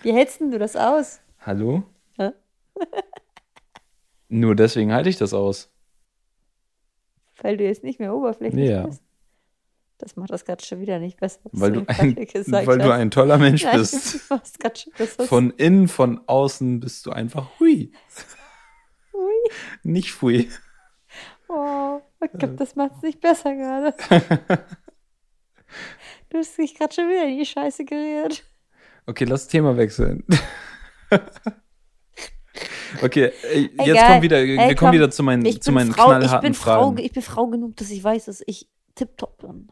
Wie 0.02 0.12
hältst 0.14 0.42
denn 0.42 0.52
du 0.52 0.60
das 0.60 0.76
aus? 0.76 1.22
Hallo? 1.40 1.84
Nur 4.30 4.56
deswegen 4.56 4.94
halte 4.94 5.10
ich 5.10 5.18
das 5.18 5.34
aus. 5.34 5.72
Weil 7.42 7.58
du 7.58 7.64
jetzt 7.64 7.84
nicht 7.84 8.00
mehr 8.00 8.14
oberflächlich 8.16 8.70
Ja. 8.70 8.88
bist. 8.88 9.02
Das 10.00 10.16
macht 10.16 10.30
das 10.32 10.46
gerade 10.46 10.64
schon 10.64 10.80
wieder 10.80 11.00
nicht 11.00 11.20
besser. 11.20 11.40
Weil 11.52 11.72
du 11.72 11.80
ein, 11.88 12.16
weil 12.16 12.78
du 12.78 12.94
ein 12.94 13.10
toller 13.10 13.38
Mensch 13.40 13.64
Nein, 13.64 13.80
bist. 13.80 14.20
Von 15.28 15.50
innen, 15.52 15.88
von 15.88 16.22
außen 16.28 16.80
bist 16.80 17.06
du 17.08 17.12
einfach 17.12 17.60
hui. 17.60 17.92
Ui. 19.14 19.52
Nicht 19.82 20.12
fui. 20.12 20.50
Oh, 21.50 22.00
ich 22.24 22.32
glaube, 22.34 22.56
das 22.56 22.76
macht 22.76 22.92
es 22.98 23.02
nicht 23.02 23.22
besser 23.22 23.56
gerade. 23.56 23.96
Du 26.30 26.38
hast 26.38 26.58
dich 26.58 26.76
gerade 26.76 26.94
schon 26.94 27.10
wieder 27.10 27.26
in 27.26 27.38
die 27.38 27.46
Scheiße 27.46 27.86
geredet. 27.86 28.44
Okay, 29.06 29.24
lass 29.24 29.44
das 29.44 29.48
Thema 29.50 29.78
wechseln. 29.78 30.26
okay, 33.02 33.32
ey, 33.52 33.70
jetzt 33.78 33.90
Egal. 33.90 34.12
kommt 34.12 34.22
wieder, 34.24 34.44
wir 34.44 34.60
Ey, 34.60 34.76
kommen 34.76 34.76
komm, 34.78 34.92
wieder 34.94 35.10
zu 35.12 35.24
meinen, 35.24 35.46
Ich 35.46 35.62
zu 35.62 35.70
bin, 35.70 35.76
meinen 35.76 35.92
Frau, 35.94 36.04
ich, 36.04 36.18
knallharten 36.18 36.42
bin 36.42 36.54
Frau, 36.54 36.84
Fragen. 36.92 36.98
ich 37.00 37.12
bin 37.14 37.24
Frau 37.24 37.48
genug, 37.48 37.76
dass 37.78 37.90
ich 37.92 38.04
weiß, 38.04 38.26
dass 38.26 38.44
ich 38.46 38.70
tipptopp 38.96 39.40
bin. 39.40 39.72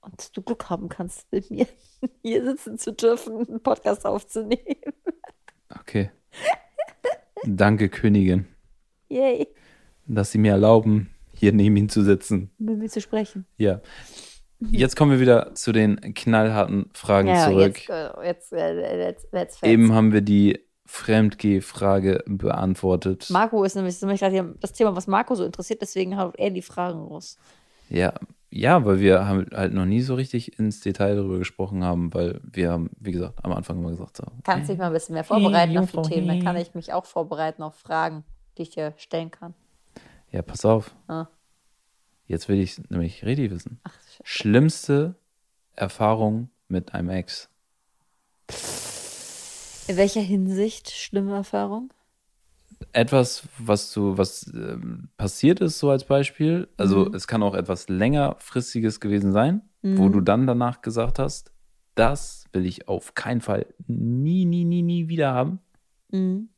Und 0.00 0.18
dass 0.18 0.32
du 0.32 0.42
Glück 0.42 0.68
haben 0.68 0.88
kannst, 0.88 1.30
mit 1.32 1.50
mir 1.50 1.66
hier 2.22 2.44
sitzen 2.44 2.78
zu 2.78 2.92
dürfen, 2.92 3.46
einen 3.48 3.62
Podcast 3.62 4.04
aufzunehmen. 4.04 4.62
Okay. 5.80 6.10
Danke, 7.46 7.88
Königin, 7.88 8.46
Yay, 9.08 9.48
dass 10.06 10.32
Sie 10.32 10.38
mir 10.38 10.52
erlauben, 10.52 11.10
hier 11.34 11.52
neben 11.52 11.76
Ihnen 11.76 11.88
zu 11.88 12.02
sitzen. 12.02 12.50
mit 12.58 12.78
mir 12.78 12.88
zu 12.88 13.00
sprechen. 13.00 13.46
Ja. 13.56 13.80
Jetzt 14.60 14.96
kommen 14.96 15.12
wir 15.12 15.20
wieder 15.20 15.54
zu 15.54 15.72
den 15.72 16.14
knallharten 16.14 16.88
Fragen 16.94 17.34
zurück. 17.36 17.86
jetzt, 17.88 17.90
äh, 17.90 18.26
jetzt, 18.26 18.52
äh, 18.52 19.06
jetzt, 19.08 19.28
jetzt 19.32 19.58
fällt's. 19.58 19.62
Eben 19.62 19.92
haben 19.92 20.12
wir 20.12 20.22
die 20.22 20.58
Fremdgeh-Frage 20.86 22.24
beantwortet. 22.26 23.28
Marco 23.30 23.64
ist 23.64 23.74
nämlich, 23.74 23.94
ist 23.94 24.02
nämlich 24.02 24.20
gerade 24.20 24.54
das 24.60 24.72
Thema, 24.72 24.94
was 24.94 25.06
Marco 25.06 25.34
so 25.34 25.44
interessiert, 25.44 25.80
deswegen 25.82 26.16
haut 26.18 26.34
er 26.38 26.50
die 26.50 26.62
Fragen 26.62 27.00
raus. 27.00 27.38
Ja, 27.88 28.14
ja, 28.50 28.84
weil 28.84 29.00
wir 29.00 29.26
haben 29.26 29.46
halt 29.52 29.74
noch 29.74 29.84
nie 29.84 30.00
so 30.00 30.14
richtig 30.14 30.58
ins 30.58 30.80
Detail 30.80 31.16
darüber 31.16 31.38
gesprochen 31.38 31.82
haben, 31.82 32.14
weil 32.14 32.40
wir 32.44 32.70
haben, 32.70 32.90
wie 33.00 33.12
gesagt, 33.12 33.44
am 33.44 33.52
Anfang 33.52 33.78
immer 33.78 33.90
gesagt 33.90 34.16
so. 34.16 34.24
Kannst 34.44 34.70
dich 34.70 34.78
mal 34.78 34.86
ein 34.86 34.92
bisschen 34.92 35.14
mehr 35.14 35.24
vorbereiten 35.24 35.76
auf 35.76 35.90
die 35.90 35.96
Jungfrau, 35.96 36.02
Themen, 36.02 36.28
dann 36.28 36.42
kann 36.42 36.54
hey. 36.54 36.62
ich 36.62 36.74
mich 36.74 36.92
auch 36.92 37.04
vorbereiten 37.04 37.62
auf 37.62 37.74
Fragen, 37.74 38.24
die 38.56 38.62
ich 38.62 38.70
dir 38.70 38.92
stellen 38.96 39.30
kann. 39.30 39.54
Ja, 40.30 40.42
pass 40.42 40.64
auf. 40.64 40.94
Ah. 41.08 41.26
Jetzt 42.26 42.48
will 42.48 42.60
ich 42.60 42.78
nämlich 42.90 43.24
richtig 43.24 43.50
wissen. 43.50 43.80
Ach, 43.84 43.92
Sch- 43.92 44.20
Schlimmste 44.22 45.16
Erfahrung 45.74 46.48
mit 46.68 46.94
einem 46.94 47.10
Ex. 47.10 47.48
In 49.88 49.96
welcher 49.96 50.20
Hinsicht 50.20 50.90
schlimme 50.90 51.34
Erfahrung? 51.34 51.92
Etwas, 52.92 53.48
was 53.58 53.92
du, 53.92 54.18
was 54.18 54.50
ähm, 54.54 55.08
passiert 55.16 55.60
ist, 55.60 55.78
so 55.78 55.90
als 55.90 56.04
Beispiel. 56.04 56.68
Also 56.76 57.06
Mhm. 57.06 57.14
es 57.14 57.26
kann 57.26 57.42
auch 57.42 57.54
etwas 57.54 57.88
längerfristiges 57.88 59.00
gewesen 59.00 59.32
sein, 59.32 59.62
wo 59.82 60.08
Mhm. 60.08 60.12
du 60.12 60.20
dann 60.20 60.46
danach 60.46 60.82
gesagt 60.82 61.18
hast, 61.18 61.52
das 61.94 62.44
will 62.52 62.66
ich 62.66 62.88
auf 62.88 63.14
keinen 63.14 63.40
Fall 63.40 63.66
nie, 63.86 64.44
nie, 64.44 64.64
nie, 64.64 64.82
nie 64.82 65.08
wieder 65.08 65.32
haben. 65.32 65.60
Mhm. 66.10 66.48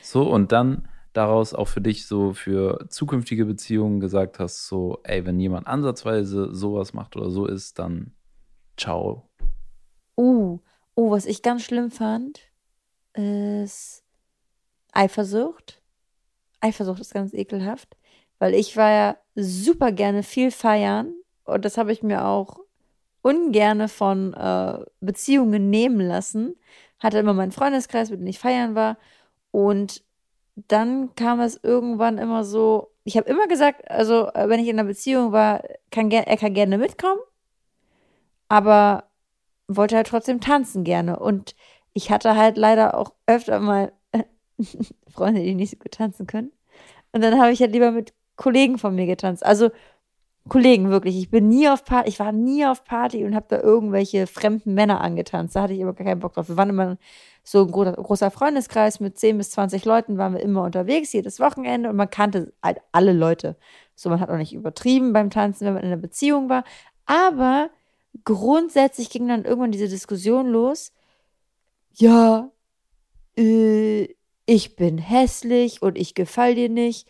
So, 0.00 0.30
und 0.30 0.52
dann 0.52 0.88
daraus 1.12 1.54
auch 1.54 1.68
für 1.68 1.80
dich 1.80 2.06
so 2.06 2.32
für 2.32 2.86
zukünftige 2.88 3.44
Beziehungen 3.44 4.00
gesagt 4.00 4.38
hast, 4.38 4.66
so, 4.66 5.00
ey, 5.04 5.24
wenn 5.26 5.38
jemand 5.38 5.66
ansatzweise 5.66 6.54
sowas 6.54 6.94
macht 6.94 7.16
oder 7.16 7.30
so 7.30 7.46
ist, 7.46 7.78
dann 7.78 8.12
ciao. 8.76 9.28
Uh, 10.16 10.58
oh, 10.94 11.10
was 11.10 11.26
ich 11.26 11.42
ganz 11.42 11.62
schlimm 11.62 11.90
fand, 11.90 12.40
ist 13.14 14.02
Eifersucht. 14.92 15.80
Eifersucht 16.60 17.00
ist 17.00 17.14
ganz 17.14 17.32
ekelhaft, 17.34 17.96
weil 18.38 18.54
ich 18.54 18.76
war 18.76 18.90
ja 18.90 19.16
super 19.34 19.92
gerne 19.92 20.22
viel 20.22 20.50
feiern 20.50 21.14
und 21.44 21.64
das 21.64 21.76
habe 21.76 21.92
ich 21.92 22.02
mir 22.02 22.24
auch 22.24 22.60
ungerne 23.22 23.88
von 23.88 24.34
äh, 24.34 24.78
Beziehungen 25.00 25.70
nehmen 25.70 26.00
lassen. 26.00 26.56
Hatte 26.98 27.18
immer 27.18 27.34
meinen 27.34 27.52
Freundeskreis, 27.52 28.10
mit 28.10 28.20
dem 28.20 28.26
ich 28.26 28.38
feiern 28.38 28.74
war 28.74 28.96
und 29.50 30.02
dann 30.54 31.14
kam 31.14 31.40
es 31.40 31.58
irgendwann 31.62 32.18
immer 32.18 32.44
so, 32.44 32.92
ich 33.04 33.16
habe 33.16 33.28
immer 33.28 33.46
gesagt, 33.46 33.90
also 33.90 34.28
äh, 34.28 34.48
wenn 34.48 34.60
ich 34.60 34.68
in 34.68 34.78
einer 34.78 34.88
Beziehung 34.88 35.32
war, 35.32 35.62
kann 35.90 36.10
er 36.10 36.36
kann 36.36 36.54
gerne 36.54 36.78
mitkommen, 36.78 37.20
aber 38.48 39.04
wollte 39.68 39.96
halt 39.96 40.06
trotzdem 40.06 40.40
tanzen 40.40 40.84
gerne. 40.84 41.18
Und 41.18 41.54
ich 41.92 42.10
hatte 42.10 42.36
halt 42.36 42.56
leider 42.56 42.96
auch 42.96 43.12
öfter 43.26 43.60
mal 43.60 43.92
Freunde, 45.08 45.42
die 45.42 45.54
nicht 45.54 45.70
so 45.70 45.76
gut 45.76 45.92
tanzen 45.92 46.26
können. 46.26 46.52
Und 47.12 47.22
dann 47.22 47.40
habe 47.40 47.52
ich 47.52 47.60
halt 47.60 47.72
lieber 47.72 47.90
mit 47.90 48.12
Kollegen 48.36 48.78
von 48.78 48.94
mir 48.94 49.06
getanzt. 49.06 49.44
Also 49.44 49.70
Kollegen 50.48 50.90
wirklich. 50.90 51.16
Ich 51.18 51.30
bin 51.30 51.48
nie 51.48 51.68
auf 51.68 51.84
Party, 51.84 52.08
ich 52.08 52.18
war 52.18 52.32
nie 52.32 52.66
auf 52.66 52.84
Party 52.84 53.24
und 53.24 53.34
habe 53.34 53.46
da 53.48 53.60
irgendwelche 53.60 54.26
fremden 54.26 54.74
Männer 54.74 55.00
angetanzt. 55.00 55.54
Da 55.54 55.62
hatte 55.62 55.72
ich 55.72 55.80
immer 55.80 55.92
gar 55.92 56.06
keinen 56.06 56.20
Bock 56.20 56.34
drauf. 56.34 56.48
Wir 56.48 56.56
waren 56.56 56.70
immer 56.70 56.96
so 57.44 57.62
ein 57.62 57.70
großer, 57.70 57.92
großer 57.92 58.30
Freundeskreis 58.30 58.98
mit 58.98 59.18
10 59.18 59.38
bis 59.38 59.50
20 59.50 59.84
Leuten, 59.84 60.18
waren 60.18 60.34
wir 60.34 60.40
immer 60.40 60.64
unterwegs, 60.64 61.12
jedes 61.12 61.38
Wochenende 61.38 61.90
und 61.90 61.96
man 61.96 62.10
kannte 62.10 62.52
halt 62.62 62.78
alle 62.90 63.12
Leute. 63.12 63.56
So, 63.94 64.10
man 64.10 64.20
hat 64.20 64.30
auch 64.30 64.36
nicht 64.36 64.52
übertrieben 64.52 65.12
beim 65.12 65.30
Tanzen, 65.30 65.66
wenn 65.66 65.74
man 65.74 65.82
in 65.82 65.92
einer 65.92 66.00
Beziehung 66.00 66.48
war. 66.48 66.64
Aber 67.06 67.70
grundsätzlich 68.24 69.10
ging 69.10 69.28
dann 69.28 69.44
irgendwann 69.44 69.72
diese 69.72 69.88
Diskussion 69.88 70.48
los. 70.48 70.92
Ja, 71.94 72.50
äh, 73.36 74.08
ich 74.46 74.76
bin 74.76 74.98
hässlich 74.98 75.82
und 75.82 75.96
ich 75.98 76.14
gefall 76.14 76.54
dir 76.54 76.68
nicht 76.68 77.08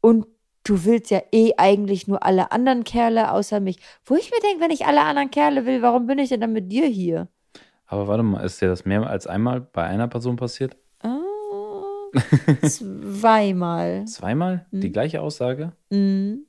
und 0.00 0.26
du 0.64 0.84
willst 0.84 1.10
ja 1.10 1.22
eh 1.32 1.52
eigentlich 1.56 2.06
nur 2.08 2.22
alle 2.24 2.52
anderen 2.52 2.84
Kerle 2.84 3.32
außer 3.32 3.60
mich. 3.60 3.78
Wo 4.04 4.14
ich 4.14 4.30
mir 4.30 4.40
denke, 4.40 4.62
wenn 4.62 4.70
ich 4.70 4.86
alle 4.86 5.02
anderen 5.02 5.30
Kerle 5.30 5.66
will, 5.66 5.82
warum 5.82 6.06
bin 6.06 6.18
ich 6.18 6.28
denn 6.28 6.40
dann 6.40 6.52
mit 6.52 6.70
dir 6.70 6.86
hier? 6.86 7.28
Aber 7.86 8.06
warte 8.06 8.22
mal, 8.22 8.44
ist 8.44 8.60
dir 8.60 8.68
das 8.68 8.84
mehr 8.84 9.04
als 9.08 9.26
einmal 9.26 9.60
bei 9.60 9.82
einer 9.84 10.06
Person 10.06 10.36
passiert? 10.36 10.76
Ah, 11.00 11.18
zweimal. 12.62 14.04
Zweimal? 14.06 14.66
Die 14.70 14.88
Mhm. 14.88 14.92
gleiche 14.92 15.20
Aussage? 15.20 15.72
Mhm. 15.90 16.46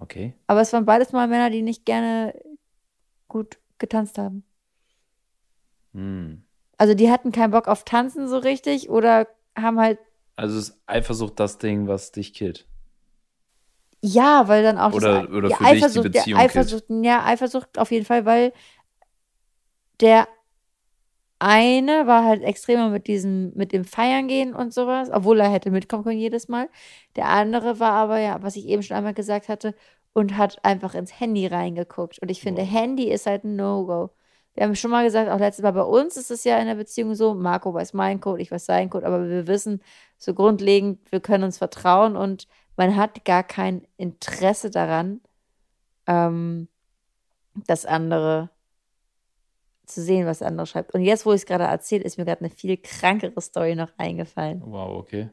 Okay. 0.00 0.34
Aber 0.46 0.60
es 0.60 0.72
waren 0.72 0.84
beides 0.86 1.12
mal 1.12 1.26
Männer, 1.28 1.50
die 1.50 1.62
nicht 1.62 1.84
gerne 1.84 2.34
gut 3.28 3.58
getanzt 3.78 4.18
haben. 4.18 4.44
Hm. 5.94 6.42
Also 6.76 6.94
die 6.94 7.10
hatten 7.10 7.32
keinen 7.32 7.50
Bock 7.50 7.68
auf 7.68 7.84
Tanzen 7.84 8.28
so 8.28 8.38
richtig 8.38 8.88
oder 8.90 9.26
haben 9.56 9.78
halt, 9.80 9.98
Also 10.36 10.58
ist 10.58 10.80
Eifersucht 10.86 11.38
das 11.40 11.58
Ding, 11.58 11.88
was 11.88 12.12
dich 12.12 12.34
killt? 12.34 12.66
ja, 14.00 14.46
weil 14.46 14.62
dann 14.62 14.78
auch 14.78 14.92
Oder- 14.92 15.22
das, 15.22 15.30
oder 15.30 15.48
für 15.50 15.56
dich 15.56 15.58
die 15.58 15.64
Eifersucht, 15.64 16.12
Beziehung 16.12 16.38
killt. 16.38 16.50
Eifersucht, 16.50 16.84
ja, 16.88 17.24
Eifersucht 17.24 17.78
auf 17.78 17.90
jeden 17.90 18.04
Fall, 18.06 18.24
weil 18.24 18.52
der 20.00 20.28
eine 21.40 22.06
war 22.06 22.24
halt 22.24 22.42
extremer 22.42 22.90
mit 22.90 23.06
diesem, 23.08 23.52
mit 23.54 23.72
dem 23.72 23.84
Feiern 23.84 24.26
gehen 24.28 24.54
und 24.54 24.72
sowas, 24.74 25.08
obwohl 25.12 25.38
er 25.40 25.50
hätte 25.50 25.70
mitkommen 25.70 26.04
können 26.04 26.18
jedes 26.18 26.48
Mal. 26.48 26.68
Der 27.16 27.26
andere 27.28 27.78
war 27.80 27.92
aber 27.92 28.18
ja, 28.18 28.42
was 28.42 28.56
ich 28.56 28.66
eben 28.66 28.82
schon 28.82 28.96
einmal 28.96 29.14
gesagt 29.14 29.48
hatte, 29.48 29.74
und 30.18 30.36
hat 30.36 30.64
einfach 30.64 30.94
ins 30.96 31.20
Handy 31.20 31.46
reingeguckt. 31.46 32.18
Und 32.18 32.28
ich 32.28 32.40
finde, 32.40 32.62
Wow. 32.62 32.70
Handy 32.70 33.04
ist 33.04 33.26
halt 33.26 33.44
ein 33.44 33.54
No-Go. 33.54 34.10
Wir 34.54 34.64
haben 34.64 34.74
schon 34.74 34.90
mal 34.90 35.04
gesagt, 35.04 35.30
auch 35.30 35.38
letztes 35.38 35.62
Mal 35.62 35.70
bei 35.70 35.82
uns 35.82 36.16
ist 36.16 36.32
es 36.32 36.42
ja 36.42 36.58
in 36.58 36.66
der 36.66 36.74
Beziehung 36.74 37.14
so, 37.14 37.34
Marco 37.34 37.72
weiß 37.72 37.92
meinen 37.92 38.20
Code, 38.20 38.42
ich 38.42 38.50
weiß 38.50 38.66
seinen 38.66 38.90
Code, 38.90 39.06
aber 39.06 39.28
wir 39.28 39.46
wissen 39.46 39.80
so 40.16 40.34
grundlegend, 40.34 40.98
wir 41.12 41.20
können 41.20 41.44
uns 41.44 41.58
vertrauen 41.58 42.16
und 42.16 42.48
man 42.76 42.96
hat 42.96 43.24
gar 43.24 43.44
kein 43.44 43.86
Interesse 43.96 44.70
daran, 44.70 45.20
ähm, 46.08 46.66
das 47.68 47.86
andere 47.86 48.50
zu 49.86 50.02
sehen, 50.02 50.26
was 50.26 50.40
der 50.40 50.48
andere 50.48 50.66
schreibt. 50.66 50.92
Und 50.94 51.02
jetzt, 51.02 51.26
wo 51.26 51.32
ich 51.32 51.42
es 51.42 51.46
gerade 51.46 51.64
erzähle, 51.64 52.02
ist 52.02 52.18
mir 52.18 52.24
gerade 52.24 52.40
eine 52.40 52.50
viel 52.50 52.76
krankere 52.76 53.40
Story 53.40 53.76
noch 53.76 53.92
eingefallen. 53.96 54.60
Wow, 54.66 54.98
okay. 54.98 55.30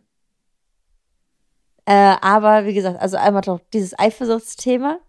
Äh, 1.86 2.16
aber 2.22 2.66
wie 2.66 2.74
gesagt, 2.74 3.00
also 3.00 3.18
einmal 3.18 3.42
doch 3.42 3.60
dieses 3.74 3.98
Eifersuchtsthema. 3.98 5.00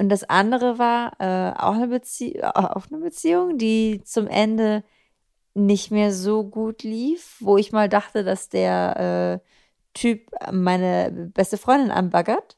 Und 0.00 0.10
das 0.10 0.24
andere 0.24 0.78
war 0.78 1.12
äh, 1.18 1.58
auch, 1.58 1.74
eine 1.74 1.88
Bezie 1.88 2.42
auch 2.44 2.86
eine 2.90 3.00
Beziehung, 3.00 3.58
die 3.58 4.02
zum 4.04 4.28
Ende 4.28 4.84
nicht 5.54 5.90
mehr 5.90 6.12
so 6.12 6.44
gut 6.44 6.82
lief, 6.84 7.36
wo 7.40 7.56
ich 7.58 7.72
mal 7.72 7.88
dachte, 7.88 8.24
dass 8.24 8.48
der 8.48 9.40
äh, 9.42 9.48
Typ 9.94 10.30
meine 10.52 11.30
beste 11.34 11.58
Freundin 11.58 11.90
anbaggert, 11.90 12.56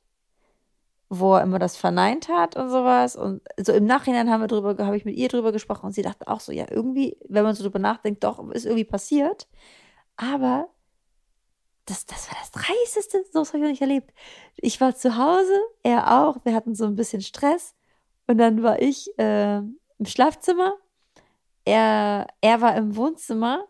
wo 1.09 1.35
er 1.37 1.43
immer 1.43 1.59
das 1.59 1.77
verneint 1.77 2.29
hat 2.29 2.57
und 2.57 2.69
sowas. 2.71 3.17
Und 3.17 3.41
so 3.59 3.73
im 3.73 3.87
Nachhinein 3.87 4.31
haben 4.31 4.43
wir 4.43 4.49
drüber, 4.49 4.77
habe 4.85 4.97
ich 4.97 5.07
mit 5.07 5.17
ihr 5.17 5.29
drüber 5.29 5.53
gesprochen 5.53 5.87
und 5.87 5.93
sie 5.93 6.03
dachte 6.03 6.29
auch 6.29 6.41
so, 6.41 6.53
ja, 6.53 6.67
irgendwie, 6.71 7.17
wenn 7.29 7.45
man 7.45 7.55
so 7.55 7.63
drüber 7.63 7.79
nachdenkt, 7.79 8.25
doch, 8.25 8.47
ist 8.51 8.67
irgendwie 8.67 8.85
passiert. 8.85 9.49
Aber 10.17 10.69
das, 11.87 12.07
das 12.07 12.29
war 12.29 12.37
das 12.39 12.51
Dreisteste, 12.51 13.25
so 13.33 13.41
habe 13.41 13.59
ich 13.59 13.63
noch 13.63 13.71
nicht 13.71 13.83
erlebt. 13.83 14.13
Ich 14.57 14.81
war 14.81 14.95
zu 14.95 15.17
Hause, 15.17 15.59
er 15.83 16.23
auch, 16.23 16.45
wir 16.45 16.55
hatten 16.55 16.75
so 16.75 16.85
ein 16.85 16.97
bisschen 16.97 17.23
Stress 17.23 17.75
und 18.27 18.39
dann 18.39 18.63
war 18.63 18.81
ich 18.81 19.11
äh, 19.19 19.59
im 19.59 20.07
Schlafzimmer, 20.07 20.75
er, 21.65 22.27
er 22.41 22.61
war 22.61 22.77
im 22.77 22.97
Wohnzimmer 22.97 23.67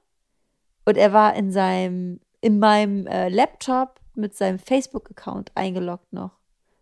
und 0.84 0.96
er 0.96 1.12
war 1.12 1.34
in 1.34 1.50
seinem, 1.50 2.20
in 2.40 2.58
meinem 2.58 3.06
äh, 3.06 3.28
Laptop 3.28 4.00
mit 4.14 4.36
seinem 4.36 4.58
Facebook-Account 4.58 5.52
eingeloggt 5.54 6.12
noch. 6.12 6.38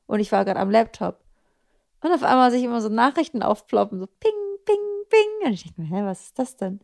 Und 0.07 0.21
ich 0.21 0.33
war 0.33 0.45
gerade 0.45 0.61
am 0.61 0.71
Laptop. 0.71 1.21
Und 2.03 2.13
auf 2.13 2.23
einmal 2.23 2.51
sich 2.51 2.63
immer 2.63 2.81
so 2.81 2.89
Nachrichten 2.89 3.43
aufploppen, 3.43 3.99
so 3.99 4.07
ping, 4.07 4.33
ping, 4.65 4.77
ping. 5.09 5.47
Und 5.47 5.53
ich 5.53 5.65
dachte 5.65 5.81
mir, 5.81 5.89
hä, 5.89 6.05
was 6.05 6.27
ist 6.27 6.39
das 6.39 6.57
denn? 6.57 6.81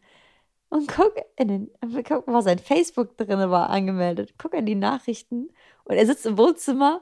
Und 0.75 0.89
guck 0.89 1.15
in 1.37 1.47
den, 1.47 1.71
guck, 2.03 2.27
was 2.27 2.47
sein 2.47 2.59
Facebook 2.59 3.17
drin 3.17 3.49
war, 3.49 3.71
angemeldet. 3.71 4.35
Guck 4.39 4.55
in 4.55 4.67
die 4.67 4.75
Nachrichten. 4.75 5.51
Und 5.85 5.95
er 5.95 6.05
sitzt 6.05 6.27
im 6.27 6.37
Wohnzimmer 6.37 7.01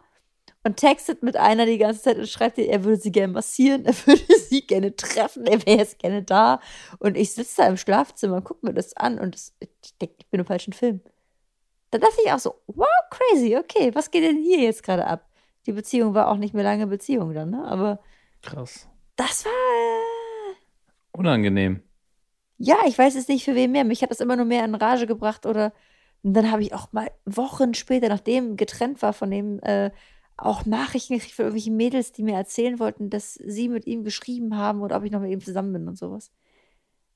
und 0.63 0.77
textet 0.77 1.23
mit 1.23 1.39
einer 1.39 1.65
die 1.65 1.79
ganze 1.79 2.03
Zeit 2.03 2.19
und 2.19 2.29
schreibt 2.29 2.59
ihr, 2.59 2.69
er 2.69 2.85
würde 2.85 3.01
sie 3.01 3.11
gerne 3.11 3.33
massieren, 3.33 3.85
er 3.87 3.95
würde 4.07 4.37
sie 4.37 4.67
gerne 4.67 4.95
treffen, 4.95 5.47
er 5.47 5.65
wäre 5.65 5.79
jetzt 5.79 5.99
gerne 5.99 6.23
da. 6.23 6.61
Und 6.99 7.17
ich 7.17 7.33
sitze 7.33 7.63
da 7.63 7.67
im 7.67 7.79
Schlafzimmer 7.79 8.37
und 8.37 8.45
gucke 8.45 8.67
mir 8.67 8.75
das 8.75 8.95
an 8.95 9.19
und 9.19 9.35
das, 9.35 9.55
ich 9.61 9.97
denke, 9.97 10.17
ich 10.19 10.27
bin 10.27 10.41
im 10.41 10.47
falschen 10.47 10.75
Film. 10.75 11.01
Da 11.93 11.97
dachte 11.97 12.17
ich 12.23 12.31
auch 12.31 12.41
so, 12.41 12.61
wow, 12.67 12.87
crazy, 13.09 13.57
okay, 13.57 13.91
was 13.95 14.11
geht 14.11 14.25
denn 14.25 14.37
hier 14.37 14.61
jetzt 14.61 14.83
gerade 14.83 15.07
ab? 15.07 15.31
Die 15.65 15.73
Beziehung 15.73 16.13
war 16.13 16.29
auch 16.29 16.37
nicht 16.37 16.53
mehr 16.53 16.65
lange 16.65 16.87
Beziehung 16.87 17.33
dann, 17.33 17.49
ne? 17.49 17.65
Aber. 17.65 18.01
Krass. 18.43 18.87
Das 19.17 19.47
war. 19.47 19.51
Äh, 19.53 20.57
Unangenehm. 21.13 21.83
Ja, 22.65 22.77
ich 22.87 22.97
weiß 22.97 23.17
es 23.17 23.27
nicht 23.27 23.45
für 23.45 23.57
wen 23.57 23.73
mehr. 23.73 23.83
Mich 23.83 24.03
hat 24.03 24.13
das 24.13 24.21
immer 24.21 24.37
nur 24.37 24.45
mehr 24.45 24.65
in 24.65 24.77
Rage 24.77 25.09
gebracht 25.09 25.47
oder. 25.47 25.73
Und 26.23 26.35
dann 26.35 26.53
habe 26.53 26.63
ich 26.63 26.73
auch 26.73 26.93
mal 26.93 27.11
Wochen 27.25 27.75
später, 27.75 28.09
nachdem 28.09 28.57
getrennt 28.57 29.03
war 29.03 29.13
von 29.13 29.33
dem, 29.33 29.59
äh, 29.65 29.91
auch 30.37 30.65
Nachrichten 30.65 31.15
gekriegt 31.15 31.35
von 31.35 31.47
irgendwelchen 31.47 31.77
Mädels, 31.77 32.13
die 32.13 32.23
mir 32.23 32.37
erzählen 32.37 32.79
wollten, 32.79 33.11
dass 33.11 33.35
sie 33.35 33.69
mit 33.69 33.89
ihm 33.89 34.05
geschrieben 34.05 34.57
haben 34.57 34.81
oder 34.81 34.97
ob 34.97 35.03
ich 35.03 35.11
noch 35.11 35.21
mit 35.21 35.33
ihm 35.33 35.41
zusammen 35.41 35.73
bin 35.73 35.89
und 35.89 35.99
sowas. 35.99 36.31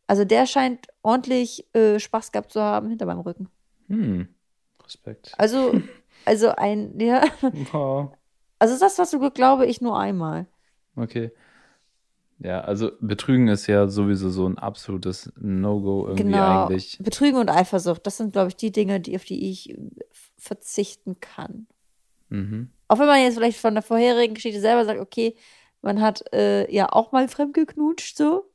Also 0.08 0.24
der 0.24 0.46
scheint 0.46 0.88
ordentlich 1.02 1.64
äh, 1.76 2.00
Spaß 2.00 2.32
gehabt 2.32 2.50
zu 2.50 2.60
haben 2.60 2.88
hinter 2.88 3.06
meinem 3.06 3.20
Rücken. 3.20 3.48
Hm. 3.86 4.26
Respekt. 4.84 5.32
Also, 5.38 5.80
also 6.24 6.48
ein, 6.48 6.98
ja. 6.98 7.22
Oh. 7.72 8.08
Also 8.58 8.76
das, 8.80 8.98
was 8.98 9.12
du 9.12 9.30
glaube 9.30 9.66
ich 9.66 9.80
nur 9.80 9.96
einmal. 9.96 10.46
Okay. 10.96 11.30
Ja, 12.38 12.60
also 12.60 12.90
Betrügen 13.00 13.48
ist 13.48 13.66
ja 13.66 13.88
sowieso 13.88 14.28
so 14.28 14.46
ein 14.46 14.58
absolutes 14.58 15.32
No-Go 15.40 16.08
irgendwie 16.08 16.24
Genau. 16.24 16.64
eigentlich. 16.64 16.98
Betrügen 17.00 17.38
und 17.38 17.48
Eifersucht, 17.48 18.06
das 18.06 18.18
sind, 18.18 18.32
glaube 18.32 18.48
ich, 18.48 18.56
die 18.56 18.72
Dinge, 18.72 19.00
die, 19.00 19.16
auf 19.16 19.24
die 19.24 19.50
ich 19.50 19.74
verzichten 20.36 21.18
kann. 21.20 21.66
Mhm. 22.28 22.70
Auch 22.88 22.98
wenn 22.98 23.06
man 23.06 23.20
jetzt 23.20 23.36
vielleicht 23.36 23.58
von 23.58 23.74
der 23.74 23.82
vorherigen 23.82 24.34
Geschichte 24.34 24.60
selber 24.60 24.84
sagt, 24.84 25.00
okay, 25.00 25.34
man 25.82 26.00
hat 26.00 26.24
äh, 26.32 26.72
ja 26.72 26.92
auch 26.92 27.12
mal 27.12 27.28
fremd 27.28 27.54
geknutscht, 27.54 28.16
so. 28.16 28.50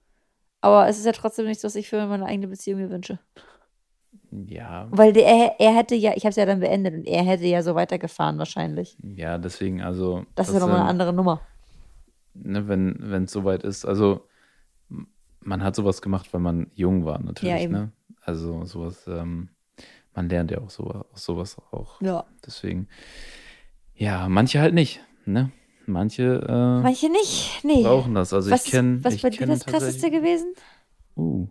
Aber 0.61 0.87
es 0.87 0.99
ist 0.99 1.05
ja 1.05 1.11
trotzdem 1.11 1.45
nichts, 1.45 1.63
was 1.63 1.75
ich 1.75 1.89
für 1.89 2.05
meine 2.05 2.25
eigene 2.25 2.47
Beziehung 2.47 2.81
mir 2.81 2.91
wünsche. 2.91 3.19
Ja, 4.31 4.87
Weil 4.91 5.11
der, 5.11 5.59
er, 5.59 5.75
hätte 5.75 5.95
ja, 5.95 6.13
ich 6.15 6.23
habe 6.23 6.29
es 6.29 6.35
ja 6.37 6.45
dann 6.45 6.61
beendet 6.61 6.93
und 6.93 7.05
er 7.05 7.23
hätte 7.23 7.45
ja 7.45 7.63
so 7.63 7.75
weitergefahren 7.75 8.37
wahrscheinlich. 8.37 8.95
ja, 9.03 9.37
deswegen, 9.37 9.81
also. 9.81 10.25
Das, 10.35 10.47
ist 10.47 10.53
ja 10.53 10.59
nochmal 10.61 10.77
eine 10.77 10.89
andere 10.89 11.11
Nummer. 11.11 11.41
Ne, 12.33 12.67
wenn 12.67 13.23
es 13.23 13.31
soweit 13.31 13.63
ist. 13.63 13.85
Also 13.85 14.27
man 15.41 15.63
hat 15.63 15.75
sowas 15.75 16.01
gemacht, 16.01 16.33
weil 16.33 16.41
man 16.41 16.71
jung 16.75 17.05
war 17.05 17.21
natürlich. 17.21 17.63
Ja. 17.63 17.67
Ne? 17.67 17.91
Also 18.21 18.65
sowas, 18.65 19.05
ähm, 19.07 19.49
man 20.13 20.29
lernt 20.29 20.51
ja 20.51 20.59
auch 20.59 20.69
so, 20.69 20.85
aus 20.85 21.23
sowas 21.23 21.57
auch. 21.71 22.01
Ja. 22.01 22.25
Deswegen, 22.45 22.87
ja, 23.95 24.29
manche 24.29 24.59
halt 24.59 24.73
nicht. 24.73 25.01
Ne? 25.25 25.51
Manche 25.87 26.45
äh, 26.47 26.81
Manche 26.81 27.09
nicht. 27.09 27.63
Nee. 27.63 27.83
brauchen 27.83 28.15
das. 28.15 28.33
Also 28.33 28.51
was 28.51 28.65
ich 28.65 28.71
kenne. 28.71 29.03
was 29.03 29.15
ich 29.15 29.21
bei 29.21 29.29
dir 29.29 29.39
kenn 29.39 29.49
das 29.49 29.65
krasseste 29.65 30.11
gewesen? 30.11 30.53
Uh. 31.15 31.47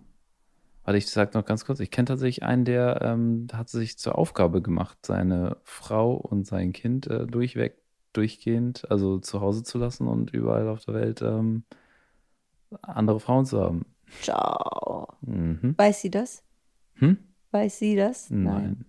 Warte, 0.84 0.98
ich 0.98 1.08
sag 1.08 1.34
noch 1.34 1.44
ganz 1.44 1.64
kurz. 1.64 1.80
Ich 1.80 1.90
kenne 1.90 2.06
tatsächlich 2.06 2.42
einen, 2.42 2.64
der 2.64 3.00
ähm, 3.02 3.48
hat 3.52 3.68
sich 3.68 3.98
zur 3.98 4.16
Aufgabe 4.16 4.62
gemacht, 4.62 4.98
seine 5.02 5.58
Frau 5.62 6.14
und 6.14 6.46
sein 6.46 6.72
Kind 6.72 7.06
äh, 7.06 7.26
durchweg, 7.26 7.79
durchgehend, 8.12 8.90
also 8.90 9.18
zu 9.18 9.40
Hause 9.40 9.62
zu 9.62 9.78
lassen 9.78 10.08
und 10.08 10.32
überall 10.32 10.68
auf 10.68 10.84
der 10.84 10.94
Welt 10.94 11.22
ähm, 11.22 11.64
andere 12.82 13.20
Frauen 13.20 13.46
zu 13.46 13.60
haben. 13.60 13.86
Ciao. 14.20 15.08
Mhm. 15.22 15.74
Weiß 15.76 16.00
sie 16.00 16.10
das? 16.10 16.42
Hm? 16.94 17.18
Weiß 17.50 17.78
sie 17.78 17.96
das? 17.96 18.30
Nein. 18.30 18.84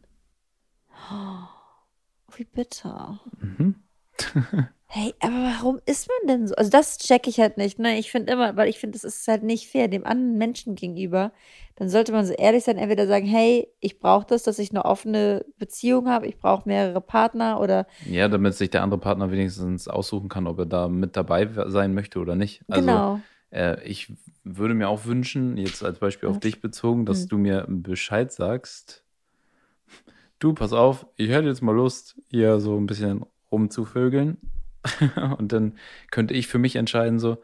Wie 2.36 2.46
bitter. 2.46 3.20
Mhm. 3.40 3.76
Hey, 4.94 5.14
aber 5.22 5.34
warum 5.36 5.80
ist 5.86 6.10
man 6.10 6.28
denn 6.28 6.48
so? 6.48 6.56
Also 6.56 6.70
das 6.70 6.98
checke 6.98 7.30
ich 7.30 7.40
halt 7.40 7.56
nicht, 7.58 7.80
ne? 7.80 7.98
Ich 7.98 8.12
finde 8.12 8.34
immer, 8.34 8.58
weil 8.58 8.68
ich 8.68 8.78
finde, 8.78 8.98
das 9.00 9.06
ist 9.06 9.26
halt 9.26 9.42
nicht 9.42 9.70
fair 9.70 9.88
dem 9.88 10.06
anderen 10.06 10.38
Menschen 10.38 10.76
gegenüber. 10.76 11.32
Dann 11.76 11.88
sollte 11.88 12.12
man 12.12 12.26
so 12.26 12.34
ehrlich 12.34 12.66
sein, 12.66 12.78
entweder 12.78 13.08
sagen, 13.08 13.26
hey, 13.26 13.70
ich 13.80 14.00
brauche 14.00 14.26
das, 14.28 14.44
dass 14.44 14.60
ich 14.60 14.72
eine 14.72 14.84
offene 14.84 15.46
Beziehung 15.58 16.10
habe, 16.10 16.28
ich 16.28 16.38
brauche 16.38 16.68
mehrere 16.68 17.00
Partner 17.00 17.62
oder 17.62 17.88
Ja, 18.06 18.28
damit 18.28 18.56
sich 18.56 18.70
der 18.70 18.84
andere 18.84 19.00
Partner 19.00 19.32
wenigstens 19.32 19.88
aussuchen 19.88 20.28
kann, 20.28 20.46
ob 20.46 20.60
er 20.60 20.66
da 20.66 20.90
mit 20.90 21.16
dabei 21.16 21.48
sein 21.68 21.94
möchte 21.94 22.20
oder 22.20 22.36
nicht. 22.36 22.62
Also 22.68 22.82
genau. 22.82 23.22
äh, 23.52 23.82
ich 23.86 24.12
würde 24.44 24.74
mir 24.74 24.90
auch 24.90 25.06
wünschen, 25.06 25.56
jetzt 25.56 25.84
als 25.86 26.00
Beispiel 26.00 26.28
auf 26.28 26.40
dich 26.40 26.60
bezogen, 26.60 27.06
dass 27.06 27.22
Hm. 27.22 27.30
du 27.30 27.38
mir 27.38 27.66
Bescheid 27.70 28.30
sagst. 28.34 29.06
Du, 30.40 30.54
pass 30.54 30.74
auf, 30.74 31.06
ich 31.18 31.30
hätte 31.30 31.48
jetzt 31.48 31.62
mal 31.62 31.76
Lust, 31.76 32.18
hier 32.30 32.60
so 32.60 32.76
ein 32.78 32.88
bisschen 32.88 33.24
rumzuvögeln. 33.52 34.38
Und 35.38 35.52
dann 35.52 35.74
könnte 36.12 36.34
ich 36.34 36.48
für 36.48 36.58
mich 36.60 36.76
entscheiden, 36.76 37.20
so, 37.20 37.38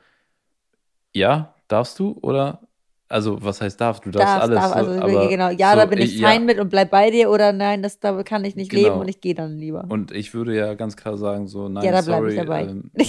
ja, 1.13 1.53
darfst 1.67 1.99
du 1.99 2.17
oder, 2.21 2.61
also 3.09 3.43
was 3.43 3.61
heißt 3.61 3.79
darf? 3.79 4.01
Du 4.01 4.11
darfst 4.11 4.35
Darf, 4.35 4.43
alles. 4.43 4.59
darf, 4.59 4.69
so, 4.71 4.75
also 4.91 5.01
aber 5.01 5.29
genau, 5.29 5.49
ja, 5.49 5.71
so, 5.71 5.77
da 5.77 5.85
bin 5.85 5.99
ich 5.99 6.19
ja, 6.19 6.27
fein 6.29 6.45
mit 6.45 6.59
und 6.59 6.69
bleib 6.69 6.91
bei 6.91 7.09
dir 7.11 7.29
oder 7.29 7.53
nein, 7.53 7.81
das 7.81 7.99
da 7.99 8.21
kann 8.23 8.43
ich 8.45 8.55
nicht 8.55 8.71
Genau. 8.71 8.83
leben 8.83 8.99
und 9.01 9.07
ich 9.07 9.21
gehe 9.21 9.35
dann 9.35 9.57
lieber. 9.57 9.85
Und 9.89 10.11
ich 10.11 10.33
würde 10.33 10.55
ja 10.55 10.73
ganz 10.73 10.97
klar 10.97 11.17
sagen, 11.17 11.47
so, 11.47 11.69
nein, 11.69 11.85
ja, 11.85 11.91
da 11.91 12.01
sorry, 12.01 12.31
ich 12.31 12.35
dabei. 12.37 12.63
ähm, 12.63 12.91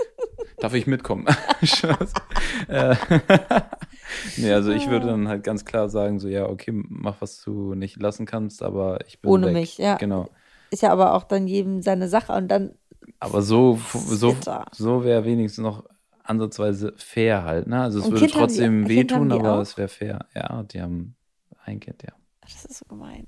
darf 0.60 0.74
ich 0.74 0.86
mitkommen? 0.86 1.26
Äh, 2.68 2.96
nee, 4.36 4.52
also 4.52 4.70
ich 4.70 4.88
würde 4.88 5.06
dann 5.06 5.28
halt 5.28 5.44
ganz 5.44 5.64
klar 5.64 5.88
sagen, 5.88 6.18
so, 6.18 6.28
ja, 6.28 6.46
okay, 6.48 6.72
mach, 6.72 7.20
was 7.20 7.42
du 7.42 7.74
nicht 7.74 8.00
lassen 8.00 8.26
kannst, 8.26 8.62
aber 8.62 8.98
ich 9.06 9.20
bin 9.20 9.30
Ohne 9.30 9.46
weg. 9.46 9.54
mich, 9.54 9.78
ja. 9.78 9.96
Genau. 9.96 10.28
ist 10.70 10.82
ja 10.82 10.90
aber 10.92 11.14
auch 11.14 11.24
dann 11.24 11.46
jedem 11.46 11.82
seine 11.82 12.08
Sache 12.08 12.32
und 12.32 12.48
dann 12.48 12.74
Aber 13.20 13.42
so, 13.42 13.78
so, 13.92 14.36
so 14.72 15.04
wäre 15.04 15.24
wenigstens 15.24 15.62
noch 15.62 15.84
ansatzweise 16.22 16.94
fair 16.96 17.44
halt, 17.44 17.66
ne? 17.66 17.82
Also 17.82 17.98
es 17.98 18.06
Und 18.06 18.12
würde 18.12 18.20
Kind 18.26 18.34
die- 18.34 18.38
trotzdem 18.38 18.82
haben 18.82 18.88
wehtun, 18.88 19.28
die 19.28 19.34
aber 19.36 19.54
auch? 19.58 19.60
es 19.60 19.76
wäre 19.76 19.88
fair. 19.88 20.26
Ja, 20.34 20.62
die 20.64 20.80
haben 20.80 21.16
ein 21.64 21.80
Kind, 21.80 22.02
ja. 22.02 22.12
das 22.40 22.64
ist 22.64 22.78
so 22.78 22.84
gemein. 22.86 23.26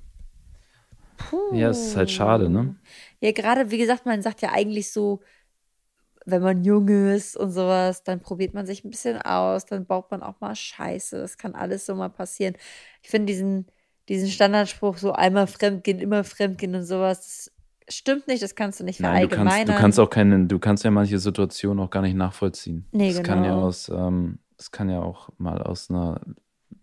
Ja, 1.53 1.71
es 1.71 1.89
ist 1.89 1.97
halt 1.97 2.11
schade, 2.11 2.49
ne? 2.49 2.77
Ja, 3.21 3.33
gerade 3.33 3.71
wie 3.71 3.79
gesagt, 3.79 4.05
man 4.07 4.23
sagt 4.23 4.43
ja 4.43 4.53
eigentlich 4.53 4.93
so, 4.93 5.23
wenn 6.25 6.43
man 6.43 6.65
jung 6.65 6.89
ist 6.89 7.37
und 7.37 7.53
sowas, 7.53 8.03
dann 8.03 8.21
probiert 8.21 8.53
man 8.53 8.67
sich 8.67 8.85
ein 8.85 8.91
bisschen 8.91 9.21
aus, 9.23 9.65
dann 9.65 9.87
baut 9.87 10.11
man 10.11 10.23
auch 10.23 10.41
mal 10.41 10.55
Scheiße. 10.55 11.19
Das 11.19 11.39
kann 11.39 11.55
alles 11.55 11.87
so 11.87 11.95
mal 11.95 12.09
passieren. 12.11 12.57
Ich 13.03 13.09
finde 13.11 13.33
diesen, 13.33 13.67
diesen 14.09 14.29
Standardspruch, 14.29 14.99
so 14.99 15.13
einmal 15.13 15.47
fremdgehen, 15.47 16.01
immer 16.01 16.25
fremdgehen 16.25 16.75
und 16.75 16.85
sowas, 16.85 17.53
stimmt 17.89 18.27
nicht, 18.29 18.43
das 18.43 18.55
kannst 18.55 18.81
du 18.81 18.85
nicht 18.85 19.01
Nein, 19.01 19.23
du 19.23 19.29
kannst, 19.29 19.39
verallgemeinern. 19.55 19.75
du 19.75 19.81
kannst 19.81 20.01
auch 20.01 20.11
keine, 20.11 20.47
du 20.47 20.59
kannst 20.59 20.85
ja 20.85 20.91
manche 20.91 21.19
Situationen 21.19 21.85
auch 21.85 21.91
gar 21.91 22.03
nicht 22.03 22.15
nachvollziehen. 22.17 22.87
Nee, 22.93 23.13
das 23.13 23.23
kann 23.23 23.45
ja 23.45 23.53
genau. 23.55 23.67
aus, 23.67 23.89
ähm, 23.89 24.39
das 24.57 24.71
kann 24.71 24.89
ja 24.89 25.01
auch 25.01 25.29
mal 25.39 25.63
aus 25.63 25.91
einer 25.91 26.21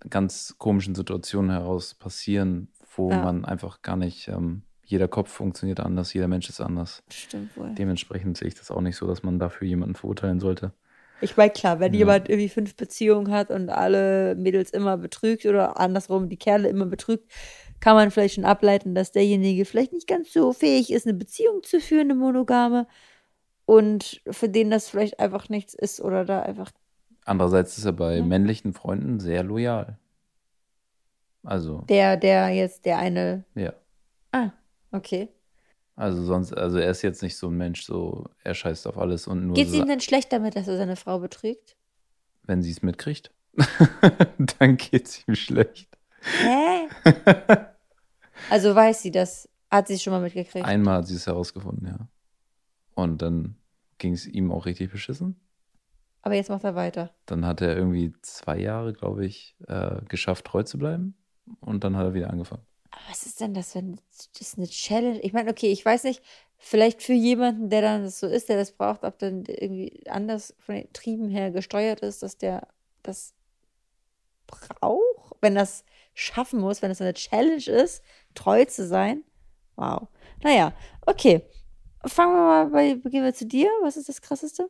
ganz 0.09 0.55
komischen 0.57 0.95
Situation 0.95 1.49
heraus 1.49 1.93
passieren, 1.95 2.69
wo 2.95 3.09
Ja. 3.11 3.21
man 3.23 3.45
einfach 3.45 3.81
gar 3.81 3.95
nicht, 3.97 4.27
ähm, 4.27 4.63
jeder 4.85 5.07
Kopf 5.07 5.31
funktioniert 5.31 5.79
anders, 5.79 6.13
jeder 6.13 6.27
Mensch 6.27 6.49
ist 6.49 6.59
anders. 6.61 7.03
Stimmt 7.11 7.55
wohl. 7.57 7.73
Dementsprechend 7.75 8.37
sehe 8.37 8.49
ich 8.49 8.55
das 8.55 8.69
auch 8.69 8.81
nicht 8.81 8.97
so, 8.97 9.07
dass 9.07 9.23
man 9.23 9.39
dafür 9.39 9.67
jemanden 9.67 9.95
verurteilen 9.95 10.39
sollte. 10.39 10.73
Ich 11.21 11.37
meine, 11.37 11.51
klar, 11.51 11.79
wenn 11.79 11.93
Ja. 11.93 11.99
jemand 11.99 12.27
irgendwie 12.27 12.49
fünf 12.49 12.75
Beziehungen 12.75 13.31
hat 13.31 13.49
und 13.49 13.69
alle 13.69 14.35
Mädels 14.35 14.71
immer 14.71 14.97
betrügt 14.97 15.45
oder 15.45 15.79
andersrum 15.79 16.27
die 16.27 16.35
Kerle 16.37 16.67
immer 16.67 16.85
betrügt, 16.85 17.31
kann 17.83 17.95
man 17.97 18.11
vielleicht 18.11 18.35
schon 18.35 18.45
ableiten, 18.45 18.95
dass 18.95 19.11
derjenige 19.11 19.65
vielleicht 19.65 19.91
nicht 19.91 20.07
ganz 20.07 20.31
so 20.31 20.53
fähig 20.53 20.89
ist, 20.89 21.05
eine 21.05 21.17
Beziehung 21.17 21.63
zu 21.63 21.81
führen, 21.81 22.09
eine 22.11 22.15
monogame. 22.15 22.87
Und 23.65 24.21
für 24.31 24.47
den 24.47 24.69
das 24.71 24.87
vielleicht 24.87 25.19
einfach 25.19 25.49
nichts 25.49 25.73
ist 25.73 25.99
oder 25.99 26.23
da 26.23 26.41
einfach. 26.43 26.71
Andererseits 27.25 27.77
ist 27.77 27.83
er 27.83 27.91
bei 27.91 28.17
Ja. 28.17 28.23
männlichen 28.23 28.71
Freunden 28.73 29.19
sehr 29.19 29.43
loyal. 29.43 29.97
Also, 31.43 31.79
Der, 31.89 32.15
der 32.15 32.49
jetzt, 32.49 32.85
der 32.85 32.99
eine. 32.99 33.43
ja. 33.55 33.73
Ah, 34.31 34.51
okay. 34.93 35.27
Also 35.97 36.23
sonst, 36.23 36.53
also 36.57 36.77
er 36.77 36.89
ist 36.89 37.01
jetzt 37.01 37.21
nicht 37.21 37.35
so 37.37 37.47
ein 37.49 37.57
Mensch, 37.57 37.83
so 37.83 38.23
er 38.43 38.53
scheißt 38.55 38.87
auf 38.87 38.97
alles 38.97 39.27
und 39.27 39.45
nur 39.47 39.55
Geht 39.55 39.67
es 39.67 39.73
ihm 39.73 39.87
denn 39.87 39.99
schlecht 39.99 40.31
damit, 40.31 40.55
dass 40.55 40.67
er 40.69 40.77
seine 40.77 40.95
Frau 40.95 41.19
betrügt? 41.19 41.75
wenn 42.45 42.61
sie 42.63 42.71
es 42.71 42.81
mitkriegt, 42.81 43.31
dann 44.59 44.77
geht's 44.77 45.21
ihm 45.27 45.35
schlecht. 45.35 45.89
Hä? 46.41 46.87
Also 48.49 48.75
weiß 48.75 49.01
sie 49.01 49.11
das 49.11 49.49
Hat 49.69 49.87
sie 49.87 49.95
es 49.95 50.03
schon 50.03 50.13
mal 50.13 50.21
mitgekriegt? 50.21 50.65
Einmal 50.65 50.97
hat 50.97 51.07
sie 51.07 51.15
es 51.15 51.27
herausgefunden, 51.27 51.87
ja. 51.87 52.07
Und 52.95 53.21
dann 53.21 53.55
ging 53.97 54.13
es 54.13 54.27
ihm 54.27 54.51
auch 54.51 54.65
richtig 54.65 54.91
beschissen. 54.91 55.39
Aber 56.21 56.35
jetzt 56.35 56.49
macht 56.49 56.63
er 56.63 56.75
weiter. 56.75 57.09
Dann 57.25 57.45
hat 57.45 57.61
er 57.61 57.75
irgendwie 57.75 58.13
zwei 58.21 58.57
Jahre, 58.57 58.93
glaube 58.93 59.25
ich, 59.25 59.55
äh, 59.67 60.01
geschafft, 60.07 60.45
treu 60.45 60.63
zu 60.63 60.77
bleiben. 60.77 61.15
Und 61.59 61.83
dann 61.83 61.97
hat 61.97 62.05
er 62.05 62.13
wieder 62.13 62.29
angefangen. 62.29 62.63
Aber 62.91 63.01
was 63.09 63.25
ist 63.25 63.41
denn 63.41 63.53
das, 63.53 63.75
wenn 63.75 63.99
das 64.37 64.57
eine 64.57 64.67
Challenge? 64.67 65.19
Ich 65.19 65.33
meine, 65.33 65.49
okay, 65.49 65.71
ich 65.71 65.83
weiß 65.83 66.03
nicht, 66.05 66.21
vielleicht 66.57 67.03
für 67.03 67.13
jemanden, 67.13 67.69
der 67.69 67.81
dann 67.81 68.07
so 68.09 68.27
ist, 68.27 68.47
der 68.47 68.57
das 68.57 68.71
braucht, 68.71 69.03
ob 69.03 69.19
dann 69.19 69.43
irgendwie 69.45 70.07
anders 70.07 70.55
von 70.59 70.75
den 70.75 70.93
Trieben 70.93 71.29
her 71.29 71.51
gesteuert 71.51 71.99
ist, 71.99 72.23
dass 72.23 72.37
der 72.37 72.67
das 73.01 73.33
braucht, 74.47 75.35
wenn 75.41 75.55
das 75.55 75.83
schaffen 76.13 76.61
muss, 76.61 76.81
wenn 76.81 76.89
das 76.89 77.01
eine 77.01 77.13
Challenge 77.13 77.65
ist, 77.65 78.03
treu 78.33 78.65
zu 78.65 78.87
sein. 78.87 79.23
Wow. 79.75 80.07
Naja, 80.43 80.73
okay. 81.05 81.41
Fangen 82.05 82.33
wir 82.33 82.41
mal 82.41 82.65
bei, 82.67 82.93
gehen 83.09 83.23
wir 83.23 83.33
zu 83.33 83.45
dir. 83.45 83.69
Was 83.81 83.97
ist 83.97 84.09
das 84.09 84.21
Krasseste? 84.21 84.69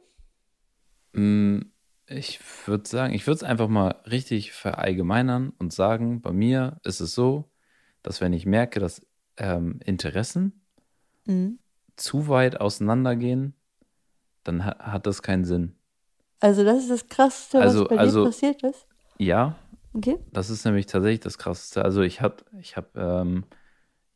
Mm, 1.13 1.61
ich 2.07 2.39
würde 2.65 2.87
sagen, 2.87 3.13
ich 3.13 3.25
würde 3.25 3.37
es 3.37 3.43
einfach 3.43 3.67
mal 3.67 3.95
richtig 4.09 4.51
verallgemeinern 4.51 5.53
und 5.57 5.73
sagen, 5.73 6.21
bei 6.21 6.31
mir 6.31 6.79
ist 6.83 6.99
es 6.99 7.15
so, 7.15 7.49
dass 8.03 8.21
wenn 8.21 8.33
ich 8.33 8.45
merke, 8.45 8.79
dass 8.79 9.01
ähm, 9.37 9.79
Interessen 9.83 10.61
mhm. 11.25 11.59
zu 11.95 12.27
weit 12.27 12.59
auseinandergehen, 12.61 13.55
dann 14.43 14.65
ha 14.65 14.77
hat 14.79 15.07
das 15.07 15.21
keinen 15.21 15.45
Sinn. 15.45 15.75
Also 16.39 16.63
das 16.63 16.83
ist 16.83 16.91
das 16.91 17.07
Krasseste, 17.07 17.59
was 17.59 17.67
also, 17.67 17.85
bei 17.85 17.97
also, 17.97 18.23
dir 18.23 18.29
passiert 18.29 18.63
ist? 18.63 18.85
Ja. 19.17 19.55
Okay. 19.93 20.17
Das 20.31 20.49
ist 20.49 20.65
nämlich 20.65 20.87
tatsächlich 20.87 21.19
das 21.19 21.37
Krasseste. 21.37 21.85
Also 21.85 22.01
ich 22.01 22.21
habe 22.21 22.37
ich 22.59 22.77
hab, 22.77 22.95
ähm, 22.97 23.45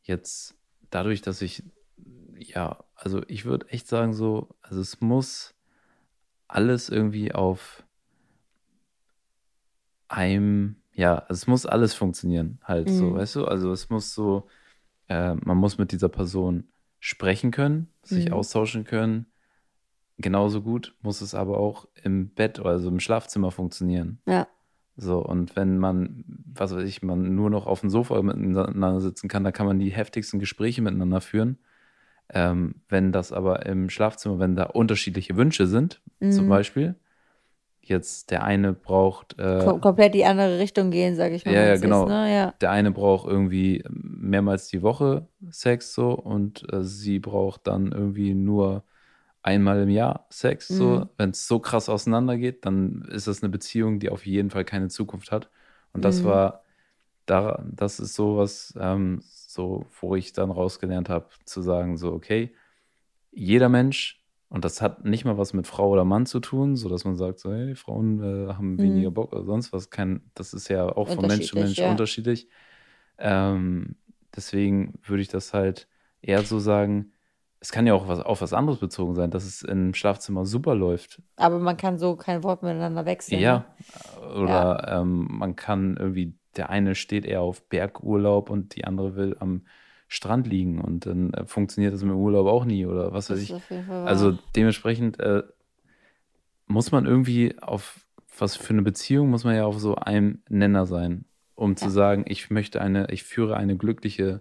jetzt 0.02 0.56
dadurch, 0.90 1.22
dass 1.22 1.42
ich, 1.42 1.62
ja, 2.36 2.84
also 2.94 3.22
ich 3.28 3.44
würde 3.44 3.68
echt 3.68 3.86
sagen 3.86 4.12
so, 4.12 4.48
also 4.60 4.80
es 4.80 5.00
muss 5.00 5.54
alles 6.48 6.88
irgendwie 6.88 7.32
auf 7.32 7.84
einem, 10.08 10.76
ja, 10.94 11.24
es 11.28 11.46
muss 11.46 11.66
alles 11.66 11.94
funktionieren, 11.94 12.58
halt 12.64 12.88
mhm. 12.88 12.94
so, 12.94 13.14
weißt 13.14 13.36
du? 13.36 13.44
Also 13.44 13.70
es 13.70 13.90
muss 13.90 14.14
so, 14.14 14.48
äh, 15.08 15.34
man 15.34 15.58
muss 15.58 15.78
mit 15.78 15.92
dieser 15.92 16.08
Person 16.08 16.68
sprechen 16.98 17.50
können, 17.50 17.92
sich 18.02 18.26
mhm. 18.26 18.32
austauschen 18.32 18.84
können. 18.84 19.26
Genauso 20.16 20.62
gut 20.62 20.96
muss 21.02 21.20
es 21.20 21.34
aber 21.34 21.58
auch 21.58 21.86
im 22.02 22.30
Bett, 22.30 22.58
also 22.58 22.88
im 22.88 22.98
Schlafzimmer 22.98 23.52
funktionieren. 23.52 24.20
Ja. 24.26 24.48
So, 25.00 25.20
und 25.20 25.54
wenn 25.54 25.78
man, 25.78 26.24
was 26.52 26.74
weiß 26.74 26.82
ich, 26.82 27.02
man 27.02 27.36
nur 27.36 27.50
noch 27.50 27.66
auf 27.66 27.82
dem 27.82 27.88
Sofa 27.88 28.20
miteinander 28.20 29.00
sitzen 29.00 29.28
kann, 29.28 29.44
dann 29.44 29.52
kann 29.52 29.66
man 29.66 29.78
die 29.78 29.90
heftigsten 29.90 30.40
Gespräche 30.40 30.82
miteinander 30.82 31.20
führen. 31.20 31.58
Ähm, 32.34 32.82
wenn 32.88 33.12
das 33.12 33.32
aber 33.32 33.64
im 33.64 33.90
Schlafzimmer, 33.90 34.40
wenn 34.40 34.56
da 34.56 34.64
unterschiedliche 34.64 35.36
Wünsche 35.36 35.68
sind, 35.68 36.02
mhm. 36.18 36.32
zum 36.32 36.48
Beispiel, 36.48 36.96
jetzt 37.80 38.32
der 38.32 38.42
eine 38.42 38.72
braucht. 38.72 39.38
Äh, 39.38 39.62
Kom 39.64 39.80
komplett 39.80 40.14
die 40.14 40.24
andere 40.24 40.58
Richtung 40.58 40.90
gehen, 40.90 41.14
sage 41.14 41.36
ich 41.36 41.44
mal. 41.44 41.54
Ja, 41.54 41.66
ja, 41.66 41.76
genau. 41.76 42.02
Ist, 42.02 42.08
ne? 42.08 42.34
ja. 42.34 42.54
Der 42.60 42.72
eine 42.72 42.90
braucht 42.90 43.28
irgendwie 43.28 43.84
mehrmals 43.88 44.66
die 44.66 44.82
Woche 44.82 45.28
Sex 45.50 45.94
so 45.94 46.10
und 46.10 46.70
äh, 46.72 46.82
sie 46.82 47.20
braucht 47.20 47.68
dann 47.68 47.92
irgendwie 47.92 48.34
nur 48.34 48.82
einmal 49.42 49.82
im 49.82 49.88
Jahr 49.88 50.26
Sex. 50.30 50.68
So. 50.68 50.90
Mhm. 50.90 51.08
Wenn 51.16 51.30
es 51.30 51.46
so 51.46 51.58
krass 51.58 51.88
auseinandergeht, 51.88 52.64
dann 52.64 53.06
ist 53.10 53.26
das 53.26 53.42
eine 53.42 53.50
Beziehung, 53.50 53.98
die 54.00 54.10
auf 54.10 54.26
jeden 54.26 54.50
Fall 54.50 54.64
keine 54.64 54.88
Zukunft 54.88 55.32
hat. 55.32 55.50
Und 55.92 56.04
das 56.04 56.22
mhm. 56.22 56.26
war, 56.26 56.62
da, 57.26 57.64
das 57.70 58.00
ist 58.00 58.14
sowas, 58.14 58.74
ähm, 58.78 59.22
so, 59.22 59.86
wo 60.00 60.16
ich 60.16 60.32
dann 60.32 60.50
rausgelernt 60.50 61.08
habe, 61.08 61.26
zu 61.44 61.62
sagen, 61.62 61.96
so, 61.96 62.12
okay, 62.12 62.54
jeder 63.32 63.68
Mensch, 63.68 64.24
und 64.48 64.64
das 64.64 64.80
hat 64.80 65.04
nicht 65.04 65.24
mal 65.24 65.36
was 65.36 65.52
mit 65.52 65.66
Frau 65.66 65.90
oder 65.90 66.04
Mann 66.04 66.24
zu 66.24 66.40
tun, 66.40 66.76
so 66.76 66.88
dass 66.88 67.04
man 67.04 67.16
sagt, 67.16 67.38
so, 67.38 67.52
hey, 67.52 67.74
Frauen 67.74 68.22
äh, 68.22 68.54
haben 68.54 68.72
mhm. 68.72 68.78
weniger 68.78 69.10
Bock 69.10 69.32
oder 69.32 69.44
sonst 69.44 69.72
was. 69.72 69.90
Kein, 69.90 70.22
das 70.34 70.54
ist 70.54 70.68
ja 70.68 70.86
auch 70.86 71.08
von 71.08 71.26
Mensch 71.26 71.48
zu 71.48 71.56
Mensch 71.56 71.78
ja. 71.78 71.90
unterschiedlich. 71.90 72.48
Ähm, 73.18 73.96
deswegen 74.34 74.94
würde 75.04 75.22
ich 75.22 75.28
das 75.28 75.52
halt 75.52 75.86
eher 76.22 76.42
so 76.42 76.58
sagen, 76.58 77.12
es 77.60 77.72
kann 77.72 77.86
ja 77.86 77.94
auch 77.94 78.06
was, 78.06 78.20
auf 78.20 78.40
was 78.40 78.52
anderes 78.52 78.78
bezogen 78.78 79.14
sein, 79.14 79.30
dass 79.30 79.44
es 79.44 79.62
im 79.62 79.94
Schlafzimmer 79.94 80.46
super 80.46 80.74
läuft. 80.74 81.22
Aber 81.36 81.58
man 81.58 81.76
kann 81.76 81.98
so 81.98 82.14
kein 82.14 82.44
Wort 82.44 82.62
miteinander 82.62 83.04
wechseln. 83.04 83.40
Ja. 83.40 83.64
Ne? 84.20 84.30
Oder 84.42 84.48
ja. 84.48 85.00
Ähm, 85.00 85.26
man 85.30 85.56
kann 85.56 85.96
irgendwie 85.96 86.38
der 86.58 86.70
eine 86.70 86.94
steht 86.94 87.24
eher 87.24 87.40
auf 87.40 87.66
Bergurlaub 87.68 88.50
und 88.50 88.74
die 88.74 88.84
andere 88.84 89.16
will 89.16 89.36
am 89.38 89.62
Strand 90.08 90.46
liegen 90.46 90.80
und 90.80 91.06
dann 91.06 91.32
äh, 91.32 91.46
funktioniert 91.46 91.94
das 91.94 92.02
mit 92.02 92.10
dem 92.10 92.18
Urlaub 92.18 92.46
auch 92.46 92.64
nie 92.64 92.86
oder 92.86 93.12
was 93.12 93.30
weiß 93.30 93.40
ich. 93.40 93.54
Also 93.88 94.38
dementsprechend 94.56 95.20
äh, 95.20 95.42
muss 96.66 96.92
man 96.92 97.06
irgendwie 97.06 97.56
auf 97.60 98.04
was 98.38 98.56
für 98.56 98.72
eine 98.72 98.82
Beziehung 98.82 99.30
muss 99.30 99.44
man 99.44 99.56
ja 99.56 99.64
auf 99.64 99.78
so 99.78 99.96
einem 99.96 100.42
Nenner 100.48 100.86
sein, 100.86 101.24
um 101.54 101.72
ja. 101.72 101.76
zu 101.76 101.90
sagen, 101.90 102.24
ich 102.26 102.50
möchte 102.50 102.80
eine, 102.80 103.10
ich 103.10 103.24
führe 103.24 103.56
eine 103.56 103.76
glückliche 103.76 104.40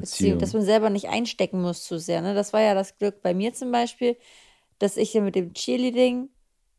Beziehung. 0.00 0.38
Dass 0.38 0.52
man 0.52 0.62
selber 0.62 0.90
nicht 0.90 1.08
einstecken 1.08 1.60
muss 1.60 1.84
zu 1.84 1.98
sehr. 1.98 2.22
Ne? 2.22 2.34
Das 2.34 2.52
war 2.52 2.60
ja 2.60 2.74
das 2.74 2.96
Glück 2.98 3.22
bei 3.22 3.34
mir 3.34 3.52
zum 3.54 3.72
Beispiel, 3.72 4.16
dass 4.78 4.96
ich 4.96 5.14
ja 5.14 5.20
mit 5.20 5.34
dem 5.34 5.54
Cheerleading 5.54 6.28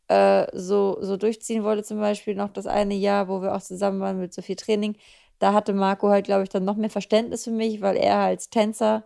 äh, 0.07 0.47
so, 0.53 0.97
so 1.01 1.17
durchziehen 1.17 1.63
wollte, 1.63 1.83
zum 1.83 1.99
Beispiel 1.99 2.35
noch 2.35 2.49
das 2.49 2.67
eine 2.67 2.95
Jahr, 2.95 3.27
wo 3.27 3.41
wir 3.41 3.55
auch 3.55 3.61
zusammen 3.61 3.99
waren 3.99 4.19
mit 4.19 4.33
so 4.33 4.41
viel 4.41 4.55
Training, 4.55 4.95
da 5.39 5.53
hatte 5.53 5.73
Marco 5.73 6.09
halt, 6.09 6.25
glaube 6.25 6.43
ich, 6.43 6.49
dann 6.49 6.65
noch 6.65 6.77
mehr 6.77 6.89
Verständnis 6.89 7.43
für 7.43 7.51
mich, 7.51 7.81
weil 7.81 7.95
er 7.95 8.17
als 8.17 8.49
Tänzer 8.49 9.03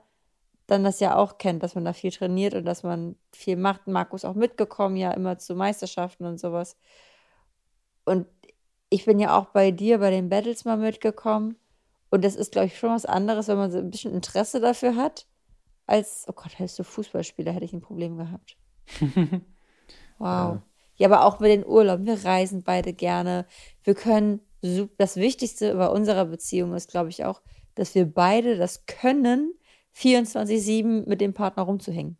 dann 0.68 0.84
das 0.84 1.02
ja 1.02 1.18
auch 1.18 1.38
kennt, 1.38 1.64
dass 1.64 1.76
man 1.76 1.84
da 1.84 1.92
viel 1.94 2.12
trainiert 2.12 2.54
und 2.54 2.66
dass 2.66 2.84
man 2.84 3.18
viel 3.34 3.58
macht. 3.58 3.88
Marco 3.88 4.16
ist 4.16 4.26
auch 4.26 4.36
mitgekommen, 4.36 4.96
ja, 4.96 5.12
immer 5.12 5.38
zu 5.38 5.56
Meisterschaften 5.56 6.26
und 6.26 6.40
sowas. 6.40 6.78
Und 8.06 8.28
ich 8.90 9.06
bin 9.06 9.20
ja 9.20 9.38
auch 9.38 9.48
bei 9.48 9.72
dir 9.72 10.00
bei 10.00 10.12
den 10.12 10.30
Battles 10.30 10.66
mal 10.66 10.78
mitgekommen. 10.78 11.58
Und 12.12 12.24
das 12.24 12.36
ist, 12.36 12.52
glaube 12.52 12.68
ich, 12.68 12.78
schon 12.78 12.92
was 12.92 13.06
anderes, 13.06 13.48
wenn 13.48 13.58
man 13.58 13.72
so 13.72 13.80
ein 13.80 13.90
bisschen 13.90 14.14
Interesse 14.14 14.60
dafür 14.60 14.96
hat, 14.96 15.26
als, 15.88 16.26
oh 16.28 16.34
Gott, 16.34 16.60
hättest 16.60 16.78
du 16.78 16.84
Fußballspieler, 16.84 17.52
hätte 17.52 17.66
ich 17.66 17.74
ein 17.74 17.82
Problem 17.82 18.18
gehabt. 18.18 18.58
wow. 19.02 19.40
Ja. 20.20 20.62
Ja, 20.98 21.08
aber 21.08 21.26
auch 21.26 21.40
mit 21.40 21.50
den 21.50 21.66
Urlauben. 21.66 22.06
Wir 22.06 22.24
reisen 22.24 22.62
beide 22.62 22.94
gerne. 22.94 23.48
Wir 23.84 23.96
können, 23.96 24.40
das 24.98 25.16
Wichtigste 25.16 25.74
bei 25.74 25.88
unserer 25.88 26.26
Beziehung 26.26 26.76
ist, 26.76 26.92
glaube 26.92 27.10
ich, 27.10 27.26
auch, 27.26 27.42
dass 27.74 27.96
wir 27.96 28.06
beide 28.06 28.56
das 28.56 28.86
können, 28.86 29.54
24-7 29.96 31.10
mit 31.10 31.20
dem 31.20 31.34
Partner 31.34 31.64
rumzuhängen. 31.64 32.18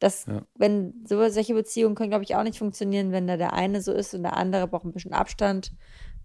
Das, 0.00 0.26
ja. 0.26 0.42
wenn 0.54 1.02
so, 1.08 1.26
solche 1.28 1.54
Beziehungen 1.54 1.94
können, 1.94 2.10
glaube 2.10 2.24
ich, 2.24 2.36
auch 2.36 2.42
nicht 2.42 2.58
funktionieren, 2.58 3.10
wenn 3.10 3.26
da 3.26 3.36
der 3.36 3.54
eine 3.54 3.80
so 3.80 3.92
ist 3.92 4.12
und 4.12 4.22
der 4.22 4.36
andere 4.36 4.68
braucht 4.68 4.84
ein 4.84 4.92
bisschen 4.92 5.14
Abstand, 5.14 5.72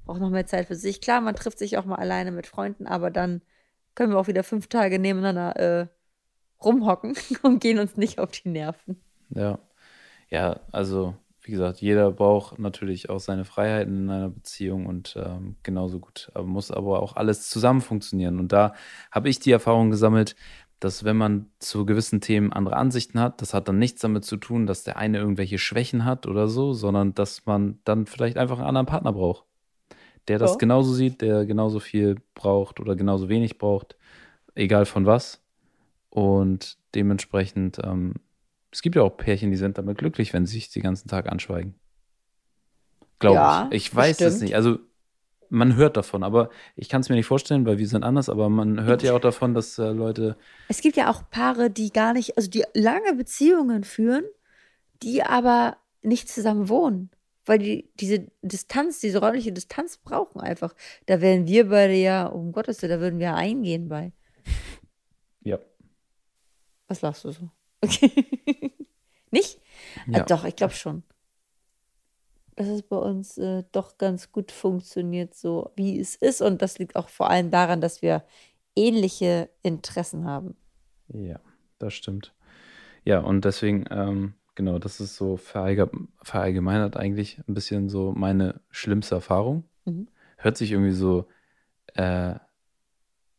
braucht 0.05 0.19
noch 0.19 0.29
mehr 0.29 0.45
Zeit 0.45 0.67
für 0.67 0.75
sich. 0.75 1.01
Klar, 1.01 1.21
man 1.21 1.35
trifft 1.35 1.59
sich 1.59 1.77
auch 1.77 1.85
mal 1.85 1.95
alleine 1.95 2.31
mit 2.31 2.47
Freunden, 2.47 2.87
aber 2.87 3.09
dann 3.11 3.41
können 3.95 4.11
wir 4.11 4.19
auch 4.19 4.27
wieder 4.27 4.43
fünf 4.43 4.67
Tage 4.67 4.99
nebeneinander 4.99 5.55
äh, 5.57 5.87
rumhocken 6.63 7.15
und 7.43 7.59
gehen 7.59 7.79
uns 7.79 7.97
nicht 7.97 8.19
auf 8.19 8.31
die 8.31 8.49
Nerven. 8.49 9.01
Ja. 9.29 9.59
Ja, 10.29 10.61
also 10.71 11.15
wie 11.43 11.51
gesagt, 11.51 11.81
jeder 11.81 12.11
braucht 12.11 12.57
natürlich 12.57 13.09
auch 13.09 13.19
seine 13.19 13.43
Freiheiten 13.43 14.03
in 14.03 14.09
einer 14.09 14.29
Beziehung 14.29 14.85
und 14.85 15.15
ähm, 15.17 15.57
genauso 15.61 15.99
gut 15.99 16.31
aber 16.33 16.45
muss 16.45 16.71
aber 16.71 17.03
auch 17.03 17.17
alles 17.17 17.49
zusammen 17.49 17.81
funktionieren. 17.81 18.39
Und 18.39 18.53
da 18.53 18.73
habe 19.11 19.29
ich 19.29 19.39
die 19.39 19.51
Erfahrung 19.51 19.91
gesammelt, 19.91 20.35
dass 20.79 21.03
wenn 21.03 21.17
man 21.17 21.47
zu 21.59 21.85
gewissen 21.85 22.21
Themen 22.21 22.51
andere 22.51 22.77
Ansichten 22.77 23.19
hat, 23.19 23.41
das 23.41 23.53
hat 23.53 23.67
dann 23.67 23.77
nichts 23.77 24.01
damit 24.01 24.25
zu 24.25 24.37
tun, 24.37 24.65
dass 24.65 24.83
der 24.83 24.97
eine 24.97 25.17
irgendwelche 25.17 25.57
Schwächen 25.57 26.05
hat 26.05 26.27
oder 26.27 26.47
so, 26.47 26.73
sondern 26.73 27.13
dass 27.13 27.45
man 27.45 27.79
dann 27.83 28.05
vielleicht 28.05 28.37
einfach 28.37 28.57
einen 28.57 28.67
anderen 28.67 28.87
Partner 28.87 29.13
braucht, 29.13 29.45
der 30.27 30.39
das 30.39 30.53
oh. 30.53 30.57
genauso 30.57 30.93
sieht, 30.93 31.21
der 31.21 31.45
genauso 31.45 31.79
viel 31.79 32.17
braucht 32.35 32.79
oder 32.79 32.95
genauso 32.95 33.29
wenig 33.29 33.57
braucht, 33.57 33.97
egal 34.55 34.85
von 34.85 35.05
was. 35.05 35.41
Und 36.09 36.77
dementsprechend 36.93 37.79
ähm, 37.83 38.13
es 38.73 38.81
gibt 38.81 38.95
ja 38.95 39.03
auch 39.03 39.15
Pärchen, 39.15 39.51
die 39.51 39.57
sind 39.57 39.77
damit 39.77 39.99
glücklich, 39.99 40.33
wenn 40.33 40.47
sie 40.47 40.55
sich 40.55 40.71
den 40.71 40.81
ganzen 40.81 41.07
Tag 41.07 41.31
anschweigen. 41.31 41.75
Glaube 43.19 43.35
ja, 43.35 43.67
ich. 43.69 43.87
Ich 43.87 43.95
weiß 43.95 44.19
es 44.21 44.41
nicht. 44.41 44.55
Also 44.55 44.79
man 45.49 45.75
hört 45.75 45.95
davon, 45.95 46.23
aber 46.23 46.49
ich 46.75 46.89
kann 46.89 47.01
es 47.01 47.09
mir 47.09 47.15
nicht 47.15 47.27
vorstellen, 47.27 47.67
weil 47.67 47.77
wir 47.77 47.87
sind 47.87 48.03
anders, 48.03 48.29
aber 48.29 48.49
man 48.49 48.83
hört 48.83 49.03
ja 49.03 49.13
auch 49.13 49.19
davon, 49.19 49.53
dass 49.53 49.77
äh, 49.77 49.91
Leute. 49.91 50.35
Es 50.67 50.81
gibt 50.81 50.97
ja 50.97 51.11
auch 51.11 51.21
Paare, 51.29 51.69
die 51.69 51.91
gar 51.91 52.13
nicht, 52.13 52.35
also 52.35 52.49
die 52.49 52.63
lange 52.73 53.13
Beziehungen 53.13 53.83
führen, 53.83 54.23
die 55.03 55.21
aber 55.21 55.77
nicht 56.01 56.27
zusammen 56.27 56.67
wohnen. 56.67 57.11
Weil 57.45 57.59
die 57.59 57.89
diese 57.95 58.27
Distanz, 58.41 58.99
diese 58.99 59.19
räumliche 59.19 59.51
Distanz 59.51 59.97
brauchen 59.97 60.39
einfach. 60.39 60.73
Da 61.05 61.19
wären 61.21 61.47
wir 61.47 61.69
beide 61.69 61.95
ja, 61.95 62.25
um 62.25 62.51
Gottes 62.51 62.81
Willen, 62.81 62.91
da 62.91 62.99
würden 62.99 63.19
wir 63.19 63.35
eingehen 63.35 63.89
bei. 63.89 64.11
Ja. 65.45 65.59
Was 66.87 67.01
lachst 67.01 67.25
du 67.25 67.31
so? 67.31 67.49
Okay. 67.81 68.11
Nicht? 69.31 69.59
Ja. 70.07 70.21
Ah, 70.21 70.25
doch, 70.25 70.45
ich 70.45 70.55
glaube 70.55 70.73
schon. 70.73 71.03
Dass 72.55 72.67
es 72.67 72.83
bei 72.83 72.95
uns 72.95 73.37
äh, 73.37 73.63
doch 73.73 73.97
ganz 73.97 74.31
gut 74.31 74.53
funktioniert, 74.53 75.35
so 75.35 75.71
wie 75.75 75.99
es 75.99 76.15
ist. 76.15 76.41
Und 76.41 76.61
das 76.61 76.77
liegt 76.77 76.95
auch 76.95 77.09
vor 77.09 77.29
allem 77.29 77.51
daran, 77.51 77.81
dass 77.81 78.01
wir 78.01 78.23
ähnliche 78.75 79.49
Interessen 79.63 80.25
haben. 80.25 80.55
Ja, 81.09 81.39
das 81.79 81.93
stimmt. 81.93 82.33
Ja, 83.05 83.19
und 83.19 83.43
deswegen, 83.43 83.85
ähm, 83.89 84.35
genau, 84.55 84.79
das 84.79 84.99
ist 84.99 85.15
so 85.15 85.37
verallgemeinert 85.37 86.97
eigentlich 86.97 87.39
ein 87.47 87.53
bisschen 87.53 87.89
so 87.89 88.13
meine 88.15 88.61
schlimmste 88.69 89.15
Erfahrung. 89.15 89.63
Mhm. 89.85 90.07
Hört 90.37 90.57
sich 90.57 90.71
irgendwie 90.71 90.91
so, 90.91 91.27
äh, 91.95 92.35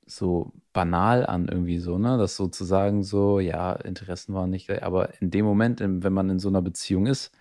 so 0.06 0.52
banal 0.72 1.24
an, 1.26 1.48
irgendwie 1.48 1.78
so, 1.78 1.98
ne? 1.98 2.18
Das 2.18 2.36
sozusagen 2.36 3.02
so, 3.02 3.40
ja, 3.40 3.72
Interessen 3.72 4.34
waren 4.34 4.50
nicht 4.50 4.66
gleich, 4.66 4.82
aber 4.82 5.20
in 5.20 5.30
dem 5.30 5.44
Moment, 5.44 5.80
wenn 5.80 6.12
man 6.12 6.30
in 6.30 6.38
so 6.38 6.48
einer 6.48 6.62
Beziehung 6.62 7.06
ist, 7.06 7.32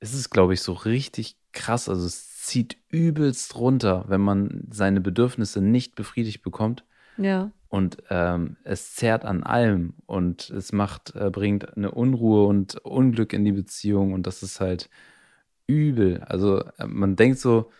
ist 0.00 0.14
es, 0.14 0.30
glaube 0.30 0.54
ich, 0.54 0.62
so 0.62 0.72
richtig 0.72 1.36
krass. 1.52 1.88
Also 1.88 2.06
es 2.06 2.38
zieht 2.38 2.76
übelst 2.88 3.56
runter, 3.56 4.04
wenn 4.08 4.20
man 4.20 4.66
seine 4.70 5.00
Bedürfnisse 5.00 5.60
nicht 5.60 5.94
befriedigt 5.94 6.42
bekommt. 6.42 6.84
Ja. 7.16 7.50
Und 7.70 7.98
ähm, 8.10 8.56
es 8.64 8.96
zerrt 8.96 9.24
an 9.24 9.44
allem 9.44 9.94
und 10.06 10.50
es 10.50 10.72
macht, 10.72 11.14
äh, 11.14 11.30
bringt 11.30 11.76
eine 11.76 11.92
Unruhe 11.92 12.46
und 12.46 12.74
Unglück 12.84 13.32
in 13.32 13.44
die 13.44 13.52
Beziehung 13.52 14.12
und 14.12 14.26
das 14.26 14.42
ist 14.42 14.60
halt 14.60 14.90
übel. 15.68 16.20
Also 16.26 16.64
äh, 16.78 16.86
man 16.86 17.14
denkt 17.14 17.38
so, 17.38 17.70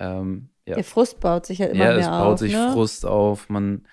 ähm, 0.00 0.48
ja. 0.66 0.74
Der 0.74 0.84
Frust 0.84 1.20
baut 1.20 1.46
sich 1.46 1.60
halt 1.60 1.72
immer 1.72 1.84
ja, 1.84 1.96
mehr 1.96 2.12
auf. 2.12 2.12
Ja, 2.12 2.18
es 2.18 2.24
baut 2.24 2.38
sich 2.40 2.52
ne? 2.52 2.70
Frust 2.72 3.06
auf. 3.06 3.48
Man 3.48 3.84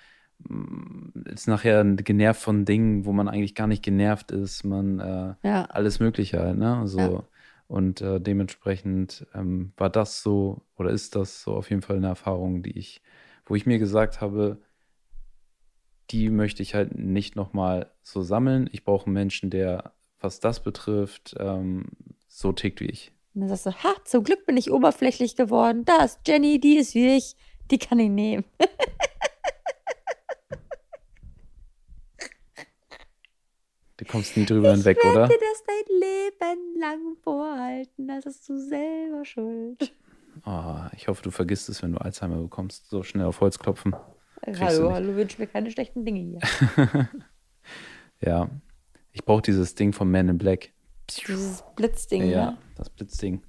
mm, 0.48 1.26
ist 1.32 1.46
nachher 1.46 1.84
genervt 1.84 2.42
von 2.42 2.64
Dingen, 2.64 3.06
wo 3.06 3.12
man 3.12 3.28
eigentlich 3.28 3.54
gar 3.54 3.68
nicht 3.68 3.84
genervt 3.84 4.32
ist. 4.32 4.64
Man 4.64 4.98
äh, 4.98 5.34
ja. 5.46 5.64
alles 5.66 6.00
Mögliche 6.00 6.40
halt, 6.40 6.58
ne? 6.58 6.82
So. 6.86 6.98
Ja. 6.98 7.22
Und 7.68 8.00
äh, 8.00 8.20
dementsprechend 8.20 9.26
ähm, 9.34 9.72
war 9.76 9.90
das 9.90 10.22
so 10.22 10.62
oder 10.76 10.90
ist 10.90 11.16
das 11.16 11.42
so 11.42 11.54
auf 11.54 11.70
jeden 11.70 11.82
Fall 11.82 11.96
eine 11.96 12.08
Erfahrung, 12.08 12.62
die 12.62 12.78
ich, 12.78 13.00
wo 13.46 13.54
ich 13.54 13.64
mir 13.64 13.78
gesagt 13.78 14.20
habe, 14.20 14.58
die 16.10 16.30
möchte 16.30 16.62
ich 16.62 16.74
halt 16.74 16.96
nicht 16.96 17.36
nochmal 17.36 17.90
so 18.02 18.22
sammeln. 18.22 18.68
Ich 18.72 18.84
brauche 18.84 19.06
einen 19.06 19.14
Menschen, 19.14 19.50
der, 19.50 19.92
was 20.20 20.40
das 20.40 20.62
betrifft, 20.62 21.34
ähm, 21.38 21.86
so 22.28 22.52
tickt 22.52 22.80
wie 22.80 22.86
ich. 22.86 23.12
Und 23.34 23.42
dann 23.42 23.48
sagst 23.50 23.66
du, 23.66 23.70
ha, 23.84 23.94
zum 24.04 24.24
Glück 24.24 24.46
bin 24.46 24.56
ich 24.56 24.70
oberflächlich 24.70 25.36
geworden. 25.36 25.84
Da 25.84 26.04
ist 26.04 26.20
Jenny, 26.26 26.58
die 26.58 26.76
ist 26.76 26.94
wie 26.94 27.16
ich, 27.16 27.36
die 27.70 27.78
kann 27.78 27.98
ich 27.98 28.08
nehmen. 28.08 28.44
Du 33.98 34.04
kommst 34.04 34.36
nie 34.36 34.44
drüber 34.44 34.72
hinweg, 34.72 34.98
oder? 35.04 35.24
Ich 35.24 35.30
werde 35.30 35.34
das 35.40 35.64
dein 35.66 36.00
Leben 36.00 36.80
lang 36.80 37.16
vorhalten. 37.22 38.08
Das 38.08 38.26
ist 38.26 38.48
du 38.48 38.58
selber 38.58 39.24
schuld. 39.24 39.94
Oh, 40.44 40.76
ich 40.94 41.08
hoffe, 41.08 41.22
du 41.22 41.30
vergisst 41.30 41.68
es, 41.70 41.82
wenn 41.82 41.92
du 41.92 41.98
Alzheimer 41.98 42.36
bekommst. 42.36 42.90
So 42.90 43.02
schnell 43.02 43.24
auf 43.24 43.40
Holz 43.40 43.58
klopfen. 43.58 43.96
Hallo, 44.44 44.92
hallo, 44.92 45.16
wünsch 45.16 45.38
mir 45.38 45.46
keine 45.46 45.70
schlechten 45.70 46.04
Dinge 46.04 46.20
hier. 46.20 46.40
ja, 48.20 48.50
ich 49.12 49.24
brauche 49.24 49.42
dieses 49.42 49.74
Ding 49.74 49.92
von 49.92 50.10
Man 50.10 50.28
in 50.28 50.38
Black. 50.38 50.72
Dieses 51.10 51.64
Blitzding, 51.74 52.24
ja. 52.28 52.52
Ne? 52.52 52.58
das 52.76 52.90
Blitzding. 52.90 53.42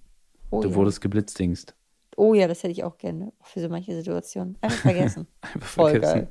Oh, 0.49 0.61
du 0.61 0.69
ja. 0.69 0.75
wurdest 0.75 1.01
geblitzdingst. 1.01 1.75
Oh 2.15 2.33
ja, 2.33 2.47
das 2.47 2.63
hätte 2.63 2.71
ich 2.71 2.83
auch 2.83 2.97
gerne. 2.97 3.33
Für 3.41 3.59
so 3.59 3.69
manche 3.69 3.95
Situationen. 3.95 4.57
Einfach 4.61 4.79
vergessen. 4.79 5.27
Einfach 5.41 5.67
Voll 5.67 5.91
vergessen. 5.91 6.29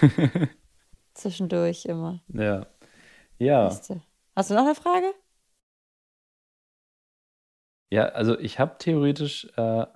geil. 0.00 0.48
Zwischendurch 1.14 1.84
immer. 1.86 2.22
Ja. 2.28 2.66
Ja. 3.38 3.64
Hast 4.36 4.50
du 4.50 4.54
noch 4.54 4.64
eine 4.64 4.74
Frage? 4.74 5.12
Ja, 7.90 8.04
also 8.10 8.38
ich 8.38 8.58
habe 8.58 8.76
theoretisch 8.78 9.46
äh, 9.56 9.86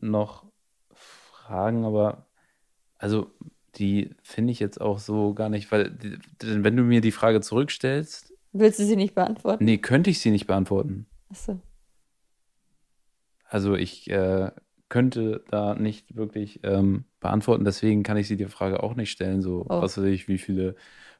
noch 0.00 0.46
Fragen, 0.92 1.84
aber 1.84 2.26
also 3.02 3.30
die 3.76 4.10
finde 4.22 4.52
ich 4.52 4.60
jetzt 4.60 4.80
auch 4.80 4.98
so 4.98 5.34
gar 5.34 5.48
nicht, 5.48 5.72
weil 5.72 5.96
wenn 6.40 6.76
du 6.76 6.82
mir 6.84 7.00
die 7.00 7.10
Frage 7.12 7.40
zurückstellst, 7.40 8.32
Willst 8.52 8.78
du 8.78 8.84
sie 8.84 8.96
nicht 8.96 9.14
beantworten? 9.14 9.64
nee, 9.64 9.78
könnte 9.78 10.10
ich 10.10 10.20
sie 10.20 10.30
nicht 10.30 10.46
beantworten. 10.46 11.06
Achso. 11.30 11.58
Also 13.48 13.74
ich 13.74 14.10
äh, 14.10 14.50
könnte 14.88 15.44
da 15.50 15.74
nicht 15.74 16.14
wirklich 16.16 16.60
ähm, 16.64 17.04
beantworten, 17.20 17.64
deswegen 17.64 18.02
kann 18.02 18.16
ich 18.16 18.28
sie 18.28 18.36
die 18.36 18.46
Frage 18.46 18.82
auch 18.82 18.94
nicht 18.94 19.10
stellen, 19.10 19.42
so 19.42 19.66
Oh. 19.68 19.80
was 19.82 19.96
weiß 19.98 20.04
ich, 20.04 20.28
wie 20.28 20.38
viele 20.38 20.74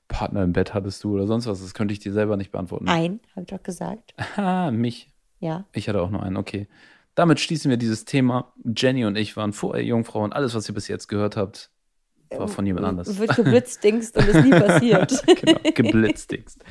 Partner 0.08 0.42
im 0.42 0.52
Bett 0.52 0.74
hattest 0.74 1.02
du 1.04 1.14
oder 1.14 1.26
sonst 1.26 1.46
was, 1.46 1.60
das 1.62 1.74
könnte 1.74 1.92
ich 1.92 2.00
dir 2.00 2.12
selber 2.12 2.36
nicht 2.36 2.52
beantworten. 2.52 2.88
Ein, 2.88 3.20
habe 3.32 3.42
ich 3.42 3.46
doch 3.48 3.62
gesagt. 3.62 4.14
Ah, 4.36 4.70
mich. 4.72 5.10
Ja. 5.40 5.66
Ich 5.72 5.88
hatte 5.88 6.02
auch 6.02 6.10
nur 6.10 6.22
einen, 6.22 6.36
okay. 6.36 6.68
Damit 7.14 7.40
schließen 7.40 7.70
wir 7.70 7.76
dieses 7.76 8.04
Thema. 8.04 8.52
Jenny 8.64 9.04
und 9.04 9.16
ich 9.16 9.36
waren 9.36 9.52
vorher 9.52 9.84
Jungfrau 9.84 10.24
und 10.24 10.32
alles, 10.32 10.54
was 10.54 10.68
ihr 10.68 10.74
bis 10.74 10.88
jetzt 10.88 11.08
gehört 11.08 11.36
habt, 11.36 11.70
war 12.30 12.48
von 12.48 12.64
jemand 12.64 12.86
anders. 12.86 13.18
Wird 13.18 13.36
geblitzdingst 13.36 14.16
und 14.16 14.28
ist 14.28 14.44
nie 14.44 14.50
passiert. 14.50 15.22
genau, 15.42 15.60
geblitzdingst. 15.74 16.64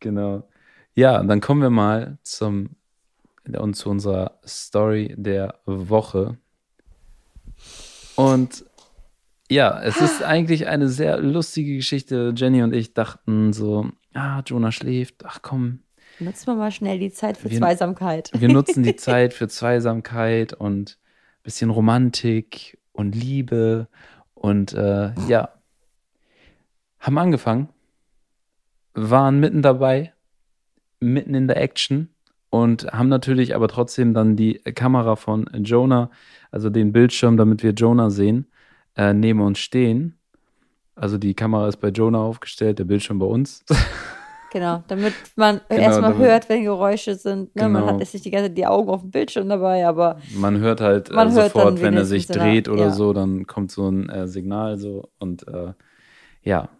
Genau. 0.00 0.48
Ja, 0.94 1.22
dann 1.22 1.40
kommen 1.40 1.62
wir 1.62 1.70
mal 1.70 2.18
zum 2.22 2.70
und 3.56 3.74
zu 3.74 3.88
unserer 3.88 4.38
Story 4.46 5.14
der 5.16 5.60
Woche. 5.64 6.36
Und 8.16 8.64
ja, 9.50 9.80
es 9.80 10.00
ist 10.00 10.22
eigentlich 10.24 10.66
eine 10.66 10.88
sehr 10.88 11.18
lustige 11.18 11.76
Geschichte. 11.76 12.32
Jenny 12.36 12.62
und 12.62 12.74
ich 12.74 12.94
dachten 12.94 13.52
so, 13.52 13.88
ah, 14.12 14.42
Jonah 14.44 14.72
schläft, 14.72 15.24
ach 15.24 15.40
komm, 15.40 15.80
Nutzen 16.20 16.46
wir 16.46 16.54
mal 16.56 16.70
schnell 16.72 16.98
die 16.98 17.10
Zeit 17.10 17.36
für 17.36 17.50
Wir- 17.50 17.58
Zweisamkeit. 17.58 18.30
wir 18.34 18.48
nutzen 18.48 18.82
die 18.82 18.96
Zeit 18.96 19.34
für 19.34 19.48
Zweisamkeit 19.48 20.52
und 20.52 20.98
ein 20.98 21.42
bisschen 21.44 21.70
Romantik 21.70 22.78
und 22.92 23.14
Liebe 23.14 23.86
und 24.34 24.72
äh, 24.72 25.12
ja, 25.28 25.50
haben 26.98 27.18
angefangen, 27.18 27.68
waren 28.94 29.38
mitten 29.40 29.62
dabei, 29.62 30.12
mitten 31.00 31.34
in 31.34 31.46
der 31.46 31.58
Action 31.60 32.08
und 32.50 32.86
haben 32.92 33.08
natürlich 33.08 33.54
aber 33.54 33.68
trotzdem 33.68 34.14
dann 34.14 34.34
die 34.34 34.54
Kamera 34.54 35.14
von 35.16 35.46
Jonah, 35.62 36.10
also 36.50 36.70
den 36.70 36.92
Bildschirm, 36.92 37.36
damit 37.36 37.62
wir 37.62 37.72
Jonah 37.72 38.10
sehen, 38.10 38.46
äh, 38.96 39.12
neben 39.12 39.40
uns 39.40 39.58
stehen. 39.60 40.18
Also 40.96 41.16
die 41.18 41.34
Kamera 41.34 41.68
ist 41.68 41.76
bei 41.76 41.90
Jonah 41.90 42.18
aufgestellt, 42.22 42.80
der 42.80 42.84
Bildschirm 42.84 43.20
bei 43.20 43.26
uns. 43.26 43.64
Genau, 44.50 44.82
damit 44.88 45.12
man 45.36 45.60
Genau, 45.68 45.82
erstmal 45.82 46.16
hört, 46.16 46.48
wenn 46.48 46.62
Geräusche 46.64 47.14
sind. 47.16 47.54
Ne? 47.54 47.68
Man 47.68 47.82
Genau. 47.82 47.92
hat 47.92 48.00
jetzt 48.00 48.14
nicht 48.14 48.24
die 48.24 48.30
ganze 48.30 48.48
Zeit 48.48 48.56
die 48.56 48.66
Augen 48.66 48.88
auf 48.88 49.02
dem 49.02 49.10
Bildschirm 49.10 49.48
dabei, 49.48 49.86
aber 49.86 50.18
Man 50.32 50.58
hört 50.58 50.80
halt 50.80 51.12
Man 51.12 51.28
äh, 51.28 51.32
hört 51.32 51.52
sofort, 51.52 51.82
wenn 51.82 51.94
er 51.94 52.06
sich 52.06 52.26
dreht 52.26 52.68
oder 52.68 52.84
ja. 52.84 52.90
so, 52.90 53.12
dann 53.12 53.46
kommt 53.46 53.70
so 53.70 53.88
ein 53.90 54.08
äh, 54.08 54.26
Signal 54.26 54.78
so 54.78 55.10
und 55.18 55.46
äh, 55.48 55.72
ja, 56.42 56.70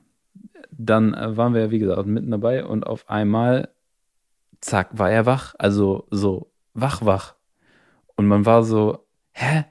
dann 0.71 1.13
äh, 1.13 1.37
waren 1.37 1.53
wir 1.53 1.63
ja 1.63 1.71
wie 1.71 1.79
gesagt 1.79 2.07
mitten 2.07 2.31
dabei 2.31 2.65
und 2.65 2.87
auf 2.87 3.09
einmal, 3.11 3.69
zack, 4.61 4.89
war 4.93 5.11
er 5.11 5.27
wach, 5.27 5.55
also 5.59 6.07
so 6.11 6.51
wach, 6.73 7.05
wach 7.05 7.35
und 8.17 8.27
man 8.27 8.47
war 8.47 8.63
so, 8.63 9.05
hä, 9.33 9.65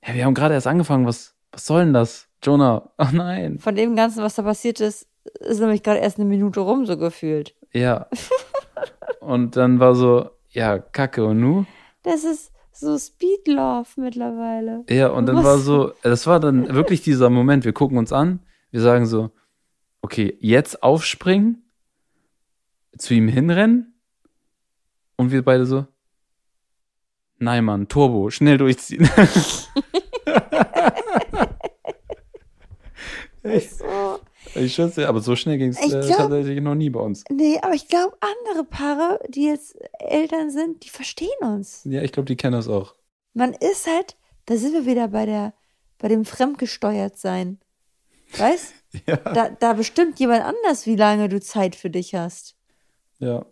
hä 0.00 0.14
wir 0.14 0.24
haben 0.24 0.34
gerade 0.34 0.54
erst 0.54 0.68
angefangen, 0.68 1.06
was, 1.06 1.34
was 1.50 1.66
soll 1.66 1.84
denn 1.84 1.94
das, 1.94 2.28
Jonah? 2.44 2.90
Oh 2.98 3.08
nein, 3.12 3.58
von 3.58 3.74
dem 3.74 3.96
Ganzen, 3.96 4.22
was 4.22 4.36
da 4.36 4.42
passiert 4.42 4.80
ist, 4.80 5.08
ist 5.40 5.60
nämlich 5.60 5.82
gerade 5.82 6.00
erst 6.00 6.18
eine 6.18 6.28
Minute 6.28 6.60
rum, 6.60 6.86
so 6.86 6.96
gefühlt. 6.96 7.54
ja. 7.72 8.06
und 9.20 9.56
dann 9.56 9.80
war 9.80 9.94
so, 9.94 10.30
ja, 10.50 10.78
Kacke 10.78 11.24
und 11.24 11.40
nu? 11.40 11.64
Das 12.02 12.24
ist 12.24 12.52
so 12.72 12.98
Speed 12.98 13.48
Love 13.48 13.88
mittlerweile. 13.96 14.84
Ja, 14.88 15.08
und 15.08 15.26
dann 15.26 15.36
Was? 15.36 15.44
war 15.44 15.58
so, 15.58 15.92
das 16.02 16.26
war 16.26 16.40
dann 16.40 16.74
wirklich 16.74 17.02
dieser 17.02 17.30
Moment, 17.30 17.64
wir 17.64 17.72
gucken 17.72 17.98
uns 17.98 18.12
an, 18.12 18.40
wir 18.70 18.80
sagen 18.80 19.06
so, 19.06 19.30
okay, 20.02 20.36
jetzt 20.40 20.82
aufspringen, 20.82 21.62
zu 22.98 23.14
ihm 23.14 23.28
hinrennen 23.28 23.94
und 25.16 25.30
wir 25.32 25.44
beide 25.44 25.66
so, 25.66 25.86
nein, 27.38 27.64
Mann, 27.64 27.88
Turbo, 27.88 28.30
schnell 28.30 28.58
durchziehen. 28.58 29.08
ich, 33.44 33.70
So. 33.70 34.18
Ich 34.56 34.74
schätze, 34.74 35.08
aber 35.08 35.20
so 35.20 35.36
schnell 35.36 35.58
ging 35.58 35.70
es 35.70 35.80
äh, 35.80 36.08
tatsächlich 36.10 36.60
noch 36.60 36.74
nie 36.74 36.90
bei 36.90 37.00
uns. 37.00 37.24
Nee, 37.30 37.58
aber 37.62 37.74
ich 37.74 37.88
glaube, 37.88 38.16
andere 38.20 38.64
Paare, 38.64 39.20
die 39.28 39.44
jetzt 39.46 39.76
Eltern 39.98 40.50
sind, 40.50 40.84
die 40.84 40.88
verstehen 40.90 41.28
uns. 41.42 41.82
Ja, 41.84 42.02
ich 42.02 42.12
glaube, 42.12 42.26
die 42.26 42.36
kennen 42.36 42.52
das 42.54 42.68
auch. 42.68 42.94
Man 43.32 43.52
ist 43.52 43.86
halt, 43.86 44.16
da 44.46 44.56
sind 44.56 44.72
wir 44.72 44.86
wieder 44.86 45.08
bei 45.08 45.26
der, 45.26 45.54
bei 45.98 46.08
dem 46.08 46.24
fremdgesteuert 46.24 47.18
sein. 47.18 47.58
Weißt? 48.38 48.72
Ja, 49.08 49.16
Da, 49.16 49.48
da 49.50 49.72
bestimmt 49.72 50.20
jemand 50.20 50.44
anders, 50.44 50.86
wie 50.86 50.94
lange 50.94 51.28
du 51.28 51.40
Zeit 51.40 51.74
für 51.74 51.90
dich 51.90 52.14
hast. 52.14 52.54
ja. 53.18 53.44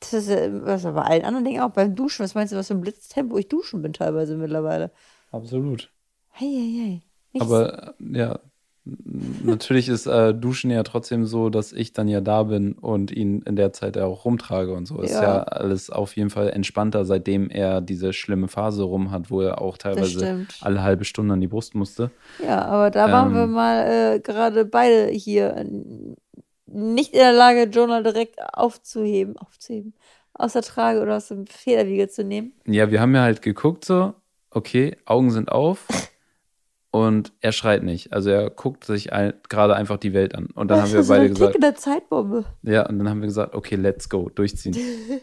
Das 0.00 0.12
ist 0.12 0.28
ja 0.28 0.48
was 0.66 0.82
bei 0.82 1.00
allen 1.02 1.24
anderen 1.24 1.44
Dingen 1.44 1.60
auch. 1.62 1.70
Beim 1.70 1.94
Duschen, 1.94 2.24
was 2.24 2.34
meinst 2.34 2.52
du, 2.52 2.56
was 2.56 2.66
für 2.66 2.74
ein 2.74 2.80
Blitztempo 2.80 3.38
ich 3.38 3.46
duschen 3.48 3.80
bin 3.80 3.92
teilweise 3.92 4.36
mittlerweile? 4.36 4.90
absolut. 5.30 5.90
Hey, 6.30 6.48
hey, 6.50 6.82
hey. 6.82 7.02
Nichts- 7.32 7.48
Aber 7.48 7.94
äh, 8.00 8.18
ja, 8.18 8.40
Natürlich 8.86 9.88
ist 9.88 10.06
äh, 10.06 10.34
Duschen 10.34 10.70
ja 10.70 10.82
trotzdem 10.82 11.24
so, 11.24 11.48
dass 11.48 11.72
ich 11.72 11.94
dann 11.94 12.06
ja 12.06 12.20
da 12.20 12.42
bin 12.42 12.74
und 12.74 13.10
ihn 13.10 13.40
in 13.42 13.56
der 13.56 13.72
Zeit 13.72 13.96
ja 13.96 14.04
auch 14.04 14.26
rumtrage 14.26 14.74
und 14.74 14.84
so. 14.84 15.00
Ist 15.00 15.12
ja 15.12 15.42
alles 15.42 15.88
auf 15.88 16.16
jeden 16.16 16.28
Fall 16.28 16.50
entspannter, 16.50 17.06
seitdem 17.06 17.48
er 17.48 17.80
diese 17.80 18.12
schlimme 18.12 18.48
Phase 18.48 18.82
rum 18.82 19.10
hat, 19.10 19.30
wo 19.30 19.40
er 19.40 19.62
auch 19.62 19.78
teilweise 19.78 20.46
alle 20.60 20.82
halbe 20.82 21.06
Stunde 21.06 21.32
an 21.32 21.40
die 21.40 21.46
Brust 21.46 21.74
musste. 21.74 22.10
Ja, 22.46 22.66
aber 22.66 22.90
da 22.90 23.10
waren 23.10 23.34
wir 23.34 23.44
ähm. 23.44 23.52
mal 23.52 23.86
äh, 23.86 24.20
gerade 24.20 24.66
beide 24.66 25.06
hier 25.06 25.64
nicht 26.66 27.12
in 27.14 27.20
der 27.20 27.32
Lage, 27.32 27.70
Jonah 27.70 28.02
direkt 28.02 28.38
aufzuheben, 28.52 29.38
aufzuheben, 29.38 29.94
aus 30.34 30.52
der 30.52 30.62
Trage 30.62 31.00
oder 31.00 31.16
aus 31.16 31.28
dem 31.28 31.46
Federwiege 31.46 32.08
zu 32.08 32.22
nehmen. 32.22 32.52
Ja, 32.66 32.90
wir 32.90 33.00
haben 33.00 33.14
ja 33.14 33.22
halt 33.22 33.40
geguckt 33.40 33.84
so, 33.84 34.14
okay, 34.50 34.96
Augen 35.06 35.30
sind 35.30 35.50
auf. 35.50 35.86
und 36.94 37.32
er 37.40 37.50
schreit 37.50 37.82
nicht. 37.82 38.12
Also 38.12 38.30
er 38.30 38.50
guckt 38.50 38.84
sich 38.84 39.12
ein, 39.12 39.34
gerade 39.48 39.74
einfach 39.74 39.96
die 39.96 40.14
Welt 40.14 40.36
an. 40.36 40.46
Und 40.54 40.70
dann 40.70 40.78
das 40.78 40.90
haben 40.90 40.94
wir 40.94 41.02
so 41.02 41.12
beide 41.12 41.28
gesagt. 41.28 41.60
der 41.60 41.74
Zeitbombe. 41.74 42.44
Ja, 42.62 42.88
und 42.88 43.00
dann 43.00 43.10
haben 43.10 43.20
wir 43.20 43.26
gesagt, 43.26 43.52
okay, 43.52 43.74
let's 43.74 44.08
go, 44.08 44.30
durchziehen. 44.32 44.76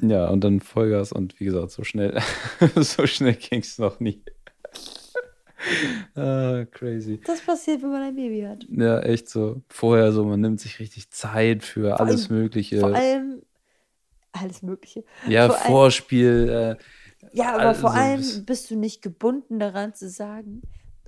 ja, 0.00 0.26
und 0.26 0.42
dann 0.42 0.58
Vollgas 0.58 1.12
und 1.12 1.38
wie 1.38 1.44
gesagt, 1.44 1.70
so 1.70 1.84
schnell, 1.84 2.20
so 2.74 3.06
schnell 3.06 3.34
ging 3.34 3.60
es 3.60 3.78
noch 3.78 4.00
nie. 4.00 4.24
ah, 6.16 6.64
crazy. 6.72 7.20
Das 7.24 7.40
passiert, 7.40 7.82
wenn 7.82 7.92
man 7.92 8.02
ein 8.02 8.16
Baby 8.16 8.40
hat. 8.40 8.66
Ja, 8.76 8.98
echt 8.98 9.28
so. 9.28 9.62
Vorher 9.68 10.10
so, 10.10 10.24
man 10.24 10.40
nimmt 10.40 10.58
sich 10.58 10.80
richtig 10.80 11.12
Zeit 11.12 11.62
für 11.62 11.90
vor 11.90 12.00
alles 12.00 12.28
allem, 12.28 12.40
Mögliche. 12.40 12.80
Vor 12.80 12.92
allem 12.92 13.42
alles 14.32 14.62
Mögliche. 14.62 15.04
Ja, 15.28 15.48
vor 15.48 15.58
Vorspiel. 15.58 16.76
Äh, 16.80 16.82
ja, 17.32 17.54
aber 17.54 17.68
also, 17.68 17.82
vor 17.82 17.92
allem 17.92 18.22
bist 18.44 18.70
du 18.70 18.76
nicht 18.76 19.02
gebunden 19.02 19.58
daran 19.58 19.94
zu 19.94 20.08
sagen, 20.08 20.62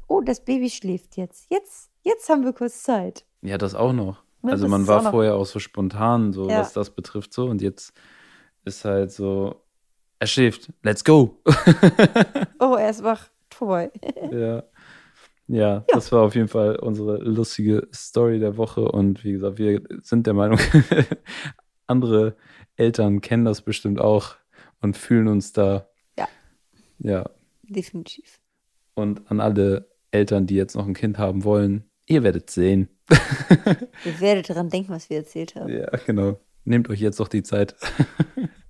oh, 0.07 0.21
das 0.21 0.45
Baby 0.45 0.71
schläft 0.71 1.17
jetzt. 1.17 1.47
Jetzt, 1.51 1.91
jetzt 2.03 2.29
haben 2.29 2.45
wir 2.45 2.53
kurz 2.53 2.83
Zeit. 2.83 3.25
Ja, 3.43 3.59
das 3.59 3.75
auch 3.75 3.93
noch. 3.93 4.23
Ne, 4.43 4.53
also 4.53 4.69
man 4.69 4.87
war 4.87 5.07
auch 5.07 5.11
vorher 5.11 5.35
auch 5.37 5.47
so 5.47 5.59
spontan, 5.59 6.33
so 6.33 6.49
ja. 6.49 6.61
was 6.61 6.73
das 6.73 6.91
betrifft, 6.91 7.33
so 7.33 7.47
und 7.47 7.63
jetzt 7.63 7.95
ist 8.65 8.85
halt 8.85 9.11
so, 9.11 9.63
er 10.19 10.27
schläft, 10.27 10.71
let's 10.83 11.05
go. 11.05 11.41
oh, 12.59 12.75
er 12.75 12.91
ist 12.91 13.03
wach, 13.03 13.29
vorbei. 13.51 13.91
ja. 14.31 14.63
Ja, 15.47 15.59
ja, 15.69 15.85
das 15.89 16.11
war 16.11 16.23
auf 16.23 16.35
jeden 16.35 16.49
Fall 16.49 16.77
unsere 16.77 17.19
lustige 17.19 17.87
Story 17.93 18.39
der 18.39 18.57
Woche. 18.57 18.91
Und 18.91 19.25
wie 19.25 19.33
gesagt, 19.33 19.59
wir 19.59 19.83
sind 20.03 20.27
der 20.27 20.33
Meinung, 20.33 20.59
andere 21.87 22.37
Eltern 22.77 23.21
kennen 23.21 23.45
das 23.45 23.61
bestimmt 23.61 24.01
auch 24.01 24.37
und 24.81 24.97
fühlen 24.97 25.29
uns 25.29 25.53
da 25.53 25.87
ja. 26.99 27.29
Definitiv. 27.63 28.41
Und 28.95 29.31
an 29.31 29.41
alle 29.41 29.89
Eltern, 30.11 30.47
die 30.47 30.55
jetzt 30.55 30.77
noch 30.77 30.87
ein 30.87 30.95
Kind 30.95 31.19
haben 31.19 31.45
wollen, 31.45 31.85
ihr 32.07 32.23
werdet 32.23 32.51
sehen. 32.51 32.89
ihr 34.05 34.21
werdet 34.21 34.51
daran 34.51 34.69
denken, 34.69 34.93
was 34.93 35.11
wir 35.11 35.19
erzählt 35.19 35.55
haben. 35.57 35.69
Ja, 35.69 35.91
genau. 36.07 36.39
Nehmt 36.65 36.89
euch 36.89 37.01
jetzt 37.01 37.21
doch 37.21 37.29
die 37.29 37.43
Zeit. 37.43 37.75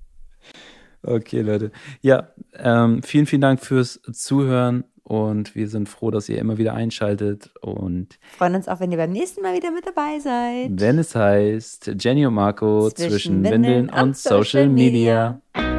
okay, 1.03 1.43
Leute. 1.43 1.71
Ja, 2.01 2.33
ähm, 2.55 3.03
vielen, 3.03 3.27
vielen 3.27 3.43
Dank 3.43 3.61
fürs 3.61 4.01
Zuhören 4.13 4.85
und 5.05 5.55
wir 5.55 5.69
sind 5.69 5.89
froh, 5.89 6.11
dass 6.11 6.29
ihr 6.29 6.39
immer 6.39 6.59
wieder 6.59 6.75
einschaltet 6.75 7.51
und 7.61 8.19
freuen 8.37 8.55
uns 8.57 8.69
auch, 8.69 8.81
wenn 8.81 8.91
ihr 8.91 8.99
beim 8.99 9.13
nächsten 9.13 9.43
Mal 9.43 9.55
wieder 9.55 9.71
mit 9.71 9.87
dabei 9.87 10.19
seid. 10.19 10.71
Wenn 10.81 10.99
es 10.99 11.15
heißt 11.15 11.93
Jenny 12.01 12.27
und 12.27 12.35
Marco 12.35 12.91
zwischen, 12.91 13.11
zwischen 13.11 13.45
Windeln, 13.45 13.91
und 13.91 14.17
Social 14.17 14.69
Media. 14.69 15.41
Media. 15.55 15.74